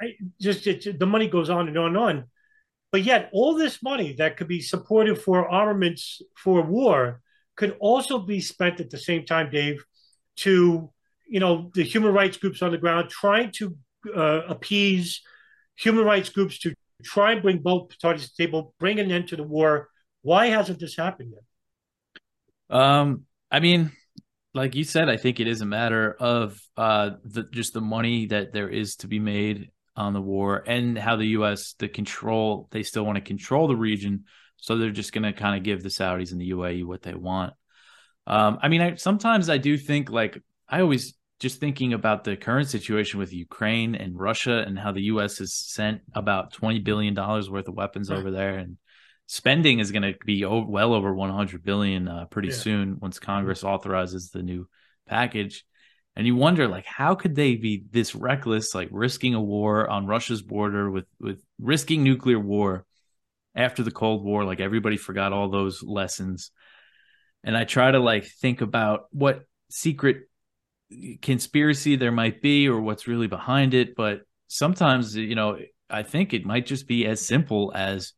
I 0.00 0.14
just 0.40 0.66
it, 0.66 0.98
the 0.98 1.06
money 1.06 1.28
goes 1.28 1.50
on 1.50 1.68
and 1.68 1.78
on 1.78 1.88
and 1.88 1.98
on. 1.98 2.24
But 2.90 3.02
yet, 3.04 3.30
all 3.32 3.54
this 3.54 3.82
money 3.82 4.14
that 4.14 4.36
could 4.36 4.48
be 4.48 4.60
supported 4.60 5.18
for 5.18 5.48
armaments 5.48 6.20
for 6.36 6.62
war 6.62 7.22
could 7.56 7.76
also 7.80 8.18
be 8.18 8.40
spent 8.40 8.80
at 8.80 8.90
the 8.90 8.98
same 8.98 9.24
time, 9.24 9.50
Dave, 9.50 9.84
to 10.36 10.90
you 11.26 11.40
know 11.40 11.70
the 11.74 11.82
human 11.82 12.12
rights 12.12 12.36
groups 12.36 12.62
on 12.62 12.70
the 12.70 12.78
ground 12.78 13.08
trying 13.10 13.50
to 13.52 13.76
uh, 14.14 14.42
appease 14.48 15.22
human 15.76 16.04
rights 16.04 16.28
groups 16.28 16.58
to 16.60 16.74
try 17.04 17.32
and 17.32 17.42
bring 17.42 17.58
both 17.58 17.98
parties 18.00 18.24
to 18.24 18.32
the 18.36 18.44
table, 18.44 18.74
bring 18.78 18.98
an 18.98 19.10
end 19.10 19.28
to 19.28 19.36
the 19.36 19.42
war. 19.42 19.88
Why 20.22 20.46
hasn't 20.46 20.78
this 20.78 20.96
happened 20.96 21.32
yet? 21.32 22.78
Um, 22.78 23.24
I 23.50 23.60
mean, 23.60 23.92
like 24.54 24.74
you 24.74 24.84
said, 24.84 25.08
I 25.08 25.16
think 25.16 25.40
it 25.40 25.46
is 25.46 25.60
a 25.60 25.66
matter 25.66 26.16
of 26.18 26.60
uh, 26.76 27.10
the, 27.24 27.44
just 27.44 27.74
the 27.74 27.80
money 27.80 28.26
that 28.26 28.52
there 28.52 28.68
is 28.68 28.96
to 28.96 29.08
be 29.08 29.18
made 29.18 29.70
on 29.96 30.14
the 30.14 30.20
war 30.20 30.62
and 30.66 30.96
how 30.96 31.16
the 31.16 31.26
U.S. 31.28 31.74
the 31.78 31.88
control 31.88 32.68
they 32.70 32.82
still 32.82 33.04
want 33.04 33.16
to 33.16 33.22
control 33.22 33.68
the 33.68 33.76
region, 33.76 34.24
so 34.56 34.76
they're 34.76 34.90
just 34.90 35.12
going 35.12 35.24
to 35.24 35.32
kind 35.32 35.56
of 35.56 35.62
give 35.62 35.82
the 35.82 35.88
Saudis 35.88 36.32
and 36.32 36.40
the 36.40 36.50
UAE 36.50 36.84
what 36.84 37.02
they 37.02 37.14
want. 37.14 37.52
Um, 38.26 38.58
I 38.62 38.68
mean, 38.68 38.80
I, 38.80 38.94
sometimes 38.94 39.50
I 39.50 39.58
do 39.58 39.76
think 39.76 40.10
like 40.10 40.40
I 40.68 40.80
always 40.80 41.14
just 41.42 41.58
thinking 41.58 41.92
about 41.92 42.22
the 42.22 42.36
current 42.36 42.68
situation 42.68 43.18
with 43.18 43.32
Ukraine 43.32 43.96
and 43.96 44.16
Russia 44.18 44.62
and 44.64 44.78
how 44.78 44.92
the 44.92 45.02
U.S. 45.14 45.38
has 45.38 45.52
sent 45.52 46.00
about 46.14 46.52
twenty 46.52 46.78
billion 46.78 47.14
dollars 47.14 47.50
worth 47.50 47.66
of 47.66 47.74
weapons 47.74 48.10
over 48.12 48.30
there, 48.30 48.58
and 48.58 48.76
spending 49.26 49.80
is 49.80 49.90
going 49.90 50.02
to 50.04 50.14
be 50.24 50.44
over, 50.44 50.66
well 50.66 50.94
over 50.94 51.12
100 51.12 51.64
billion 51.64 52.06
uh, 52.06 52.26
pretty 52.26 52.48
Yeah. 52.48 52.54
soon 52.54 52.98
once 53.00 53.18
Congress 53.18 53.64
authorizes 53.64 54.30
the 54.30 54.42
new 54.42 54.68
package. 55.08 55.64
And 56.14 56.26
you 56.26 56.36
wonder, 56.36 56.68
like, 56.68 56.84
how 56.86 57.14
could 57.16 57.34
they 57.34 57.56
be 57.56 57.84
this 57.90 58.14
reckless, 58.14 58.72
like 58.74 58.88
risking 58.92 59.34
a 59.34 59.40
war 59.40 59.88
on 59.90 60.06
Russia's 60.06 60.42
border 60.42 60.90
with 60.90 61.06
with 61.18 61.42
risking 61.58 62.04
nuclear 62.04 62.38
war 62.38 62.84
after 63.56 63.82
the 63.82 63.90
Cold 63.90 64.22
War? 64.24 64.44
Like 64.44 64.60
everybody 64.60 64.96
forgot 64.96 65.32
all 65.32 65.48
those 65.50 65.82
lessons. 65.82 66.52
And 67.42 67.56
I 67.56 67.64
try 67.64 67.90
to 67.90 67.98
like 67.98 68.26
think 68.26 68.60
about 68.60 69.06
what 69.10 69.42
secret 69.70 70.28
conspiracy 71.20 71.96
there 71.96 72.12
might 72.12 72.42
be 72.42 72.68
or 72.68 72.80
what's 72.80 73.06
really 73.06 73.26
behind 73.26 73.74
it. 73.74 73.94
But 73.96 74.22
sometimes, 74.48 75.16
you 75.16 75.34
know, 75.34 75.58
I 75.88 76.02
think 76.02 76.32
it 76.32 76.44
might 76.44 76.66
just 76.66 76.86
be 76.86 77.06
as 77.06 77.26
simple 77.26 77.72
as 77.74 78.12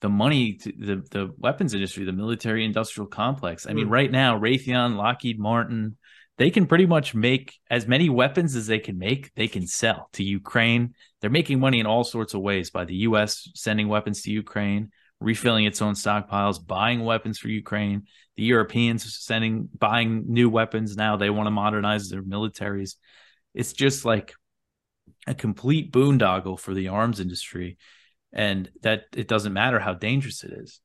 the 0.00 0.08
money 0.08 0.54
to 0.54 0.72
the 0.76 0.96
the 1.10 1.30
weapons 1.38 1.74
industry, 1.74 2.04
the 2.04 2.12
military 2.12 2.64
industrial 2.64 3.06
complex. 3.06 3.66
I 3.66 3.72
mean, 3.72 3.86
Mm. 3.86 3.90
right 3.90 4.10
now, 4.10 4.38
Raytheon, 4.38 4.96
Lockheed 4.96 5.38
Martin, 5.38 5.96
they 6.38 6.50
can 6.50 6.66
pretty 6.66 6.86
much 6.86 7.14
make 7.14 7.54
as 7.70 7.86
many 7.86 8.08
weapons 8.08 8.56
as 8.56 8.66
they 8.66 8.80
can 8.80 8.98
make, 8.98 9.32
they 9.34 9.46
can 9.46 9.66
sell 9.66 10.08
to 10.14 10.24
Ukraine. 10.24 10.94
They're 11.20 11.30
making 11.30 11.60
money 11.60 11.78
in 11.78 11.86
all 11.86 12.04
sorts 12.04 12.34
of 12.34 12.40
ways 12.40 12.70
by 12.70 12.84
the 12.84 12.96
US 13.08 13.48
sending 13.54 13.86
weapons 13.86 14.22
to 14.22 14.32
Ukraine, 14.32 14.90
refilling 15.22 15.64
its 15.64 15.82
own 15.82 15.94
stockpiles, 15.94 16.64
buying 16.64 17.04
weapons 17.04 17.38
for 17.38 17.48
Ukraine. 17.48 18.06
The 18.36 18.44
Europeans 18.44 19.16
sending 19.18 19.68
buying 19.78 20.24
new 20.26 20.48
weapons 20.48 20.96
now. 20.96 21.16
They 21.16 21.30
want 21.30 21.46
to 21.46 21.50
modernize 21.50 22.08
their 22.08 22.22
militaries. 22.22 22.96
It's 23.54 23.72
just 23.72 24.04
like 24.04 24.34
a 25.26 25.34
complete 25.34 25.92
boondoggle 25.92 26.58
for 26.58 26.74
the 26.74 26.88
arms 26.88 27.20
industry 27.20 27.76
and 28.32 28.70
that 28.82 29.04
it 29.14 29.28
doesn't 29.28 29.52
matter 29.52 29.78
how 29.78 29.94
dangerous 29.94 30.42
it 30.42 30.52
is. 30.52 30.80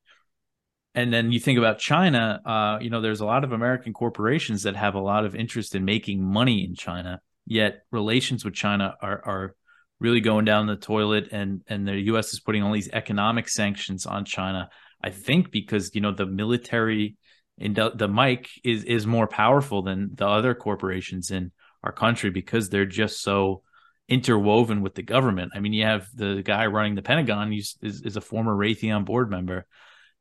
And 0.94 1.14
then 1.14 1.32
you 1.32 1.40
think 1.40 1.60
about 1.60 1.80
China, 1.80 2.42
uh, 2.44 2.80
you 2.82 2.90
know, 2.90 3.02
there's 3.02 3.22
a 3.22 3.26
lot 3.26 3.44
of 3.44 3.52
American 3.52 3.94
corporations 3.94 4.64
that 4.64 4.76
have 4.76 4.96
a 4.96 5.00
lot 5.00 5.26
of 5.26 5.36
interest 5.36 5.76
in 5.76 5.86
making 5.86 6.24
money 6.24 6.66
in 6.66 6.76
China, 6.76 7.22
yet 7.46 7.84
relations 7.92 8.44
with 8.44 8.56
China 8.56 8.96
are 9.02 9.22
are 9.26 9.56
really 10.00 10.22
going 10.22 10.46
down 10.46 10.68
the 10.68 10.76
toilet 10.76 11.30
and 11.32 11.62
and 11.68 11.88
the 11.88 12.00
US 12.12 12.34
is 12.34 12.40
putting 12.40 12.64
all 12.64 12.74
these 12.74 12.90
economic 12.92 13.50
sanctions 13.50 14.06
on 14.06 14.26
China. 14.26 14.70
I 15.04 15.10
think 15.10 15.52
because, 15.52 15.94
you 15.94 16.02
know, 16.02 16.12
the 16.12 16.26
military 16.26 17.18
the, 17.58 18.08
mic 18.08 18.50
is 18.64 18.84
is 18.84 19.08
more 19.08 19.28
powerful 19.28 19.82
than 19.82 20.12
the 20.14 20.28
other 20.28 20.54
corporations 20.54 21.32
in 21.32 21.52
our 21.84 21.92
country 21.92 22.30
because 22.30 22.70
they're 22.70 22.86
just 22.86 23.22
so 23.22 23.64
interwoven 24.08 24.82
with 24.82 24.96
the 24.96 25.04
government. 25.04 25.52
I 25.56 25.60
mean, 25.60 25.74
you 25.74 25.84
have 25.84 26.08
the 26.14 26.42
guy 26.44 26.68
running 26.68 26.96
the 26.96 27.02
Pentagon 27.02 27.52
he's, 27.52 27.78
is, 27.82 28.02
is 28.02 28.16
a 28.16 28.22
former 28.22 28.56
Raytheon 28.56 29.06
board 29.06 29.30
member. 29.30 29.66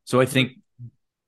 So 0.03 0.19
I 0.19 0.25
think 0.25 0.53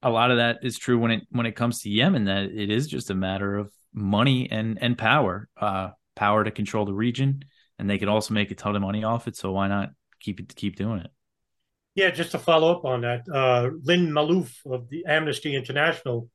a 0.01 0.09
lot 0.09 0.31
of 0.31 0.37
that 0.37 0.59
is 0.63 0.77
true 0.77 0.97
when 0.97 1.11
it 1.11 1.23
when 1.29 1.45
it 1.45 1.55
comes 1.55 1.81
to 1.81 1.89
Yemen 1.89 2.25
that 2.25 2.43
it 2.43 2.69
is 2.69 2.87
just 2.87 3.09
a 3.09 3.15
matter 3.15 3.55
of 3.55 3.71
money 3.93 4.49
and 4.49 4.77
and 4.81 4.97
power, 4.97 5.47
uh, 5.59 5.89
power 6.15 6.43
to 6.43 6.51
control 6.51 6.85
the 6.85 6.93
region, 6.93 7.43
and 7.79 7.89
they 7.89 7.97
can 7.97 8.09
also 8.09 8.33
make 8.33 8.51
a 8.51 8.55
ton 8.55 8.75
of 8.75 8.81
money 8.81 9.03
off 9.03 9.27
it. 9.27 9.35
So 9.35 9.51
why 9.53 9.67
not 9.67 9.91
keep 10.19 10.39
it 10.39 10.53
keep 10.55 10.75
doing 10.75 10.99
it? 10.99 11.09
Yeah, 11.95 12.11
just 12.11 12.31
to 12.31 12.39
follow 12.39 12.71
up 12.71 12.85
on 12.85 13.01
that, 13.01 13.21
uh, 13.33 13.71
Lynn 13.83 14.11
Maalouf 14.11 14.53
of 14.65 14.89
the 14.89 15.05
Amnesty 15.05 15.55
International 15.55 16.29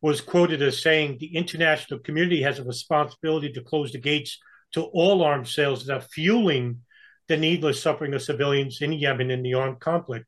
was 0.00 0.20
quoted 0.20 0.62
as 0.62 0.80
saying 0.80 1.18
the 1.18 1.36
international 1.36 2.00
community 2.00 2.42
has 2.42 2.58
a 2.58 2.64
responsibility 2.64 3.52
to 3.52 3.62
close 3.62 3.92
the 3.92 3.98
gates 3.98 4.38
to 4.72 4.82
all 4.82 5.22
arms 5.22 5.54
sales 5.54 5.84
that 5.86 5.94
are 5.94 6.00
fueling 6.00 6.80
the 7.28 7.36
needless 7.36 7.82
suffering 7.82 8.14
of 8.14 8.22
civilians 8.22 8.80
in 8.80 8.92
Yemen 8.92 9.30
in 9.30 9.42
the 9.42 9.54
armed 9.54 9.80
conflict. 9.80 10.26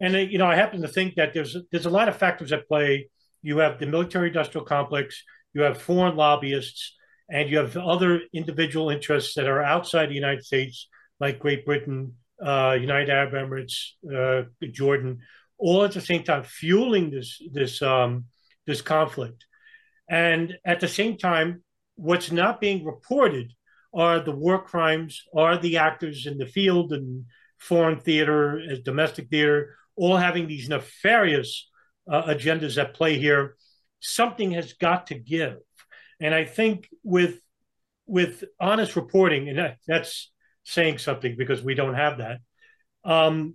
And 0.00 0.14
uh, 0.14 0.18
you 0.18 0.38
know, 0.38 0.46
I 0.46 0.56
happen 0.56 0.82
to 0.82 0.88
think 0.88 1.14
that 1.14 1.32
there's 1.32 1.56
there's 1.70 1.86
a 1.86 1.90
lot 1.90 2.08
of 2.08 2.16
factors 2.16 2.52
at 2.52 2.68
play. 2.68 3.08
You 3.42 3.58
have 3.58 3.78
the 3.78 3.86
military-industrial 3.86 4.66
complex, 4.66 5.22
you 5.54 5.62
have 5.62 5.80
foreign 5.80 6.16
lobbyists, 6.16 6.96
and 7.28 7.50
you 7.50 7.58
have 7.58 7.76
other 7.76 8.22
individual 8.32 8.90
interests 8.90 9.34
that 9.34 9.46
are 9.46 9.62
outside 9.62 10.08
the 10.08 10.14
United 10.14 10.44
States, 10.44 10.88
like 11.18 11.38
Great 11.38 11.64
Britain, 11.64 12.14
uh, 12.44 12.76
United 12.80 13.10
Arab 13.10 13.32
Emirates, 13.32 13.92
uh, 14.14 14.42
Jordan, 14.70 15.20
all 15.58 15.84
at 15.84 15.92
the 15.92 16.00
same 16.00 16.22
time 16.22 16.44
fueling 16.44 17.10
this 17.10 17.40
this 17.52 17.82
um, 17.82 18.26
this 18.66 18.82
conflict. 18.82 19.46
And 20.08 20.56
at 20.64 20.80
the 20.80 20.88
same 20.88 21.16
time, 21.16 21.62
what's 21.96 22.30
not 22.30 22.60
being 22.60 22.84
reported 22.84 23.52
are 23.94 24.20
the 24.20 24.32
war 24.32 24.62
crimes, 24.62 25.22
are 25.34 25.56
the 25.56 25.78
actors 25.78 26.26
in 26.26 26.38
the 26.38 26.46
field 26.46 26.92
and 26.92 27.24
foreign 27.58 27.98
theater, 27.98 28.60
as 28.70 28.80
domestic 28.80 29.28
theater, 29.30 29.76
all 29.96 30.16
having 30.16 30.46
these 30.46 30.68
nefarious 30.68 31.68
uh, 32.10 32.24
agendas 32.24 32.78
at 32.78 32.94
play 32.94 33.18
here. 33.18 33.56
Something 34.00 34.52
has 34.52 34.74
got 34.74 35.06
to 35.08 35.14
give, 35.14 35.56
and 36.20 36.34
I 36.34 36.44
think 36.44 36.88
with 37.02 37.40
with 38.06 38.44
honest 38.60 38.96
reporting, 38.96 39.48
and 39.48 39.58
that, 39.58 39.78
that's 39.86 40.30
saying 40.64 40.98
something 40.98 41.36
because 41.36 41.62
we 41.62 41.74
don't 41.74 41.94
have 41.94 42.18
that. 42.18 42.38
Um, 43.04 43.54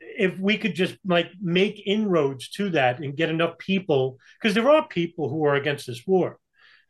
if 0.00 0.38
we 0.38 0.58
could 0.58 0.74
just 0.74 0.96
like 1.04 1.30
make 1.40 1.82
inroads 1.86 2.48
to 2.50 2.70
that 2.70 2.98
and 2.98 3.16
get 3.16 3.30
enough 3.30 3.58
people, 3.58 4.18
because 4.40 4.54
there 4.54 4.68
are 4.68 4.86
people 4.86 5.28
who 5.28 5.44
are 5.44 5.54
against 5.54 5.86
this 5.86 6.02
war. 6.06 6.38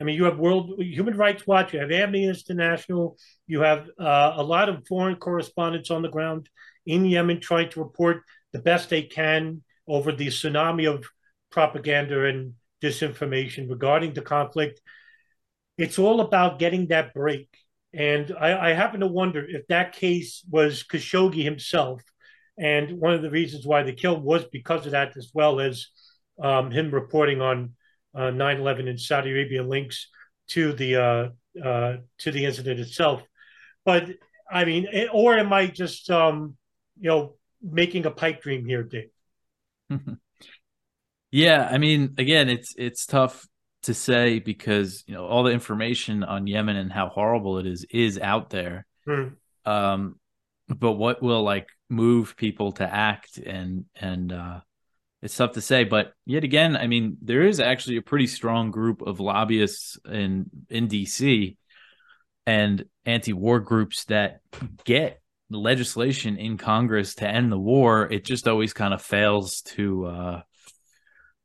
I 0.00 0.04
mean, 0.04 0.16
you 0.16 0.24
have 0.24 0.38
World 0.38 0.82
Human 0.82 1.16
Rights 1.16 1.46
Watch, 1.46 1.72
you 1.72 1.78
have 1.78 1.92
Amnesty 1.92 2.52
International, 2.52 3.16
you 3.46 3.60
have 3.60 3.86
uh, 4.00 4.32
a 4.36 4.42
lot 4.42 4.68
of 4.68 4.86
foreign 4.88 5.16
correspondents 5.16 5.90
on 5.90 6.02
the 6.02 6.08
ground 6.08 6.48
in 6.86 7.04
Yemen 7.04 7.40
trying 7.40 7.70
to 7.70 7.80
report 7.80 8.22
the 8.52 8.58
best 8.58 8.90
they 8.90 9.02
can 9.02 9.62
over 9.86 10.10
the 10.10 10.26
tsunami 10.26 10.92
of 10.92 11.06
propaganda 11.50 12.24
and 12.24 12.54
disinformation 12.82 13.70
regarding 13.70 14.12
the 14.12 14.22
conflict. 14.22 14.80
It's 15.78 15.98
all 15.98 16.20
about 16.20 16.58
getting 16.58 16.88
that 16.88 17.14
break. 17.14 17.48
And 17.94 18.34
I, 18.38 18.70
I 18.70 18.72
happen 18.72 19.00
to 19.00 19.06
wonder 19.06 19.44
if 19.46 19.66
that 19.68 19.92
case 19.92 20.42
was 20.50 20.82
Khashoggi 20.82 21.42
himself. 21.42 22.02
And 22.58 22.98
one 22.98 23.14
of 23.14 23.22
the 23.22 23.30
reasons 23.30 23.66
why 23.66 23.82
they 23.82 23.92
killed 23.92 24.22
was 24.22 24.44
because 24.44 24.86
of 24.86 24.92
that, 24.92 25.16
as 25.16 25.30
well 25.34 25.60
as 25.60 25.88
um, 26.42 26.70
him 26.70 26.90
reporting 26.90 27.40
on 27.40 27.74
uh, 28.14 28.30
9/11 28.30 28.88
in 28.88 28.98
Saudi 28.98 29.30
Arabia 29.30 29.62
links 29.62 30.08
to 30.48 30.72
the 30.72 30.96
uh, 30.96 31.28
uh, 31.64 31.96
to 32.18 32.30
the 32.30 32.44
incident 32.44 32.80
itself. 32.80 33.22
But 33.84 34.10
I 34.50 34.64
mean, 34.64 34.86
it, 34.92 35.08
or 35.12 35.38
am 35.38 35.52
I 35.52 35.66
just 35.66 36.10
um, 36.10 36.56
you 37.00 37.08
know 37.08 37.36
making 37.62 38.06
a 38.06 38.10
pipe 38.10 38.42
dream 38.42 38.66
here, 38.66 38.82
Dave? 38.82 39.10
yeah, 41.32 41.66
I 41.70 41.78
mean, 41.78 42.14
again, 42.18 42.48
it's 42.50 42.74
it's 42.76 43.06
tough 43.06 43.46
to 43.84 43.94
say 43.94 44.38
because 44.38 45.02
you 45.06 45.14
know 45.14 45.26
all 45.26 45.42
the 45.42 45.50
information 45.50 46.22
on 46.22 46.46
Yemen 46.46 46.76
and 46.76 46.92
how 46.92 47.08
horrible 47.08 47.58
it 47.58 47.66
is 47.66 47.86
is 47.90 48.18
out 48.18 48.50
there. 48.50 48.86
Hmm. 49.06 49.28
Um, 49.64 50.20
but 50.68 50.92
what 50.92 51.22
will 51.22 51.42
like 51.42 51.68
move 51.88 52.36
people 52.36 52.72
to 52.72 52.84
act 52.84 53.38
and 53.38 53.86
and 53.96 54.30
uh, 54.30 54.60
it's 55.22 55.36
tough 55.36 55.52
to 55.52 55.62
say. 55.62 55.84
But 55.84 56.12
yet 56.26 56.44
again, 56.44 56.76
I 56.76 56.86
mean, 56.86 57.16
there 57.22 57.42
is 57.42 57.60
actually 57.60 57.96
a 57.96 58.02
pretty 58.02 58.26
strong 58.26 58.70
group 58.70 59.00
of 59.00 59.18
lobbyists 59.18 59.98
in 60.04 60.50
in 60.68 60.88
DC 60.88 61.56
and 62.46 62.84
anti-war 63.06 63.60
groups 63.60 64.04
that 64.04 64.40
get 64.84 65.22
legislation 65.50 66.36
in 66.36 66.58
Congress 66.58 67.14
to 67.16 67.28
end 67.28 67.50
the 67.50 67.58
war. 67.58 68.06
It 68.10 68.24
just 68.24 68.48
always 68.48 68.74
kind 68.74 68.92
of 68.92 69.00
fails 69.00 69.62
to 69.62 70.06
uh, 70.06 70.42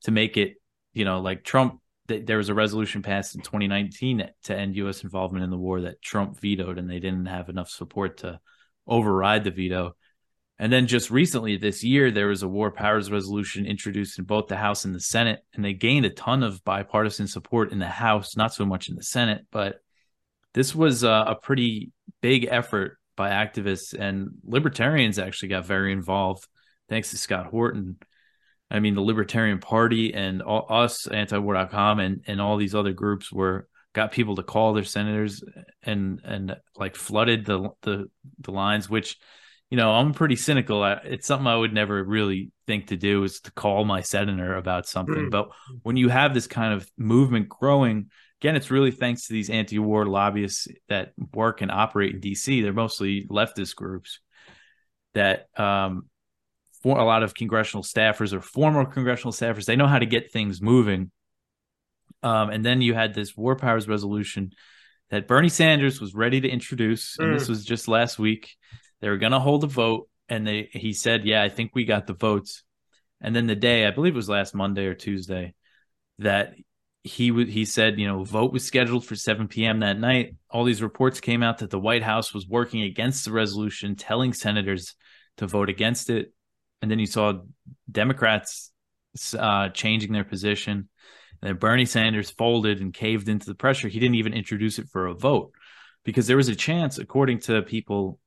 to 0.07 0.11
make 0.11 0.37
it. 0.37 0.55
You 0.93 1.05
know, 1.05 1.21
like 1.21 1.43
Trump 1.43 1.79
there 2.07 2.37
was 2.37 2.49
a 2.49 2.53
resolution 2.53 3.01
passed 3.01 3.35
in 3.35 3.41
2019 3.41 4.29
to 4.45 4.57
end 4.57 4.75
U.S. 4.77 5.03
involvement 5.03 5.43
in 5.43 5.49
the 5.49 5.57
war 5.57 5.81
that 5.81 6.01
Trump 6.01 6.39
vetoed, 6.39 6.77
and 6.77 6.89
they 6.89 6.99
didn't 6.99 7.25
have 7.25 7.49
enough 7.49 7.69
support 7.69 8.17
to 8.19 8.39
override 8.87 9.43
the 9.43 9.51
veto. 9.51 9.95
And 10.57 10.71
then 10.71 10.87
just 10.87 11.11
recently 11.11 11.57
this 11.57 11.83
year, 11.83 12.09
there 12.09 12.27
was 12.27 12.43
a 12.43 12.47
war 12.47 12.71
powers 12.71 13.11
resolution 13.11 13.65
introduced 13.65 14.17
in 14.17 14.25
both 14.25 14.47
the 14.47 14.55
House 14.55 14.85
and 14.85 14.95
the 14.95 15.01
Senate, 15.01 15.41
and 15.53 15.63
they 15.63 15.73
gained 15.73 16.05
a 16.05 16.09
ton 16.09 16.43
of 16.43 16.63
bipartisan 16.63 17.27
support 17.27 17.71
in 17.71 17.79
the 17.79 17.85
House, 17.85 18.37
not 18.37 18.53
so 18.53 18.65
much 18.65 18.89
in 18.89 18.95
the 18.95 19.03
Senate. 19.03 19.45
But 19.51 19.75
this 20.53 20.73
was 20.73 21.03
a, 21.03 21.25
a 21.27 21.35
pretty 21.35 21.91
big 22.21 22.47
effort 22.49 22.97
by 23.15 23.31
activists, 23.31 23.93
and 23.93 24.29
libertarians 24.43 25.19
actually 25.19 25.49
got 25.49 25.65
very 25.65 25.91
involved, 25.91 26.47
thanks 26.87 27.11
to 27.11 27.17
Scott 27.17 27.47
Horton. 27.47 27.97
I 28.69 28.79
mean, 28.79 28.95
the 28.95 29.01
Libertarian 29.01 29.59
Party 29.59 30.13
and 30.13 30.41
all, 30.41 30.65
us, 30.69 31.07
antiwar.com, 31.07 31.99
and 31.99 32.23
and 32.27 32.41
all 32.41 32.57
these 32.57 32.75
other 32.75 32.93
groups 32.93 33.31
were 33.31 33.67
got 33.93 34.11
people 34.11 34.35
to 34.35 34.43
call 34.43 34.73
their 34.73 34.83
senators 34.83 35.43
and 35.83 36.21
and 36.23 36.55
like 36.75 36.95
flooded 36.95 37.45
the 37.45 37.69
the 37.81 38.09
the 38.39 38.51
lines. 38.51 38.89
Which, 38.89 39.17
you 39.69 39.77
know, 39.77 39.91
I'm 39.91 40.13
pretty 40.13 40.35
cynical. 40.35 40.83
It's 40.83 41.27
something 41.27 41.47
I 41.47 41.55
would 41.55 41.73
never 41.73 42.03
really 42.03 42.51
think 42.65 42.87
to 42.87 42.97
do 42.97 43.23
is 43.23 43.39
to 43.41 43.51
call 43.51 43.85
my 43.85 44.01
senator 44.01 44.55
about 44.55 44.85
something. 44.85 45.27
Mm. 45.27 45.31
But 45.31 45.49
when 45.83 45.95
you 45.95 46.09
have 46.09 46.33
this 46.33 46.47
kind 46.47 46.73
of 46.73 46.89
movement 46.97 47.47
growing, 47.47 48.09
again, 48.41 48.57
it's 48.57 48.71
really 48.71 48.91
thanks 48.91 49.27
to 49.27 49.33
these 49.33 49.49
anti-war 49.49 50.05
lobbyists 50.05 50.67
that 50.89 51.13
work 51.33 51.61
and 51.61 51.71
operate 51.71 52.15
in 52.15 52.21
DC. 52.21 52.61
They're 52.61 52.73
mostly 52.73 53.25
leftist 53.27 53.75
groups 53.75 54.19
that 55.13 55.47
um, 55.57 56.07
for 56.83 56.97
a 56.97 57.03
lot 57.03 57.23
of 57.23 57.33
congressional 57.33 57.83
staffers 57.83 58.33
or 58.33 58.41
former 58.41 58.85
congressional 58.85 59.31
staffers. 59.31 59.65
They 59.65 59.75
know 59.75 59.87
how 59.87 59.99
to 59.99 60.05
get 60.05 60.31
things 60.31 60.61
moving. 60.61 61.11
Um, 62.23 62.49
and 62.49 62.65
then 62.65 62.81
you 62.81 62.93
had 62.93 63.13
this 63.13 63.35
war 63.35 63.55
powers 63.55 63.87
resolution 63.87 64.51
that 65.09 65.27
Bernie 65.27 65.49
Sanders 65.49 66.01
was 66.01 66.13
ready 66.13 66.41
to 66.41 66.49
introduce, 66.49 67.17
and 67.19 67.29
mm. 67.29 67.39
this 67.39 67.47
was 67.47 67.63
just 67.63 67.87
last 67.87 68.19
week. 68.19 68.55
They 68.99 69.09
were 69.09 69.17
going 69.17 69.31
to 69.31 69.39
hold 69.39 69.63
a 69.63 69.67
vote, 69.67 70.09
and 70.27 70.45
they 70.45 70.69
he 70.71 70.93
said, 70.93 71.25
"Yeah, 71.25 71.43
I 71.43 71.49
think 71.49 71.71
we 71.73 71.85
got 71.85 72.07
the 72.07 72.13
votes." 72.13 72.63
And 73.21 73.35
then 73.35 73.47
the 73.47 73.55
day, 73.55 73.85
I 73.85 73.91
believe 73.91 74.13
it 74.13 74.17
was 74.17 74.29
last 74.29 74.53
Monday 74.53 74.85
or 74.85 74.93
Tuesday, 74.93 75.53
that 76.19 76.55
he 77.03 77.29
w- 77.29 77.49
he 77.49 77.65
said, 77.65 77.99
you 77.99 78.07
know, 78.07 78.23
vote 78.23 78.51
was 78.51 78.65
scheduled 78.65 79.05
for 79.05 79.15
7 79.15 79.47
p.m. 79.47 79.79
that 79.79 79.99
night. 79.99 80.35
All 80.49 80.63
these 80.63 80.83
reports 80.83 81.19
came 81.19 81.41
out 81.41 81.59
that 81.59 81.69
the 81.69 81.79
White 81.79 82.03
House 82.03 82.33
was 82.33 82.47
working 82.47 82.81
against 82.81 83.25
the 83.25 83.31
resolution, 83.31 83.95
telling 83.95 84.33
senators 84.33 84.95
to 85.37 85.47
vote 85.47 85.69
against 85.69 86.09
it. 86.09 86.33
And 86.81 86.91
then 86.91 86.99
you 86.99 87.05
saw 87.05 87.33
Democrats 87.91 88.71
uh, 89.37 89.69
changing 89.69 90.11
their 90.13 90.23
position. 90.23 90.89
And 91.41 91.49
then 91.49 91.55
Bernie 91.57 91.85
Sanders 91.85 92.29
folded 92.29 92.81
and 92.81 92.93
caved 92.93 93.29
into 93.29 93.45
the 93.45 93.55
pressure. 93.55 93.87
He 93.87 93.99
didn't 93.99 94.15
even 94.15 94.33
introduce 94.33 94.79
it 94.79 94.89
for 94.89 95.07
a 95.07 95.13
vote 95.13 95.51
because 96.03 96.27
there 96.27 96.37
was 96.37 96.49
a 96.49 96.55
chance, 96.55 96.97
according 96.97 97.39
to 97.41 97.61
people 97.61 98.19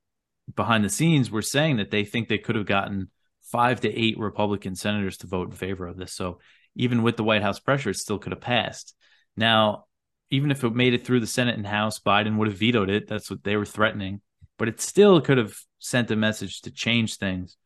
behind 0.54 0.84
the 0.84 0.90
scenes, 0.90 1.30
were 1.30 1.42
saying 1.42 1.78
that 1.78 1.90
they 1.90 2.04
think 2.04 2.28
they 2.28 2.38
could 2.38 2.56
have 2.56 2.66
gotten 2.66 3.10
five 3.42 3.80
to 3.80 3.92
eight 3.92 4.18
Republican 4.18 4.74
senators 4.74 5.16
to 5.18 5.26
vote 5.26 5.50
in 5.50 5.56
favor 5.56 5.86
of 5.86 5.96
this. 5.96 6.12
So 6.12 6.40
even 6.76 7.02
with 7.02 7.16
the 7.16 7.24
White 7.24 7.42
House 7.42 7.58
pressure, 7.58 7.90
it 7.90 7.96
still 7.96 8.18
could 8.18 8.32
have 8.32 8.40
passed. 8.40 8.94
Now, 9.36 9.86
even 10.30 10.50
if 10.50 10.62
it 10.62 10.74
made 10.74 10.94
it 10.94 11.04
through 11.04 11.20
the 11.20 11.26
Senate 11.26 11.56
and 11.56 11.66
House, 11.66 11.98
Biden 11.98 12.36
would 12.36 12.48
have 12.48 12.58
vetoed 12.58 12.90
it. 12.90 13.08
That's 13.08 13.30
what 13.30 13.42
they 13.42 13.56
were 13.56 13.66
threatening. 13.66 14.20
But 14.58 14.68
it 14.68 14.80
still 14.80 15.20
could 15.20 15.38
have 15.38 15.56
sent 15.78 16.10
a 16.10 16.16
message 16.16 16.60
to 16.62 16.70
change 16.70 17.16
things. 17.16 17.56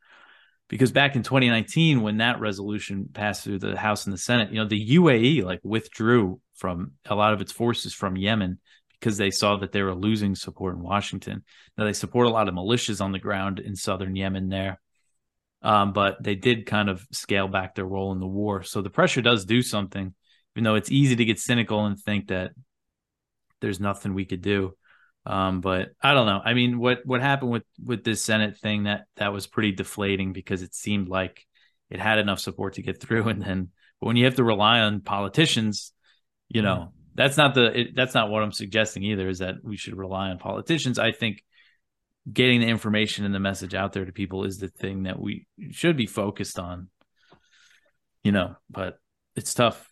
Because 0.69 0.93
back 0.93 1.15
in 1.15 1.23
2019, 1.23 2.01
when 2.03 2.19
that 2.19 2.41
resolution 2.41 3.09
passed 3.13 3.45
through 3.45 3.59
the 3.59 3.77
House 3.77 4.07
and 4.07 4.13
the 4.13 4.19
Senate, 4.19 4.51
you 4.51 4.57
know, 4.57 4.67
the 4.67 4.97
UAE 4.97 5.45
like 5.45 5.61
withdrew 5.63 6.41
from 6.55 6.93
a 7.07 7.15
lot 7.15 7.35
of 7.35 7.41
its 7.41 7.53
forces 7.53 7.93
from 7.93 8.17
Yemen 8.17 8.59
because 8.99 9.19
they 9.19 9.31
saw 9.31 9.57
that 9.57 9.73
they 9.73 9.83
were 9.83 9.95
losing 9.95 10.35
support 10.35 10.75
in 10.75 10.83
Washington. 10.83 11.43
Now 11.77 11.85
they 11.85 11.93
support 11.93 12.27
a 12.27 12.31
lot 12.31 12.49
of 12.49 12.55
militias 12.55 13.03
on 13.03 13.13
the 13.13 13.19
ground 13.19 13.59
in 13.61 13.77
southern 13.77 14.17
Yemen 14.17 14.49
there. 14.49 14.81
Um, 15.61 15.93
but 15.93 16.23
they 16.23 16.35
did 16.35 16.67
kind 16.67 16.89
of 16.89 17.07
scale 17.11 17.49
back 17.49 17.75
their 17.75 17.87
role 17.87 18.13
in 18.13 18.21
the 18.21 18.27
war. 18.27 18.63
So 18.63 18.83
the 18.83 18.91
pressure 18.91 19.23
does 19.23 19.45
do 19.45 19.63
something, 19.63 20.15
even 20.55 20.65
though 20.65 20.75
it's 20.75 20.91
easy 20.91 21.17
to 21.17 21.25
get 21.25 21.39
cynical 21.39 21.85
and 21.87 21.99
think 21.99 22.29
that 22.29 22.53
there's 23.61 23.81
nothing 23.81 24.15
we 24.15 24.27
could 24.27 24.43
do. 24.43 24.75
Um, 25.27 25.61
but 25.61 25.91
I 26.03 26.13
don't 26.13 26.27
know. 26.27 26.41
I 26.45 26.55
mean, 26.55 26.79
what 26.79 27.01
what 27.05 27.21
happened 27.21 27.51
with 27.51 27.65
with 27.83 28.05
this 28.05 28.23
Senate 28.23 28.59
thing 28.59 28.85
that 28.85 29.07
that 29.17 29.33
was 29.33 29.47
pretty 29.47 29.73
deflating 29.73 30.33
because 30.33 30.63
it 30.63 30.75
seemed 30.75 31.09
like 31.09 31.47
it 31.89 31.99
had 31.99 32.19
enough 32.19 32.41
support 32.41 32.75
to 32.75 32.83
get 32.83 33.01
through, 33.01 33.29
and 33.29 33.43
then 33.43 33.71
but 34.01 34.09
when 34.09 34.17
you 34.17 34.27
have 34.27 34.37
to 34.37 34.45
rely 34.45 34.81
on 34.81 35.01
politicians, 35.01 35.93
you 36.49 36.63
know, 36.63 36.93
that's 37.15 37.37
not 37.37 37.55
the 37.55 37.81
it, 37.81 37.97
that's 37.97 38.15
not 38.15 38.29
what 38.29 38.43
I'm 38.43 38.53
suggesting 38.53 39.03
either. 39.05 39.29
Is 39.29 39.39
that 39.39 39.57
we 39.63 39.77
should 39.77 39.97
rely 39.97 40.29
on 40.29 40.39
politicians? 40.39 40.99
I 40.99 41.13
think 41.13 41.43
getting 42.31 42.61
the 42.61 42.67
information 42.67 43.25
and 43.25 43.35
the 43.35 43.41
message 43.41 43.75
out 43.75 43.93
there 43.93 44.05
to 44.05 44.13
people 44.13 44.45
is 44.45 44.59
the 44.59 44.69
thing 44.69 45.05
that 45.05 45.21
we 45.21 45.47
should 45.71 45.97
be 45.97 46.07
focused 46.07 46.59
on. 46.59 46.89
You 48.23 48.33
know, 48.33 48.57
but 48.71 48.99
it's 49.37 49.55
tough. 49.55 49.91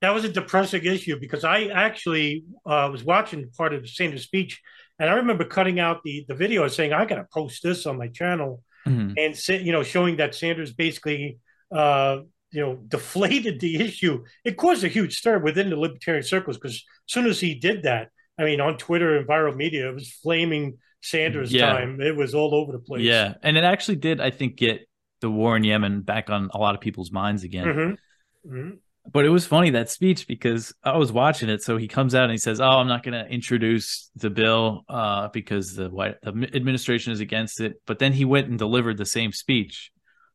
That 0.00 0.14
was 0.14 0.24
a 0.24 0.28
depressing 0.28 0.84
issue 0.84 1.18
because 1.18 1.44
I 1.44 1.64
actually 1.64 2.44
uh, 2.64 2.88
was 2.90 3.02
watching 3.02 3.50
part 3.56 3.74
of 3.74 3.82
the 3.82 3.88
Sanders 3.88 4.22
speech, 4.22 4.60
and 4.98 5.10
I 5.10 5.14
remember 5.14 5.44
cutting 5.44 5.80
out 5.80 6.02
the 6.04 6.24
the 6.28 6.34
video 6.34 6.62
and 6.62 6.72
saying 6.72 6.92
I 6.92 7.04
got 7.04 7.16
to 7.16 7.26
post 7.32 7.62
this 7.62 7.86
on 7.86 7.98
my 7.98 8.08
channel, 8.08 8.62
mm-hmm. 8.86 9.14
and 9.16 9.36
say, 9.36 9.60
you 9.60 9.72
know 9.72 9.82
showing 9.82 10.16
that 10.16 10.34
Sanders 10.34 10.72
basically 10.72 11.38
uh, 11.72 12.18
you 12.52 12.60
know 12.60 12.76
deflated 12.88 13.60
the 13.60 13.76
issue. 13.76 14.24
It 14.44 14.56
caused 14.56 14.84
a 14.84 14.88
huge 14.88 15.18
stir 15.18 15.38
within 15.38 15.70
the 15.70 15.76
libertarian 15.76 16.22
circles 16.22 16.56
because 16.56 16.74
as 16.74 17.12
soon 17.12 17.26
as 17.26 17.40
he 17.40 17.54
did 17.54 17.82
that, 17.82 18.10
I 18.38 18.44
mean, 18.44 18.60
on 18.60 18.76
Twitter 18.76 19.16
and 19.16 19.26
viral 19.26 19.56
media, 19.56 19.88
it 19.88 19.94
was 19.94 20.12
flaming 20.12 20.78
Sanders 21.02 21.52
yeah. 21.52 21.72
time. 21.72 22.00
It 22.00 22.16
was 22.16 22.34
all 22.34 22.54
over 22.54 22.72
the 22.72 22.78
place. 22.78 23.02
Yeah, 23.02 23.34
and 23.42 23.56
it 23.56 23.64
actually 23.64 23.96
did, 23.96 24.20
I 24.20 24.30
think, 24.30 24.56
get 24.56 24.88
the 25.20 25.30
war 25.30 25.56
in 25.56 25.64
Yemen 25.64 26.02
back 26.02 26.30
on 26.30 26.50
a 26.52 26.58
lot 26.58 26.74
of 26.74 26.80
people's 26.80 27.10
minds 27.10 27.42
again. 27.42 27.66
Mm-hmm. 27.66 28.54
Mm-hmm. 28.54 28.70
But 29.10 29.24
it 29.24 29.30
was 29.30 29.46
funny 29.46 29.70
that 29.70 29.88
speech 29.88 30.26
because 30.26 30.74
I 30.84 30.96
was 30.96 31.10
watching 31.10 31.48
it. 31.48 31.62
So 31.62 31.76
he 31.76 31.88
comes 31.88 32.14
out 32.14 32.24
and 32.24 32.32
he 32.32 32.38
says, 32.38 32.60
"Oh, 32.60 32.68
I'm 32.68 32.88
not 32.88 33.02
going 33.02 33.14
to 33.14 33.30
introduce 33.30 34.10
the 34.16 34.30
bill 34.30 34.84
uh, 34.88 35.28
because 35.28 35.74
the 35.74 35.88
white 35.88 36.20
the 36.22 36.50
administration 36.54 37.12
is 37.12 37.20
against 37.20 37.60
it." 37.60 37.80
But 37.86 37.98
then 37.98 38.12
he 38.12 38.24
went 38.24 38.48
and 38.48 38.58
delivered 38.58 38.98
the 38.98 39.06
same 39.06 39.32
speech, 39.32 39.90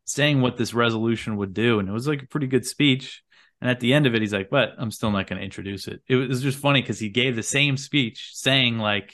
saying 0.06 0.42
what 0.42 0.58
this 0.58 0.74
resolution 0.74 1.38
would 1.38 1.54
do, 1.54 1.80
and 1.80 1.88
it 1.88 1.92
was 1.92 2.08
like 2.08 2.24
a 2.24 2.28
pretty 2.28 2.48
good 2.48 2.66
speech. 2.66 3.22
And 3.62 3.70
at 3.70 3.80
the 3.80 3.94
end 3.94 4.08
of 4.08 4.16
it, 4.16 4.22
he's 4.22 4.34
like, 4.34 4.50
"But 4.50 4.72
I'm 4.78 4.92
still 4.92 5.12
not 5.12 5.28
going 5.28 5.40
to 5.40 5.46
introduce 5.46 5.88
it." 5.88 6.02
It 6.08 6.16
was 6.16 6.42
just 6.42 6.58
funny 6.58 6.82
because 6.82 7.00
he 7.00 7.10
gave 7.10 7.36
the 7.36 7.44
same 7.44 7.78
speech, 7.78 8.32
saying 8.34 8.80
like 8.80 9.14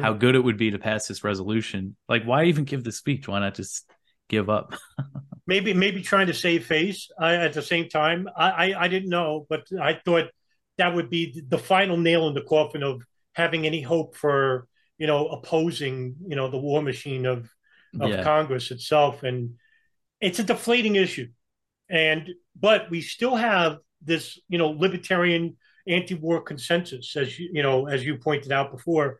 how 0.00 0.12
good 0.12 0.34
it 0.34 0.44
would 0.44 0.56
be 0.56 0.70
to 0.70 0.78
pass 0.78 1.06
this 1.06 1.24
resolution. 1.24 1.96
Like, 2.08 2.24
why 2.24 2.44
even 2.44 2.64
give 2.64 2.84
the 2.84 2.92
speech? 2.92 3.26
Why 3.26 3.40
not 3.40 3.54
just 3.54 3.90
give 4.28 4.48
up? 4.50 4.74
maybe, 5.48 5.72
maybe 5.72 6.02
trying 6.02 6.28
to 6.28 6.34
save 6.34 6.66
face 6.66 7.10
I, 7.18 7.34
at 7.34 7.54
the 7.54 7.62
same 7.62 7.88
time. 7.88 8.28
I, 8.36 8.50
I, 8.50 8.84
I 8.84 8.88
didn't 8.88 9.08
know, 9.08 9.46
but 9.48 9.66
I 9.80 9.94
thought 9.94 10.30
that 10.76 10.94
would 10.94 11.10
be 11.10 11.42
the 11.48 11.58
final 11.58 11.96
nail 11.96 12.28
in 12.28 12.34
the 12.34 12.42
coffin 12.42 12.84
of 12.84 13.02
having 13.32 13.66
any 13.66 13.80
hope 13.80 14.14
for 14.14 14.68
you 14.98 15.06
know 15.06 15.28
opposing 15.28 16.16
you 16.26 16.36
know 16.36 16.48
the 16.48 16.58
war 16.58 16.82
machine 16.82 17.24
of 17.26 17.50
of 18.00 18.10
yeah. 18.10 18.22
Congress 18.22 18.70
itself, 18.70 19.22
and 19.22 19.54
it's 20.20 20.38
a 20.38 20.44
deflating 20.44 20.96
issue. 20.96 21.28
And 21.88 22.30
but 22.58 22.90
we 22.90 23.00
still 23.00 23.34
have 23.34 23.78
this 24.02 24.38
you 24.48 24.58
know 24.58 24.70
libertarian 24.70 25.56
anti-war 25.86 26.42
consensus, 26.42 27.16
as 27.16 27.38
you 27.38 27.50
you 27.54 27.62
know 27.62 27.86
as 27.86 28.04
you 28.04 28.18
pointed 28.18 28.52
out 28.52 28.70
before 28.70 29.18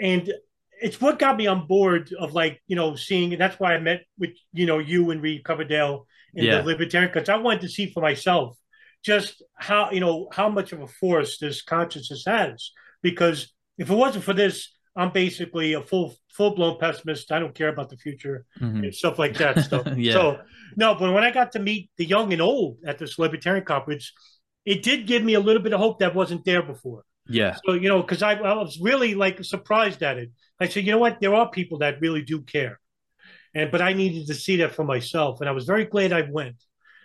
and 0.00 0.32
it's 0.80 1.00
what 1.00 1.18
got 1.18 1.36
me 1.36 1.46
on 1.46 1.66
board 1.66 2.12
of 2.18 2.32
like 2.32 2.60
you 2.66 2.76
know 2.76 2.96
seeing 2.96 3.32
and 3.32 3.40
that's 3.40 3.58
why 3.60 3.74
I 3.74 3.78
met 3.78 4.02
with 4.18 4.30
you 4.52 4.66
know 4.66 4.78
you 4.78 5.10
and 5.10 5.22
Reed 5.22 5.44
Coverdale 5.44 6.06
in 6.34 6.44
yeah. 6.44 6.58
the 6.58 6.66
Libertarian 6.66 7.10
because 7.12 7.28
I 7.28 7.36
wanted 7.36 7.62
to 7.62 7.68
see 7.68 7.90
for 7.90 8.00
myself 8.00 8.56
just 9.04 9.42
how 9.56 9.90
you 9.90 10.00
know 10.00 10.28
how 10.32 10.48
much 10.48 10.72
of 10.72 10.80
a 10.80 10.86
force 10.86 11.38
this 11.38 11.62
consciousness 11.62 12.24
has 12.26 12.72
because 13.02 13.52
if 13.78 13.90
it 13.90 13.94
wasn't 13.94 14.24
for 14.24 14.32
this 14.32 14.74
I'm 14.96 15.12
basically 15.12 15.74
a 15.74 15.82
full 15.82 16.16
full 16.30 16.54
blown 16.54 16.78
pessimist 16.78 17.30
I 17.32 17.38
don't 17.38 17.54
care 17.54 17.68
about 17.68 17.90
the 17.90 17.96
future 17.96 18.46
mm-hmm. 18.60 18.84
and 18.84 18.94
stuff 18.94 19.18
like 19.18 19.36
that 19.38 19.60
stuff 19.60 19.86
yeah. 19.96 20.12
so 20.12 20.40
no 20.76 20.94
but 20.94 21.12
when 21.12 21.24
I 21.24 21.30
got 21.30 21.52
to 21.52 21.58
meet 21.58 21.90
the 21.96 22.04
young 22.04 22.32
and 22.32 22.42
old 22.42 22.78
at 22.86 22.98
this 22.98 23.18
Libertarian 23.18 23.64
conference 23.64 24.12
it 24.64 24.82
did 24.82 25.06
give 25.06 25.22
me 25.22 25.34
a 25.34 25.40
little 25.40 25.62
bit 25.62 25.72
of 25.72 25.80
hope 25.80 26.00
that 26.00 26.14
wasn't 26.14 26.44
there 26.44 26.62
before 26.62 27.04
yeah. 27.28 27.56
So, 27.64 27.74
you 27.74 27.88
know, 27.88 28.00
because 28.00 28.22
I, 28.22 28.34
I, 28.34 28.54
was 28.54 28.78
really 28.80 29.14
like 29.14 29.42
surprised 29.44 30.02
at 30.02 30.18
it. 30.18 30.30
I 30.60 30.68
said, 30.68 30.84
you 30.84 30.92
know 30.92 30.98
what? 30.98 31.20
There 31.20 31.34
are 31.34 31.50
people 31.50 31.78
that 31.78 32.00
really 32.00 32.22
do 32.22 32.42
care. 32.42 32.80
And, 33.54 33.70
but 33.70 33.82
I 33.82 33.92
needed 33.92 34.26
to 34.28 34.34
see 34.34 34.56
that 34.56 34.74
for 34.74 34.84
myself. 34.84 35.40
And 35.40 35.48
I 35.48 35.52
was 35.52 35.64
very 35.64 35.84
glad 35.84 36.12
I 36.12 36.22
went. 36.30 36.56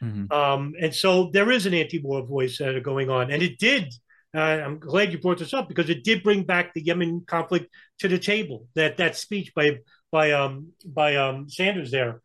Mm-hmm. 0.03 0.31
Um, 0.31 0.73
and 0.79 0.93
so 0.93 1.29
there 1.31 1.51
is 1.51 1.65
an 1.65 1.73
anti 1.73 1.99
war 1.99 2.25
voice 2.25 2.57
that 2.57 2.75
are 2.75 2.81
going 2.81 3.09
on. 3.09 3.31
And 3.31 3.41
it 3.41 3.57
did. 3.59 3.93
Uh, 4.35 4.39
I'm 4.39 4.79
glad 4.79 5.13
you 5.13 5.19
brought 5.19 5.39
this 5.39 5.53
up 5.53 5.69
because 5.69 5.89
it 5.89 6.03
did 6.03 6.21
bring 6.21 6.43
back 6.43 6.73
the 6.73 6.83
Yemen 6.83 7.23
conflict 7.25 7.73
to 7.99 8.09
the 8.09 8.19
table. 8.19 8.67
That 8.75 8.97
that 8.97 9.15
speech 9.15 9.53
by 9.55 9.79
by 10.11 10.33
um 10.33 10.73
by 10.85 11.15
um 11.15 11.49
Sanders 11.49 11.89
there, 11.89 12.21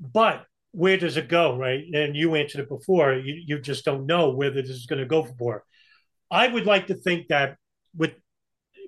but 0.00 0.46
where 0.72 0.96
does 0.96 1.18
it 1.18 1.28
go, 1.28 1.56
right? 1.56 1.84
And 1.92 2.16
you 2.16 2.34
answered 2.36 2.62
it 2.62 2.70
before. 2.70 3.12
You 3.12 3.34
you 3.46 3.60
just 3.60 3.84
don't 3.84 4.06
know 4.06 4.30
whether 4.30 4.62
this 4.62 4.70
is 4.70 4.86
going 4.86 5.00
to 5.00 5.06
go 5.06 5.24
for. 5.38 5.64
I 6.30 6.48
would 6.48 6.66
like 6.66 6.88
to 6.88 6.94
think 6.94 7.28
that 7.28 7.56
with 7.96 8.12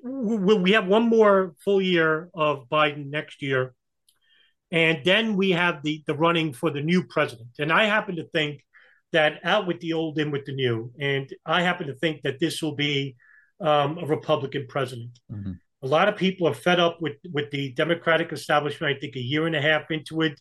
we 0.02 0.72
have 0.72 0.86
one 0.86 1.08
more 1.08 1.54
full 1.64 1.82
year 1.82 2.30
of 2.34 2.68
Biden 2.68 3.10
next 3.10 3.42
year, 3.42 3.74
and 4.70 5.04
then 5.04 5.36
we 5.36 5.50
have 5.50 5.82
the 5.82 6.02
the 6.06 6.14
running 6.14 6.52
for 6.52 6.70
the 6.70 6.80
new 6.80 7.04
president. 7.04 7.50
And 7.58 7.72
I 7.72 7.84
happen 7.84 8.16
to 8.16 8.28
think 8.28 8.62
that 9.12 9.40
out 9.44 9.66
with 9.66 9.80
the 9.80 9.94
old, 9.94 10.18
in 10.18 10.30
with 10.30 10.44
the 10.44 10.52
new. 10.52 10.92
And 11.00 11.32
I 11.46 11.62
happen 11.62 11.86
to 11.86 11.94
think 11.94 12.22
that 12.22 12.38
this 12.38 12.62
will 12.62 12.74
be 12.74 13.16
um, 13.60 13.98
a 13.98 14.06
Republican 14.06 14.66
president. 14.68 15.18
Mm-hmm. 15.32 15.52
A 15.82 15.86
lot 15.86 16.08
of 16.08 16.16
people 16.16 16.46
are 16.48 16.54
fed 16.54 16.80
up 16.80 17.00
with 17.00 17.16
with 17.32 17.50
the 17.50 17.72
Democratic 17.72 18.32
establishment. 18.32 18.96
I 18.96 19.00
think 19.00 19.16
a 19.16 19.20
year 19.20 19.46
and 19.46 19.56
a 19.56 19.62
half 19.62 19.90
into 19.90 20.22
it, 20.22 20.40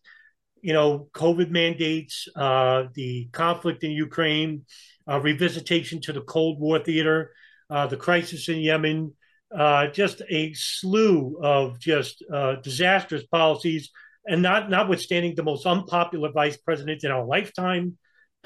you 0.68 0.74
know, 0.74 1.08
COVID 1.14 1.50
mandates, 1.50 2.28
uh, 2.36 2.88
the 2.94 3.30
conflict 3.32 3.86
in 3.86 3.92
Ukraine, 3.92 4.66
uh, 5.08 5.18
revisitation 5.18 6.02
to 6.02 6.12
the 6.12 6.20
Cold 6.20 6.60
War 6.60 6.78
theater, 6.78 7.32
uh, 7.70 7.88
the 7.88 7.96
crisis 7.96 8.50
in 8.50 8.58
Yemen, 8.58 9.14
uh, 9.58 9.88
just 9.88 10.22
a 10.30 10.52
slew 10.52 11.40
of 11.42 11.80
just 11.80 12.22
uh, 12.34 12.56
disastrous 12.56 13.26
policies, 13.28 13.92
and 14.26 14.42
not 14.42 14.70
notwithstanding 14.70 15.36
the 15.36 15.50
most 15.52 15.66
unpopular 15.66 16.34
vice 16.34 16.58
president 16.58 17.06
in 17.06 17.12
our 17.12 17.24
lifetime 17.26 17.98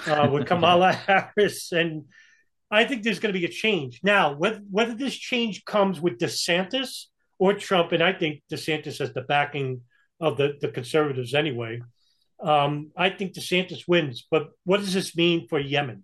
uh, 0.05 0.29
with 0.31 0.45
Kamala 0.51 0.93
Harris. 0.93 1.71
And 1.71 2.03
I 2.69 2.85
think 2.85 3.01
there's 3.01 3.17
going 3.17 3.33
to 3.33 3.39
be 3.39 3.47
a 3.47 3.49
change. 3.49 3.99
Now, 4.03 4.35
whether, 4.35 4.61
whether 4.69 4.93
this 4.93 5.15
change 5.15 5.65
comes 5.65 5.99
with 5.99 6.19
DeSantis 6.19 7.05
or 7.39 7.55
Trump, 7.55 7.93
and 7.93 8.03
I 8.03 8.13
think 8.13 8.43
DeSantis 8.51 8.99
has 8.99 9.11
the 9.11 9.23
backing 9.23 9.81
of 10.19 10.37
the, 10.37 10.53
the 10.61 10.67
conservatives 10.67 11.33
anyway. 11.33 11.81
Um, 12.41 12.91
I 12.97 13.09
think 13.09 13.33
DeSantis 13.33 13.87
wins, 13.87 14.25
but 14.29 14.49
what 14.63 14.79
does 14.79 14.93
this 14.93 15.15
mean 15.15 15.47
for 15.47 15.59
Yemen? 15.59 16.03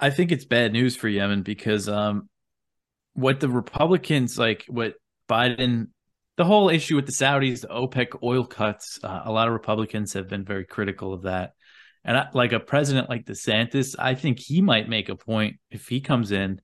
I 0.00 0.10
think 0.10 0.32
it's 0.32 0.44
bad 0.44 0.72
news 0.72 0.96
for 0.96 1.08
Yemen 1.08 1.42
because 1.42 1.88
um, 1.88 2.28
what 3.14 3.40
the 3.40 3.48
Republicans 3.48 4.38
like, 4.38 4.64
what 4.68 4.94
Biden, 5.28 5.88
the 6.36 6.44
whole 6.44 6.68
issue 6.68 6.96
with 6.96 7.06
the 7.06 7.12
Saudis, 7.12 7.62
the 7.62 7.68
OPEC 7.68 8.22
oil 8.22 8.44
cuts, 8.44 8.98
uh, 9.02 9.22
a 9.24 9.32
lot 9.32 9.48
of 9.48 9.54
Republicans 9.54 10.12
have 10.12 10.28
been 10.28 10.44
very 10.44 10.64
critical 10.64 11.12
of 11.12 11.22
that. 11.22 11.52
And 12.04 12.16
I, 12.16 12.28
like 12.32 12.52
a 12.52 12.60
president 12.60 13.08
like 13.08 13.26
DeSantis, 13.26 13.96
I 13.98 14.14
think 14.14 14.38
he 14.38 14.62
might 14.62 14.88
make 14.88 15.08
a 15.08 15.16
point 15.16 15.56
if 15.70 15.88
he 15.88 16.00
comes 16.00 16.32
in 16.32 16.60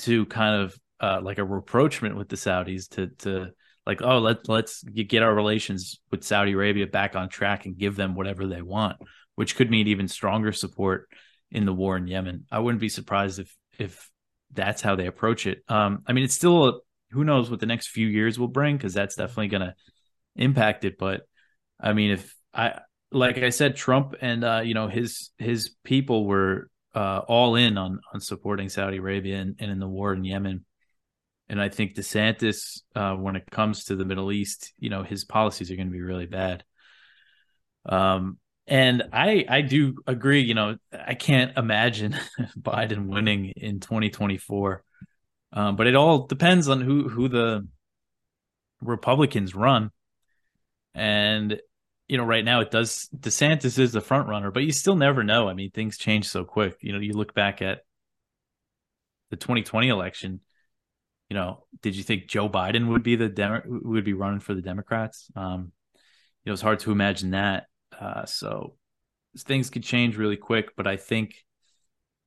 to 0.00 0.26
kind 0.26 0.62
of 0.62 0.78
uh, 1.00 1.20
like 1.22 1.38
a 1.38 1.44
reproachment 1.44 2.16
with 2.16 2.28
the 2.28 2.36
Saudis 2.36 2.88
to 2.90 3.08
to 3.18 3.50
like 3.86 4.02
oh 4.02 4.18
let 4.18 4.48
let's 4.48 4.82
get 4.82 5.22
our 5.22 5.34
relations 5.34 6.00
with 6.10 6.24
Saudi 6.24 6.52
Arabia 6.52 6.86
back 6.86 7.14
on 7.14 7.28
track 7.28 7.66
and 7.66 7.78
give 7.78 7.96
them 7.96 8.14
whatever 8.14 8.46
they 8.46 8.62
want, 8.62 8.96
which 9.36 9.56
could 9.56 9.70
mean 9.70 9.86
even 9.86 10.08
stronger 10.08 10.52
support 10.52 11.08
in 11.50 11.64
the 11.64 11.72
war 11.72 11.96
in 11.96 12.06
Yemen. 12.06 12.46
I 12.50 12.58
wouldn't 12.58 12.80
be 12.80 12.88
surprised 12.88 13.38
if 13.38 13.54
if 13.78 14.10
that's 14.52 14.82
how 14.82 14.96
they 14.96 15.06
approach 15.06 15.46
it. 15.46 15.62
Um, 15.68 16.02
I 16.06 16.12
mean, 16.12 16.24
it's 16.24 16.34
still 16.34 16.68
a, 16.68 16.72
who 17.10 17.24
knows 17.24 17.50
what 17.50 17.60
the 17.60 17.66
next 17.66 17.88
few 17.88 18.06
years 18.06 18.38
will 18.38 18.48
bring 18.48 18.76
because 18.76 18.94
that's 18.94 19.16
definitely 19.16 19.48
going 19.48 19.62
to 19.62 19.74
impact 20.34 20.84
it. 20.84 20.98
But 20.98 21.22
I 21.80 21.92
mean, 21.92 22.12
if 22.12 22.34
I 22.52 22.80
like 23.12 23.38
I 23.38 23.50
said, 23.50 23.76
Trump 23.76 24.14
and 24.20 24.44
uh, 24.44 24.62
you 24.64 24.74
know 24.74 24.88
his 24.88 25.30
his 25.38 25.74
people 25.84 26.26
were 26.26 26.70
uh, 26.94 27.20
all 27.28 27.54
in 27.56 27.78
on 27.78 28.00
on 28.12 28.20
supporting 28.20 28.68
Saudi 28.68 28.96
Arabia 28.96 29.38
and, 29.38 29.56
and 29.58 29.70
in 29.70 29.78
the 29.78 29.88
war 29.88 30.12
in 30.12 30.24
Yemen. 30.24 30.64
And 31.48 31.60
I 31.60 31.68
think 31.68 31.94
DeSantis, 31.94 32.82
uh, 32.94 33.14
when 33.14 33.36
it 33.36 33.50
comes 33.50 33.84
to 33.84 33.96
the 33.96 34.04
Middle 34.04 34.32
East, 34.32 34.72
you 34.78 34.90
know, 34.90 35.02
his 35.02 35.24
policies 35.24 35.70
are 35.70 35.76
going 35.76 35.88
to 35.88 35.92
be 35.92 36.02
really 36.02 36.26
bad. 36.26 36.64
Um, 37.84 38.38
and 38.66 39.04
I 39.12 39.44
I 39.48 39.60
do 39.60 39.96
agree. 40.06 40.40
You 40.40 40.54
know, 40.54 40.76
I 40.92 41.14
can't 41.14 41.56
imagine 41.56 42.16
Biden 42.58 43.06
winning 43.06 43.52
in 43.56 43.78
2024. 43.78 44.82
Um, 45.52 45.76
but 45.76 45.86
it 45.86 45.94
all 45.94 46.26
depends 46.26 46.68
on 46.68 46.80
who 46.80 47.08
who 47.08 47.28
the 47.28 47.66
Republicans 48.80 49.54
run. 49.54 49.90
And 50.94 51.60
you 52.08 52.18
know, 52.18 52.24
right 52.24 52.44
now 52.44 52.60
it 52.60 52.70
does. 52.70 53.08
DeSantis 53.16 53.78
is 53.78 53.92
the 53.92 54.00
front 54.00 54.28
runner, 54.28 54.50
but 54.50 54.64
you 54.64 54.72
still 54.72 54.96
never 54.96 55.22
know. 55.22 55.48
I 55.48 55.54
mean, 55.54 55.70
things 55.70 55.98
change 55.98 56.28
so 56.28 56.44
quick. 56.44 56.76
You 56.80 56.92
know, 56.92 57.00
you 57.00 57.12
look 57.12 57.34
back 57.34 57.62
at 57.62 57.80
the 59.30 59.36
2020 59.36 59.88
election. 59.88 60.40
You 61.28 61.34
know, 61.34 61.64
did 61.82 61.96
you 61.96 62.02
think 62.02 62.28
Joe 62.28 62.48
Biden 62.48 62.88
would 62.88 63.02
be 63.02 63.16
the 63.16 63.28
Demo- 63.28 63.62
would 63.66 64.04
be 64.04 64.12
running 64.12 64.40
for 64.40 64.54
the 64.54 64.62
Democrats? 64.62 65.30
Um, 65.34 65.72
you 66.44 66.50
know, 66.50 66.52
it's 66.52 66.62
hard 66.62 66.80
to 66.80 66.92
imagine 66.92 67.32
that. 67.32 67.66
Uh, 67.98 68.24
so 68.26 68.76
things 69.38 69.70
could 69.70 69.82
change 69.82 70.16
really 70.16 70.36
quick, 70.36 70.76
but 70.76 70.86
I 70.86 70.96
think 70.96 71.34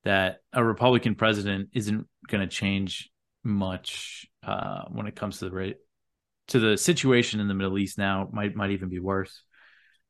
that 0.03 0.37
a 0.53 0.63
Republican 0.63 1.15
president 1.15 1.69
isn't 1.73 2.07
going 2.27 2.41
to 2.41 2.53
change 2.53 3.09
much 3.43 4.27
uh, 4.43 4.83
when 4.89 5.07
it 5.07 5.15
comes 5.15 5.39
to 5.39 5.45
the 5.45 5.55
rate 5.55 5.77
to 6.47 6.59
the 6.59 6.77
situation 6.77 7.39
in 7.39 7.47
the 7.47 7.53
Middle 7.53 7.77
East 7.77 7.97
now. 7.97 8.27
Might 8.31 8.55
might 8.55 8.71
even 8.71 8.89
be 8.89 8.99
worse. 8.99 9.43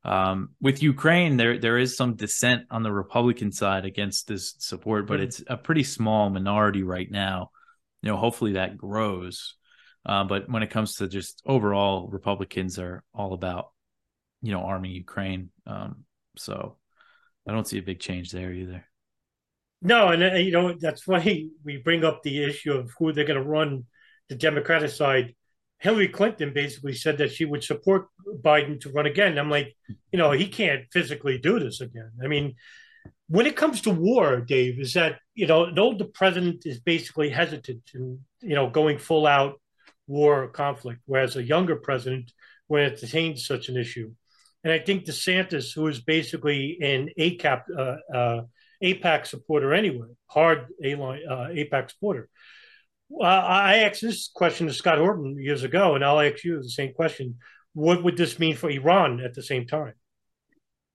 Um, 0.02 0.50
with 0.60 0.82
Ukraine, 0.82 1.36
there 1.36 1.58
there 1.58 1.78
is 1.78 1.96
some 1.96 2.16
dissent 2.16 2.64
on 2.70 2.82
the 2.82 2.92
Republican 2.92 3.52
side 3.52 3.84
against 3.84 4.26
this 4.26 4.54
support, 4.58 5.06
but 5.06 5.14
mm-hmm. 5.14 5.24
it's 5.24 5.42
a 5.46 5.56
pretty 5.56 5.84
small 5.84 6.30
minority 6.30 6.82
right 6.82 7.10
now. 7.10 7.50
You 8.02 8.10
know, 8.10 8.16
hopefully 8.16 8.52
that 8.52 8.76
grows. 8.76 9.56
Uh, 10.04 10.24
but 10.24 10.48
when 10.48 10.62
it 10.62 10.70
comes 10.70 10.96
to 10.96 11.08
just 11.08 11.42
overall, 11.46 12.08
Republicans 12.08 12.78
are 12.78 13.04
all 13.14 13.34
about 13.34 13.70
you 14.42 14.52
know 14.52 14.62
arming 14.62 14.92
Ukraine. 14.92 15.50
Um, 15.66 16.04
so 16.36 16.76
I 17.46 17.52
don't 17.52 17.68
see 17.68 17.78
a 17.78 17.82
big 17.82 18.00
change 18.00 18.30
there 18.30 18.52
either. 18.52 18.84
No, 19.82 20.08
and 20.08 20.22
uh, 20.22 20.34
you 20.34 20.52
know 20.52 20.74
that's 20.78 21.06
why 21.06 21.44
we 21.64 21.76
bring 21.78 22.04
up 22.04 22.22
the 22.22 22.44
issue 22.44 22.72
of 22.72 22.90
who 22.98 23.12
they're 23.12 23.24
going 23.24 23.42
to 23.42 23.48
run 23.48 23.84
the 24.28 24.36
Democratic 24.36 24.90
side 24.90 25.34
Hillary 25.80 26.08
Clinton 26.08 26.52
basically 26.52 26.94
said 26.94 27.18
that 27.18 27.32
she 27.32 27.46
would 27.46 27.64
support 27.64 28.08
Biden 28.42 28.78
to 28.82 28.92
run 28.92 29.06
again. 29.06 29.38
I'm 29.38 29.50
like, 29.50 29.74
you 30.12 30.18
know, 30.18 30.30
he 30.30 30.46
can't 30.46 30.84
physically 30.92 31.38
do 31.38 31.58
this 31.58 31.80
again. 31.80 32.12
I 32.22 32.26
mean, 32.28 32.54
when 33.28 33.46
it 33.46 33.56
comes 33.56 33.82
to 33.82 33.90
war, 33.90 34.40
Dave, 34.40 34.80
is 34.80 34.94
that 34.94 35.18
you 35.34 35.46
know, 35.46 35.72
though 35.72 35.94
the 35.94 36.04
president 36.04 36.66
is 36.66 36.80
basically 36.80 37.30
hesitant 37.30 37.86
to 37.86 38.18
you 38.40 38.54
know 38.54 38.68
going 38.68 38.98
full 38.98 39.26
out 39.26 39.60
war 40.06 40.44
or 40.44 40.48
conflict, 40.48 41.00
whereas 41.06 41.36
a 41.36 41.42
younger 41.42 41.76
president 41.76 42.32
would 42.68 42.82
entertain 42.82 43.36
such 43.36 43.68
an 43.68 43.76
issue. 43.76 44.12
And 44.62 44.72
I 44.72 44.78
think 44.78 45.04
DeSantis, 45.04 45.74
who 45.74 45.86
is 45.86 46.00
basically 46.00 46.78
an 46.82 47.08
ACAP, 47.18 47.62
uh, 47.76 47.96
uh, 48.14 48.42
AIPAC 48.82 49.26
supporter 49.26 49.72
anyway, 49.72 50.08
hard 50.26 50.66
A-line, 50.84 51.22
uh, 51.28 51.48
AIPAC 51.48 51.90
supporter, 51.90 52.28
I 53.22 53.78
asked 53.78 54.02
this 54.02 54.30
question 54.32 54.66
to 54.66 54.72
Scott 54.72 54.98
Horton 54.98 55.36
years 55.38 55.64
ago, 55.64 55.94
and 55.94 56.04
I'll 56.04 56.20
ask 56.20 56.44
you 56.44 56.62
the 56.62 56.68
same 56.68 56.92
question. 56.92 57.38
What 57.72 58.02
would 58.04 58.16
this 58.16 58.38
mean 58.38 58.56
for 58.56 58.70
Iran 58.70 59.20
at 59.20 59.34
the 59.34 59.42
same 59.42 59.66
time? 59.66 59.94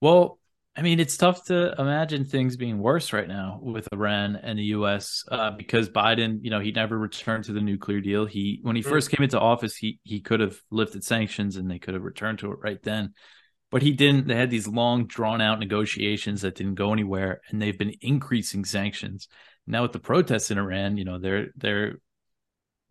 Well, 0.01 0.39
I 0.78 0.82
mean, 0.82 0.99
it's 0.99 1.15
tough 1.15 1.45
to 1.45 1.73
imagine 1.80 2.26
things 2.26 2.57
being 2.57 2.80
worse 2.80 3.13
right 3.13 3.28
now 3.28 3.59
with 3.61 3.88
Iran 3.93 4.36
and 4.36 4.59
the 4.59 4.63
U.S. 4.63 5.23
Uh, 5.32 5.51
because 5.51 5.88
Biden, 5.88 6.39
you 6.41 6.49
know, 6.49 6.59
he 6.59 6.71
never 6.71 6.97
returned 6.97 7.45
to 7.45 7.53
the 7.53 7.61
nuclear 7.61 8.01
deal. 8.01 8.26
He, 8.26 8.59
when 8.61 8.76
he 8.76 8.82
mm-hmm. 8.82 8.91
first 8.91 9.09
came 9.09 9.23
into 9.23 9.39
office, 9.39 9.78
he 9.78 9.99
he 10.03 10.19
could 10.19 10.41
have 10.41 10.57
lifted 10.71 11.05
sanctions 11.05 11.55
and 11.55 11.71
they 11.71 11.80
could 11.80 11.93
have 11.93 12.03
returned 12.03 12.39
to 12.39 12.51
it 12.51 12.59
right 12.61 12.82
then, 12.84 13.13
but 13.71 13.84
he 13.84 13.93
didn't. 13.93 14.28
They 14.28 14.36
had 14.36 14.49
these 14.49 14.67
long, 14.67 15.07
drawn 15.07 15.39
out 15.39 15.59
negotiations 15.59 16.41
that 16.41 16.55
didn't 16.55 16.76
go 16.76 16.91
anywhere, 16.91 17.39
and 17.49 17.61
they've 17.61 17.78
been 17.78 17.95
increasing 18.01 18.65
sanctions. 18.65 19.30
Now 19.65 19.84
with 19.84 19.93
the 19.93 19.99
protests 19.99 20.51
in 20.51 20.57
Iran, 20.57 20.97
you 20.97 21.05
know, 21.05 21.19
they're 21.19 21.47
they're 21.55 21.99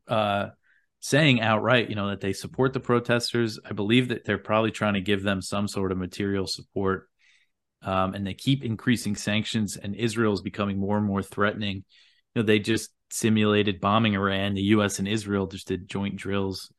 uh, 0.08 0.48
saying 1.00 1.42
outright, 1.42 1.90
you 1.90 1.96
know, 1.96 2.08
that 2.08 2.22
they 2.22 2.32
support 2.32 2.72
the 2.72 2.80
protesters. 2.80 3.58
I 3.62 3.74
believe 3.74 4.08
that 4.08 4.24
they're 4.24 4.38
probably 4.38 4.70
trying 4.70 4.94
to 4.94 5.02
give 5.02 5.22
them 5.22 5.42
some 5.42 5.68
sort 5.68 5.92
of 5.92 5.98
material 5.98 6.46
support. 6.46 7.08
Um, 7.84 8.14
and 8.14 8.26
they 8.26 8.34
keep 8.34 8.64
increasing 8.64 9.14
sanctions, 9.14 9.76
and 9.76 9.94
Israel 9.94 10.32
is 10.32 10.40
becoming 10.40 10.78
more 10.78 10.96
and 10.96 11.06
more 11.06 11.22
threatening. 11.22 11.84
You 12.34 12.42
know, 12.42 12.42
they 12.42 12.58
just 12.58 12.90
simulated 13.10 13.80
bombing 13.80 14.14
Iran. 14.14 14.54
The 14.54 14.62
U.S. 14.62 14.98
and 14.98 15.06
Israel 15.06 15.46
just 15.46 15.68
did 15.68 15.88
joint 15.88 16.16
drills, 16.16 16.72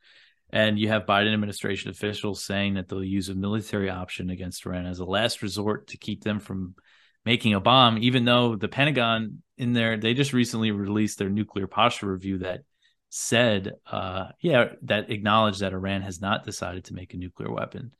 and 0.50 0.80
you 0.80 0.88
have 0.90 1.06
Biden 1.06 1.34
administration 1.34 1.92
officials 1.92 2.44
saying 2.44 2.74
that 2.74 2.90
they'll 2.90 3.04
use 3.04 3.30
a 3.30 3.36
military 3.36 3.90
option 3.90 4.30
against 4.30 4.66
Iran 4.66 4.86
as 4.88 5.00
a 5.00 5.06
last 5.06 5.42
resort 5.42 5.88
to 5.88 5.98
keep 5.98 6.24
them 6.24 6.40
from 6.40 6.76
making 7.24 7.54
a 7.54 7.60
bomb. 7.60 7.98
Even 8.00 8.26
though 8.26 8.56
the 8.56 8.68
Pentagon 8.68 9.44
in 9.58 9.74
there, 9.74 9.98
they 9.98 10.14
just 10.14 10.34
recently 10.34 10.72
released 10.72 11.20
their 11.20 11.30
nuclear 11.30 11.68
posture 11.68 12.12
review 12.12 12.40
that 12.40 12.62
said, 13.10 13.74
uh, 13.90 14.26
yeah, 14.42 14.70
that 14.84 15.10
acknowledged 15.10 15.62
that 15.62 15.74
Iran 15.74 16.02
has 16.02 16.20
not 16.20 16.46
decided 16.46 16.86
to 16.86 16.94
make 16.94 17.14
a 17.14 17.18
nuclear 17.18 17.52
weapon. 17.52 17.94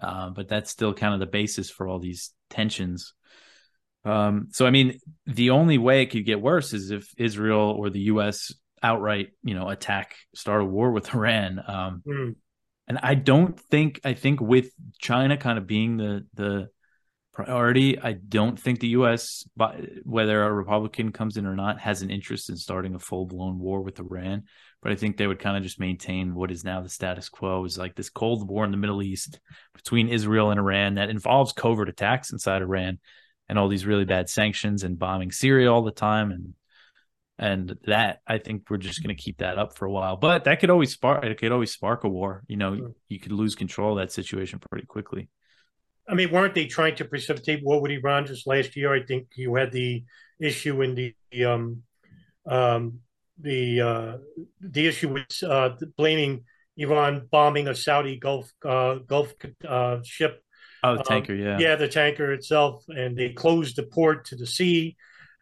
Uh, 0.00 0.30
but 0.30 0.48
that's 0.48 0.70
still 0.70 0.94
kind 0.94 1.14
of 1.14 1.20
the 1.20 1.26
basis 1.26 1.70
for 1.70 1.86
all 1.86 1.98
these 1.98 2.32
tensions. 2.48 3.14
Um, 4.04 4.48
so, 4.50 4.66
I 4.66 4.70
mean, 4.70 4.98
the 5.26 5.50
only 5.50 5.78
way 5.78 6.02
it 6.02 6.06
could 6.06 6.24
get 6.24 6.40
worse 6.40 6.72
is 6.72 6.90
if 6.90 7.12
Israel 7.18 7.74
or 7.78 7.90
the 7.90 8.00
U.S. 8.00 8.52
outright, 8.82 9.30
you 9.42 9.54
know, 9.54 9.68
attack, 9.68 10.14
start 10.34 10.62
a 10.62 10.64
war 10.64 10.90
with 10.90 11.14
Iran. 11.14 11.62
Um, 11.66 12.02
mm. 12.06 12.36
And 12.88 12.98
I 13.02 13.14
don't 13.14 13.58
think, 13.58 14.00
I 14.04 14.14
think 14.14 14.40
with 14.40 14.70
China 14.98 15.36
kind 15.36 15.58
of 15.58 15.66
being 15.66 15.96
the 15.96 16.26
the 16.34 16.70
priority. 17.32 17.98
I 17.98 18.12
don't 18.12 18.58
think 18.58 18.80
the 18.80 18.88
U.S., 18.88 19.44
whether 20.04 20.42
a 20.42 20.52
Republican 20.52 21.12
comes 21.12 21.36
in 21.36 21.46
or 21.46 21.56
not, 21.56 21.80
has 21.80 22.02
an 22.02 22.10
interest 22.10 22.50
in 22.50 22.56
starting 22.56 22.94
a 22.94 22.98
full 22.98 23.26
blown 23.26 23.58
war 23.58 23.80
with 23.82 23.98
Iran. 23.98 24.44
But 24.82 24.92
I 24.92 24.94
think 24.94 25.16
they 25.16 25.26
would 25.26 25.38
kind 25.38 25.56
of 25.56 25.62
just 25.62 25.78
maintain 25.78 26.34
what 26.34 26.50
is 26.50 26.64
now 26.64 26.80
the 26.80 26.88
status 26.88 27.28
quo 27.28 27.64
is 27.64 27.76
like 27.76 27.94
this 27.94 28.08
Cold 28.08 28.48
War 28.48 28.64
in 28.64 28.70
the 28.70 28.78
Middle 28.78 29.02
East 29.02 29.38
between 29.74 30.08
Israel 30.08 30.50
and 30.50 30.58
Iran 30.58 30.94
that 30.94 31.10
involves 31.10 31.52
covert 31.52 31.88
attacks 31.88 32.32
inside 32.32 32.62
Iran 32.62 32.98
and 33.48 33.58
all 33.58 33.68
these 33.68 33.84
really 33.84 34.06
bad 34.06 34.30
sanctions 34.30 34.82
and 34.82 34.98
bombing 34.98 35.32
Syria 35.32 35.70
all 35.70 35.82
the 35.82 35.90
time 35.90 36.30
and 36.30 36.54
and 37.40 37.74
that 37.86 38.20
I 38.26 38.36
think 38.36 38.64
we're 38.68 38.76
just 38.76 39.02
going 39.02 39.16
to 39.16 39.20
keep 39.20 39.38
that 39.38 39.58
up 39.58 39.74
for 39.74 39.86
a 39.86 39.90
while. 39.90 40.16
But 40.16 40.44
that 40.44 40.60
could 40.60 40.68
always 40.68 40.92
spark 40.92 41.24
it 41.24 41.38
could 41.38 41.52
always 41.52 41.72
spark 41.72 42.04
a 42.04 42.08
war. 42.08 42.44
You 42.48 42.58
know, 42.58 42.76
sure. 42.76 42.92
you 43.08 43.18
could 43.18 43.32
lose 43.32 43.54
control 43.54 43.98
of 43.98 43.98
that 43.98 44.12
situation 44.12 44.60
pretty 44.70 44.86
quickly. 44.86 45.30
I 46.06 46.14
mean, 46.14 46.30
weren't 46.30 46.54
they 46.54 46.66
trying 46.66 46.96
to 46.96 47.04
precipitate 47.04 47.64
war 47.64 47.80
with 47.80 47.92
Iran 47.92 48.26
just 48.26 48.46
last 48.46 48.76
year? 48.76 48.94
I 48.94 49.02
think 49.04 49.28
you 49.36 49.54
had 49.54 49.72
the 49.72 50.04
issue 50.38 50.82
in 50.82 50.94
the 50.94 51.44
um, 51.44 51.82
um, 52.46 53.00
the 53.42 53.80
uh, 53.80 54.16
the 54.60 54.86
issue 54.86 55.08
with 55.08 55.42
uh, 55.42 55.70
blaming 55.96 56.44
Iran 56.76 57.28
bombing 57.30 57.68
a 57.68 57.74
Saudi 57.74 58.16
Gulf 58.16 58.50
uh, 58.64 58.96
Gulf 59.06 59.34
uh, 59.66 59.98
ship. 60.04 60.42
Oh, 60.82 60.96
the 60.96 61.02
tanker, 61.02 61.34
um, 61.34 61.38
yeah, 61.38 61.58
yeah, 61.58 61.76
the 61.76 61.88
tanker 61.88 62.32
itself, 62.32 62.84
and 62.88 63.16
they 63.16 63.30
closed 63.30 63.76
the 63.76 63.82
port 63.82 64.24
to 64.26 64.36
the 64.36 64.46
sea. 64.46 64.96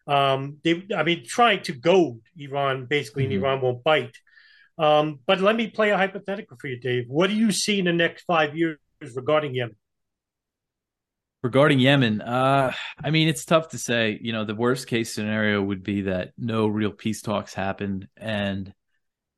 Um, 0.08 0.56
they, 0.64 0.84
I 0.96 1.04
mean, 1.04 1.24
trying 1.24 1.62
to 1.64 1.72
goad 1.72 2.20
Iran, 2.36 2.86
basically, 2.86 3.24
mm-hmm. 3.24 3.34
and 3.34 3.44
Iran 3.44 3.60
won't 3.60 3.84
bite. 3.84 4.16
Um, 4.78 5.20
but 5.26 5.40
let 5.40 5.54
me 5.54 5.68
play 5.68 5.90
a 5.90 5.96
hypothetical 5.96 6.56
for 6.60 6.66
you, 6.66 6.80
Dave. 6.80 7.04
What 7.08 7.30
do 7.30 7.36
you 7.36 7.52
see 7.52 7.78
in 7.78 7.84
the 7.84 7.92
next 7.92 8.22
five 8.22 8.56
years 8.56 8.78
regarding 9.14 9.54
Yemen? 9.54 9.76
Regarding 11.42 11.78
Yemen, 11.78 12.20
uh, 12.20 12.72
I 13.02 13.10
mean, 13.10 13.28
it's 13.28 13.44
tough 13.44 13.68
to 13.68 13.78
say. 13.78 14.18
You 14.20 14.32
know, 14.32 14.44
the 14.44 14.56
worst 14.56 14.88
case 14.88 15.14
scenario 15.14 15.62
would 15.62 15.84
be 15.84 16.02
that 16.02 16.32
no 16.36 16.66
real 16.66 16.90
peace 16.90 17.22
talks 17.22 17.54
happen 17.54 18.08
and 18.16 18.72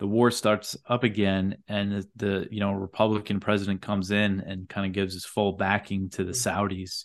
the 0.01 0.07
war 0.07 0.30
starts 0.30 0.78
up 0.86 1.05
again, 1.05 1.59
and 1.68 1.92
the, 1.92 2.09
the 2.16 2.48
you 2.51 2.61
know 2.61 2.72
Republican 2.72 3.38
president 3.38 3.82
comes 3.82 4.11
in 4.11 4.40
and 4.40 4.66
kind 4.66 4.86
of 4.86 4.92
gives 4.92 5.12
his 5.12 5.26
full 5.26 5.53
backing 5.53 6.09
to 6.11 6.24
the 6.24 6.32
Saudis, 6.32 7.05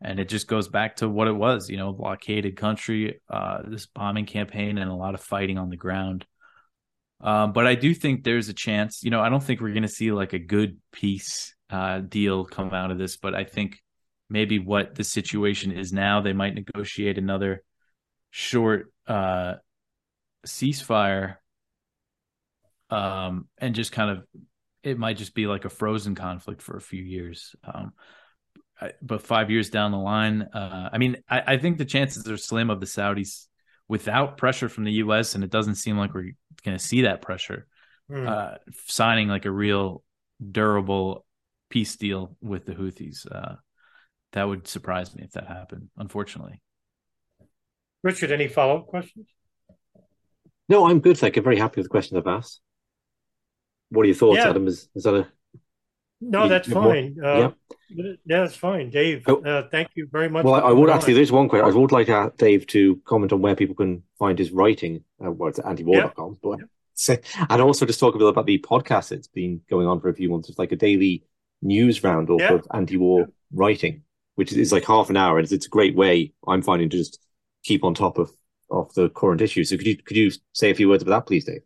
and 0.00 0.20
it 0.20 0.28
just 0.28 0.46
goes 0.46 0.68
back 0.68 0.96
to 0.96 1.08
what 1.08 1.26
it 1.26 1.32
was. 1.32 1.68
You 1.68 1.78
know, 1.78 1.92
blockaded 1.92 2.56
country, 2.56 3.20
uh, 3.28 3.62
this 3.66 3.86
bombing 3.86 4.24
campaign, 4.24 4.78
and 4.78 4.88
a 4.88 4.94
lot 4.94 5.14
of 5.14 5.20
fighting 5.20 5.58
on 5.58 5.68
the 5.68 5.76
ground. 5.76 6.24
Um, 7.20 7.52
but 7.52 7.66
I 7.66 7.74
do 7.74 7.92
think 7.92 8.22
there's 8.22 8.48
a 8.48 8.54
chance. 8.54 9.02
You 9.02 9.10
know, 9.10 9.20
I 9.20 9.30
don't 9.30 9.42
think 9.42 9.60
we're 9.60 9.72
going 9.72 9.82
to 9.82 9.88
see 9.88 10.12
like 10.12 10.32
a 10.32 10.38
good 10.38 10.78
peace 10.92 11.56
uh, 11.70 11.98
deal 11.98 12.44
come 12.44 12.72
out 12.72 12.92
of 12.92 12.98
this, 12.98 13.16
but 13.16 13.34
I 13.34 13.42
think 13.42 13.82
maybe 14.30 14.58
what 14.58 14.94
the 14.94 15.04
situation 15.04 15.72
is 15.72 15.92
now, 15.92 16.20
they 16.20 16.32
might 16.32 16.54
negotiate 16.54 17.18
another 17.18 17.62
short 18.30 18.92
uh, 19.06 19.54
ceasefire, 20.46 21.36
um, 22.90 23.48
and 23.58 23.74
just 23.74 23.92
kind 23.92 24.10
of 24.10 24.24
it 24.82 24.98
might 24.98 25.16
just 25.16 25.34
be 25.34 25.46
like 25.46 25.64
a 25.64 25.70
frozen 25.70 26.14
conflict 26.14 26.62
for 26.62 26.76
a 26.76 26.80
few 26.80 27.02
years. 27.02 27.54
Um, 27.64 27.92
I, 28.80 28.92
but 29.02 29.22
five 29.22 29.50
years 29.50 29.70
down 29.70 29.90
the 29.90 29.98
line, 29.98 30.42
uh, 30.42 30.90
I 30.92 30.98
mean, 30.98 31.16
I, 31.28 31.54
I 31.54 31.58
think 31.58 31.78
the 31.78 31.84
chances 31.84 32.28
are 32.28 32.36
slim 32.36 32.70
of 32.70 32.80
the 32.80 32.86
Saudis 32.86 33.46
without 33.88 34.36
pressure 34.36 34.68
from 34.68 34.84
the 34.84 34.92
U.S. 34.92 35.34
and 35.34 35.42
it 35.42 35.50
doesn't 35.50 35.76
seem 35.76 35.98
like 35.98 36.14
we're 36.14 36.32
going 36.64 36.76
to 36.76 36.84
see 36.84 37.02
that 37.02 37.22
pressure. 37.22 37.66
Mm. 38.10 38.26
Uh, 38.26 38.58
signing 38.86 39.28
like 39.28 39.44
a 39.44 39.50
real 39.50 40.02
durable 40.50 41.26
peace 41.68 41.96
deal 41.96 42.36
with 42.40 42.64
the 42.64 42.74
Houthis. 42.74 43.26
Uh, 43.30 43.56
that 44.32 44.44
would 44.44 44.66
surprise 44.68 45.14
me 45.14 45.22
if 45.24 45.32
that 45.32 45.46
happened. 45.46 45.88
Unfortunately. 45.96 46.60
Richard, 48.02 48.30
any 48.30 48.48
follow 48.48 48.78
up 48.78 48.86
questions? 48.86 49.26
No, 50.68 50.86
I'm 50.86 51.00
good. 51.00 51.18
Thank 51.18 51.36
you. 51.36 51.42
Very 51.42 51.58
happy 51.58 51.80
with 51.80 51.86
the 51.86 51.90
questions 51.90 52.18
I've 52.18 52.26
asked. 52.26 52.60
What 53.90 54.02
are 54.02 54.06
your 54.06 54.14
thoughts, 54.14 54.38
yeah. 54.38 54.50
Adam? 54.50 54.66
Is, 54.66 54.88
is 54.94 55.04
that 55.04 55.14
a 55.14 55.28
no, 56.20 56.48
that's 56.48 56.68
fine. 56.68 57.16
Uh, 57.22 57.52
yeah. 57.90 58.12
yeah, 58.24 58.40
that's 58.40 58.56
fine, 58.56 58.90
Dave. 58.90 59.22
Oh. 59.28 59.40
Uh, 59.40 59.68
thank 59.70 59.90
you 59.94 60.08
very 60.10 60.28
much. 60.28 60.44
Well, 60.44 60.54
I, 60.54 60.60
I 60.60 60.72
would 60.72 60.90
actually. 60.90 61.14
There's 61.14 61.30
one 61.30 61.48
question. 61.48 61.68
I 61.68 61.74
would 61.74 61.92
like 61.92 62.08
uh, 62.08 62.30
Dave 62.36 62.66
to 62.68 62.96
comment 63.04 63.32
on 63.32 63.40
where 63.40 63.54
people 63.54 63.76
can 63.76 64.02
find 64.18 64.38
his 64.38 64.50
writing. 64.50 65.04
Uh, 65.24 65.30
well, 65.30 65.48
it's 65.48 65.60
at 65.60 65.64
antiwar.com, 65.64 66.38
yeah. 66.42 66.56
but 67.06 67.24
and 67.50 67.62
also 67.62 67.86
just 67.86 68.00
talk 68.00 68.16
a 68.16 68.18
bit 68.18 68.26
about 68.26 68.46
the 68.46 68.58
podcast 68.58 69.10
that's 69.10 69.28
been 69.28 69.60
going 69.70 69.86
on 69.86 70.00
for 70.00 70.08
a 70.08 70.14
few 70.14 70.28
months. 70.28 70.48
It's 70.48 70.58
like 70.58 70.72
a 70.72 70.76
daily 70.76 71.24
news 71.62 72.02
roundup 72.02 72.40
yeah. 72.40 72.54
of 72.54 72.66
anti-war 72.72 73.28
writing, 73.52 74.02
which 74.38 74.52
is 74.52 74.70
like 74.70 74.84
half 74.84 75.10
an 75.10 75.16
hour, 75.16 75.36
and 75.40 75.50
it's, 75.50 75.66
a 75.66 75.68
great 75.68 75.96
way 75.96 76.32
I'm 76.46 76.62
finding 76.62 76.88
to 76.90 76.96
just 76.96 77.18
keep 77.64 77.82
on 77.82 77.92
top 77.92 78.18
of 78.18 78.30
of 78.70 78.94
the 78.94 79.08
current 79.10 79.40
issues. 79.40 79.70
So 79.70 79.76
could 79.76 79.88
you 79.88 79.96
could 79.96 80.16
you 80.16 80.30
say 80.52 80.70
a 80.70 80.76
few 80.76 80.88
words 80.88 81.02
about 81.02 81.18
that, 81.18 81.26
please, 81.26 81.44
Dave? 81.44 81.62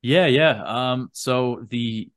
Yeah, 0.00 0.26
yeah. 0.26 0.62
Um, 0.64 1.08
so 1.12 1.66
the 1.68 2.12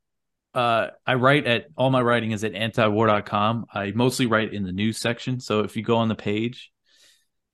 uh, 0.54 0.90
I 1.08 1.16
write 1.16 1.48
at 1.48 1.70
all 1.76 1.90
my 1.90 2.02
writing 2.02 2.34
is 2.34 2.44
at 2.44 2.54
antiwar.com. 2.54 3.66
I 3.74 3.94
mostly 3.96 4.28
write 4.28 4.54
in 4.54 4.64
the 4.64 4.72
news 4.72 5.00
section. 5.00 5.40
So 5.40 5.62
if 5.62 5.76
you 5.76 5.82
go 5.82 5.98
on 5.98 6.08
the 6.08 6.14
page 6.14 6.72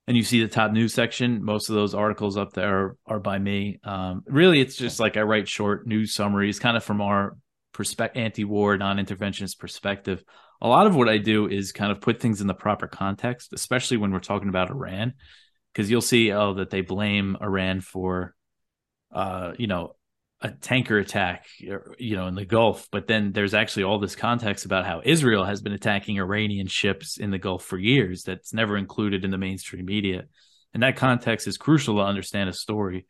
and 0.06 0.18
you 0.18 0.24
see 0.24 0.42
the 0.42 0.50
top 0.50 0.74
news 0.74 0.94
section, 0.94 1.42
most 1.42 1.70
of 1.70 1.76
those 1.76 1.96
articles 1.96 2.36
up 2.36 2.52
there 2.52 2.80
are, 2.80 2.98
are 3.06 3.20
by 3.22 3.40
me. 3.40 3.80
Um, 3.86 4.24
really, 4.28 4.60
it's 4.60 4.76
just 4.76 5.00
like 5.00 5.16
I 5.16 5.22
write 5.22 5.48
short 5.48 5.88
news 5.88 6.14
summaries, 6.14 6.60
kind 6.60 6.76
of 6.76 6.84
from 6.84 7.00
our 7.00 7.38
perspective, 7.72 8.22
anti-war, 8.22 8.78
non-interventionist 8.78 9.58
perspective. 9.58 10.22
A 10.64 10.68
lot 10.68 10.88
of 10.88 10.96
what 10.96 11.10
I 11.10 11.18
do 11.18 11.48
is 11.48 11.72
kind 11.72 11.92
of 11.92 12.02
put 12.02 12.20
things 12.20 12.42
in 12.42 12.48
the 12.48 12.54
proper 12.54 12.88
context, 12.88 13.54
especially 13.54 13.98
when 13.98 14.12
we're 14.12 14.20
talking 14.20 14.50
about 14.50 14.72
Iran, 14.72 15.14
because 15.74 15.92
you'll 15.92 16.02
see 16.02 16.32
oh 16.32 16.56
that 16.56 16.70
they 16.70 16.82
blame 16.82 17.38
Iran 17.42 17.82
for, 17.82 18.34
uh, 19.12 19.54
you 19.58 19.68
know, 19.68 19.96
a 20.44 20.52
tanker 20.52 20.98
attack, 20.98 21.46
you 21.60 22.16
know, 22.16 22.28
in 22.28 22.36
the 22.36 22.46
Gulf, 22.46 22.90
but 22.92 23.08
then 23.08 23.32
there's 23.32 23.54
actually 23.54 23.84
all 23.84 23.98
this 24.00 24.16
context 24.16 24.66
about 24.66 24.86
how 24.86 25.02
Israel 25.04 25.46
has 25.46 25.62
been 25.62 25.72
attacking 25.72 26.20
Iranian 26.20 26.68
ships 26.68 27.18
in 27.18 27.32
the 27.32 27.38
Gulf 27.38 27.64
for 27.64 27.78
years 27.78 28.24
that's 28.24 28.54
never 28.54 28.76
included 28.76 29.24
in 29.24 29.32
the 29.32 29.38
mainstream 29.38 29.86
media. 29.86 30.26
And 30.74 30.84
that 30.84 30.98
context 30.98 31.48
is 31.48 31.58
crucial 31.58 31.96
to 31.96 32.02
understand 32.02 32.50
a 32.50 32.54
story. 32.54 33.06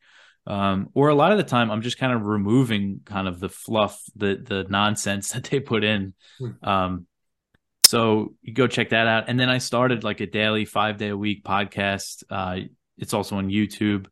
Um, 0.46 0.90
or 0.94 1.10
a 1.10 1.16
lot 1.16 1.32
of 1.32 1.40
the 1.40 1.44
time, 1.44 1.72
I'm 1.72 1.82
just 1.82 1.98
kind 1.98 2.14
of 2.14 2.26
removing 2.26 3.02
kind 3.06 3.28
of 3.28 3.40
the 3.40 3.50
fluff, 3.50 4.00
the 4.16 4.36
the 4.36 4.66
nonsense 4.70 5.30
that 5.34 5.46
they 5.46 5.60
put 5.60 5.84
in. 5.84 6.14
Hmm. 6.38 6.70
Um, 6.70 7.08
so 7.94 8.34
you 8.42 8.56
go 8.56 8.66
check 8.66 8.90
that 8.90 9.06
out. 9.06 9.26
And 9.28 9.40
then 9.40 9.50
I 9.50 9.60
started 9.60 10.04
like 10.04 10.20
a 10.20 10.26
daily, 10.26 10.66
five 10.66 10.98
day 10.98 11.10
a 11.10 11.18
week 11.18 11.44
podcast. 11.44 12.24
Uh, 12.28 12.62
it's 12.98 13.14
also 13.14 13.36
on 13.36 13.50
YouTube 13.50 14.08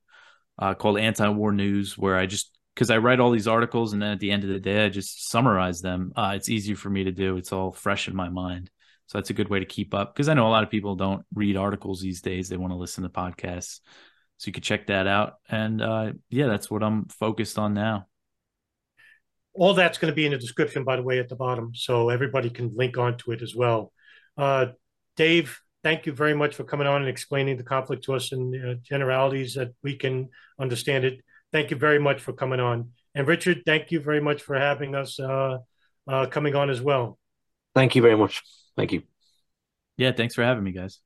uh, 0.59 0.75
called 0.75 0.99
Anti 0.99 1.27
War 1.29 1.51
News, 1.51 1.97
where 1.97 2.15
I 2.15 2.27
just 2.27 2.55
because 2.75 2.91
I 2.91 2.99
write 2.99 3.19
all 3.19 3.32
these 3.32 3.47
articles 3.47 3.93
and 3.93 3.99
then 3.99 4.11
at 4.11 4.19
the 4.19 4.29
end 4.29 4.43
of 4.43 4.51
the 4.51 4.59
day 4.59 4.86
I 4.86 4.89
just 4.89 5.29
summarize 5.29 5.82
them. 5.82 6.13
Uh, 6.15 6.34
it's 6.36 6.47
easier 6.47 6.75
for 6.75 6.91
me 6.91 7.05
to 7.05 7.11
do. 7.11 7.38
It's 7.38 7.51
all 7.51 7.71
fresh 7.71 8.07
in 8.07 8.15
my 8.15 8.29
mind. 8.29 8.69
So 9.07 9.17
that's 9.17 9.32
a 9.32 9.34
good 9.34 9.49
way 9.49 9.57
to 9.57 9.65
keep 9.65 9.95
up 9.95 10.13
because 10.13 10.29
I 10.29 10.36
know 10.36 10.47
a 10.47 10.53
lot 10.53 10.63
of 10.63 10.69
people 10.69 10.95
don't 10.95 11.25
read 11.34 11.57
articles 11.57 12.01
these 12.01 12.21
days. 12.21 12.49
They 12.49 12.57
want 12.57 12.73
to 12.73 12.77
listen 12.77 13.01
to 13.01 13.09
podcasts. 13.09 13.79
So 14.38 14.47
you 14.47 14.53
could 14.53 14.61
check 14.61 14.88
that 14.88 15.07
out. 15.07 15.38
And 15.49 15.82
uh, 15.82 16.11
yeah, 16.29 16.45
that's 16.45 16.69
what 16.69 16.84
I'm 16.84 17.05
focused 17.05 17.57
on 17.57 17.73
now. 17.73 18.05
All 19.53 19.73
that's 19.73 19.97
going 19.97 20.11
to 20.11 20.15
be 20.15 20.25
in 20.25 20.31
the 20.31 20.37
description, 20.37 20.83
by 20.83 20.95
the 20.95 21.03
way, 21.03 21.19
at 21.19 21.29
the 21.29 21.35
bottom. 21.35 21.73
So 21.75 22.09
everybody 22.09 22.49
can 22.49 22.71
link 22.75 22.97
onto 22.97 23.31
it 23.31 23.41
as 23.41 23.55
well. 23.55 23.91
Uh, 24.37 24.67
Dave, 25.17 25.59
thank 25.83 26.05
you 26.05 26.13
very 26.13 26.33
much 26.33 26.55
for 26.55 26.63
coming 26.63 26.87
on 26.87 27.01
and 27.01 27.09
explaining 27.09 27.57
the 27.57 27.63
conflict 27.63 28.05
to 28.05 28.13
us 28.13 28.31
in 28.31 28.53
uh, 28.55 28.75
generalities 28.81 29.55
that 29.55 29.73
we 29.83 29.97
can 29.97 30.29
understand 30.59 31.03
it 31.03 31.21
thank 31.51 31.71
you 31.71 31.77
very 31.77 31.99
much 31.99 32.21
for 32.21 32.33
coming 32.33 32.59
on. 32.59 32.91
And 33.13 33.27
Richard, 33.27 33.63
thank 33.65 33.91
you 33.91 33.99
very 33.99 34.21
much 34.21 34.41
for 34.41 34.57
having 34.57 34.95
us 34.95 35.19
uh, 35.19 35.57
uh, 36.07 36.25
coming 36.27 36.55
on 36.55 36.69
as 36.69 36.81
well. 36.81 37.17
Thank 37.75 37.95
you 37.95 38.01
very 38.01 38.17
much. 38.17 38.41
Thank 38.75 38.93
you. 38.93 39.03
Yeah, 39.97 40.11
thanks 40.13 40.35
for 40.35 40.43
having 40.43 40.63
me, 40.63 40.71
guys. 40.71 40.99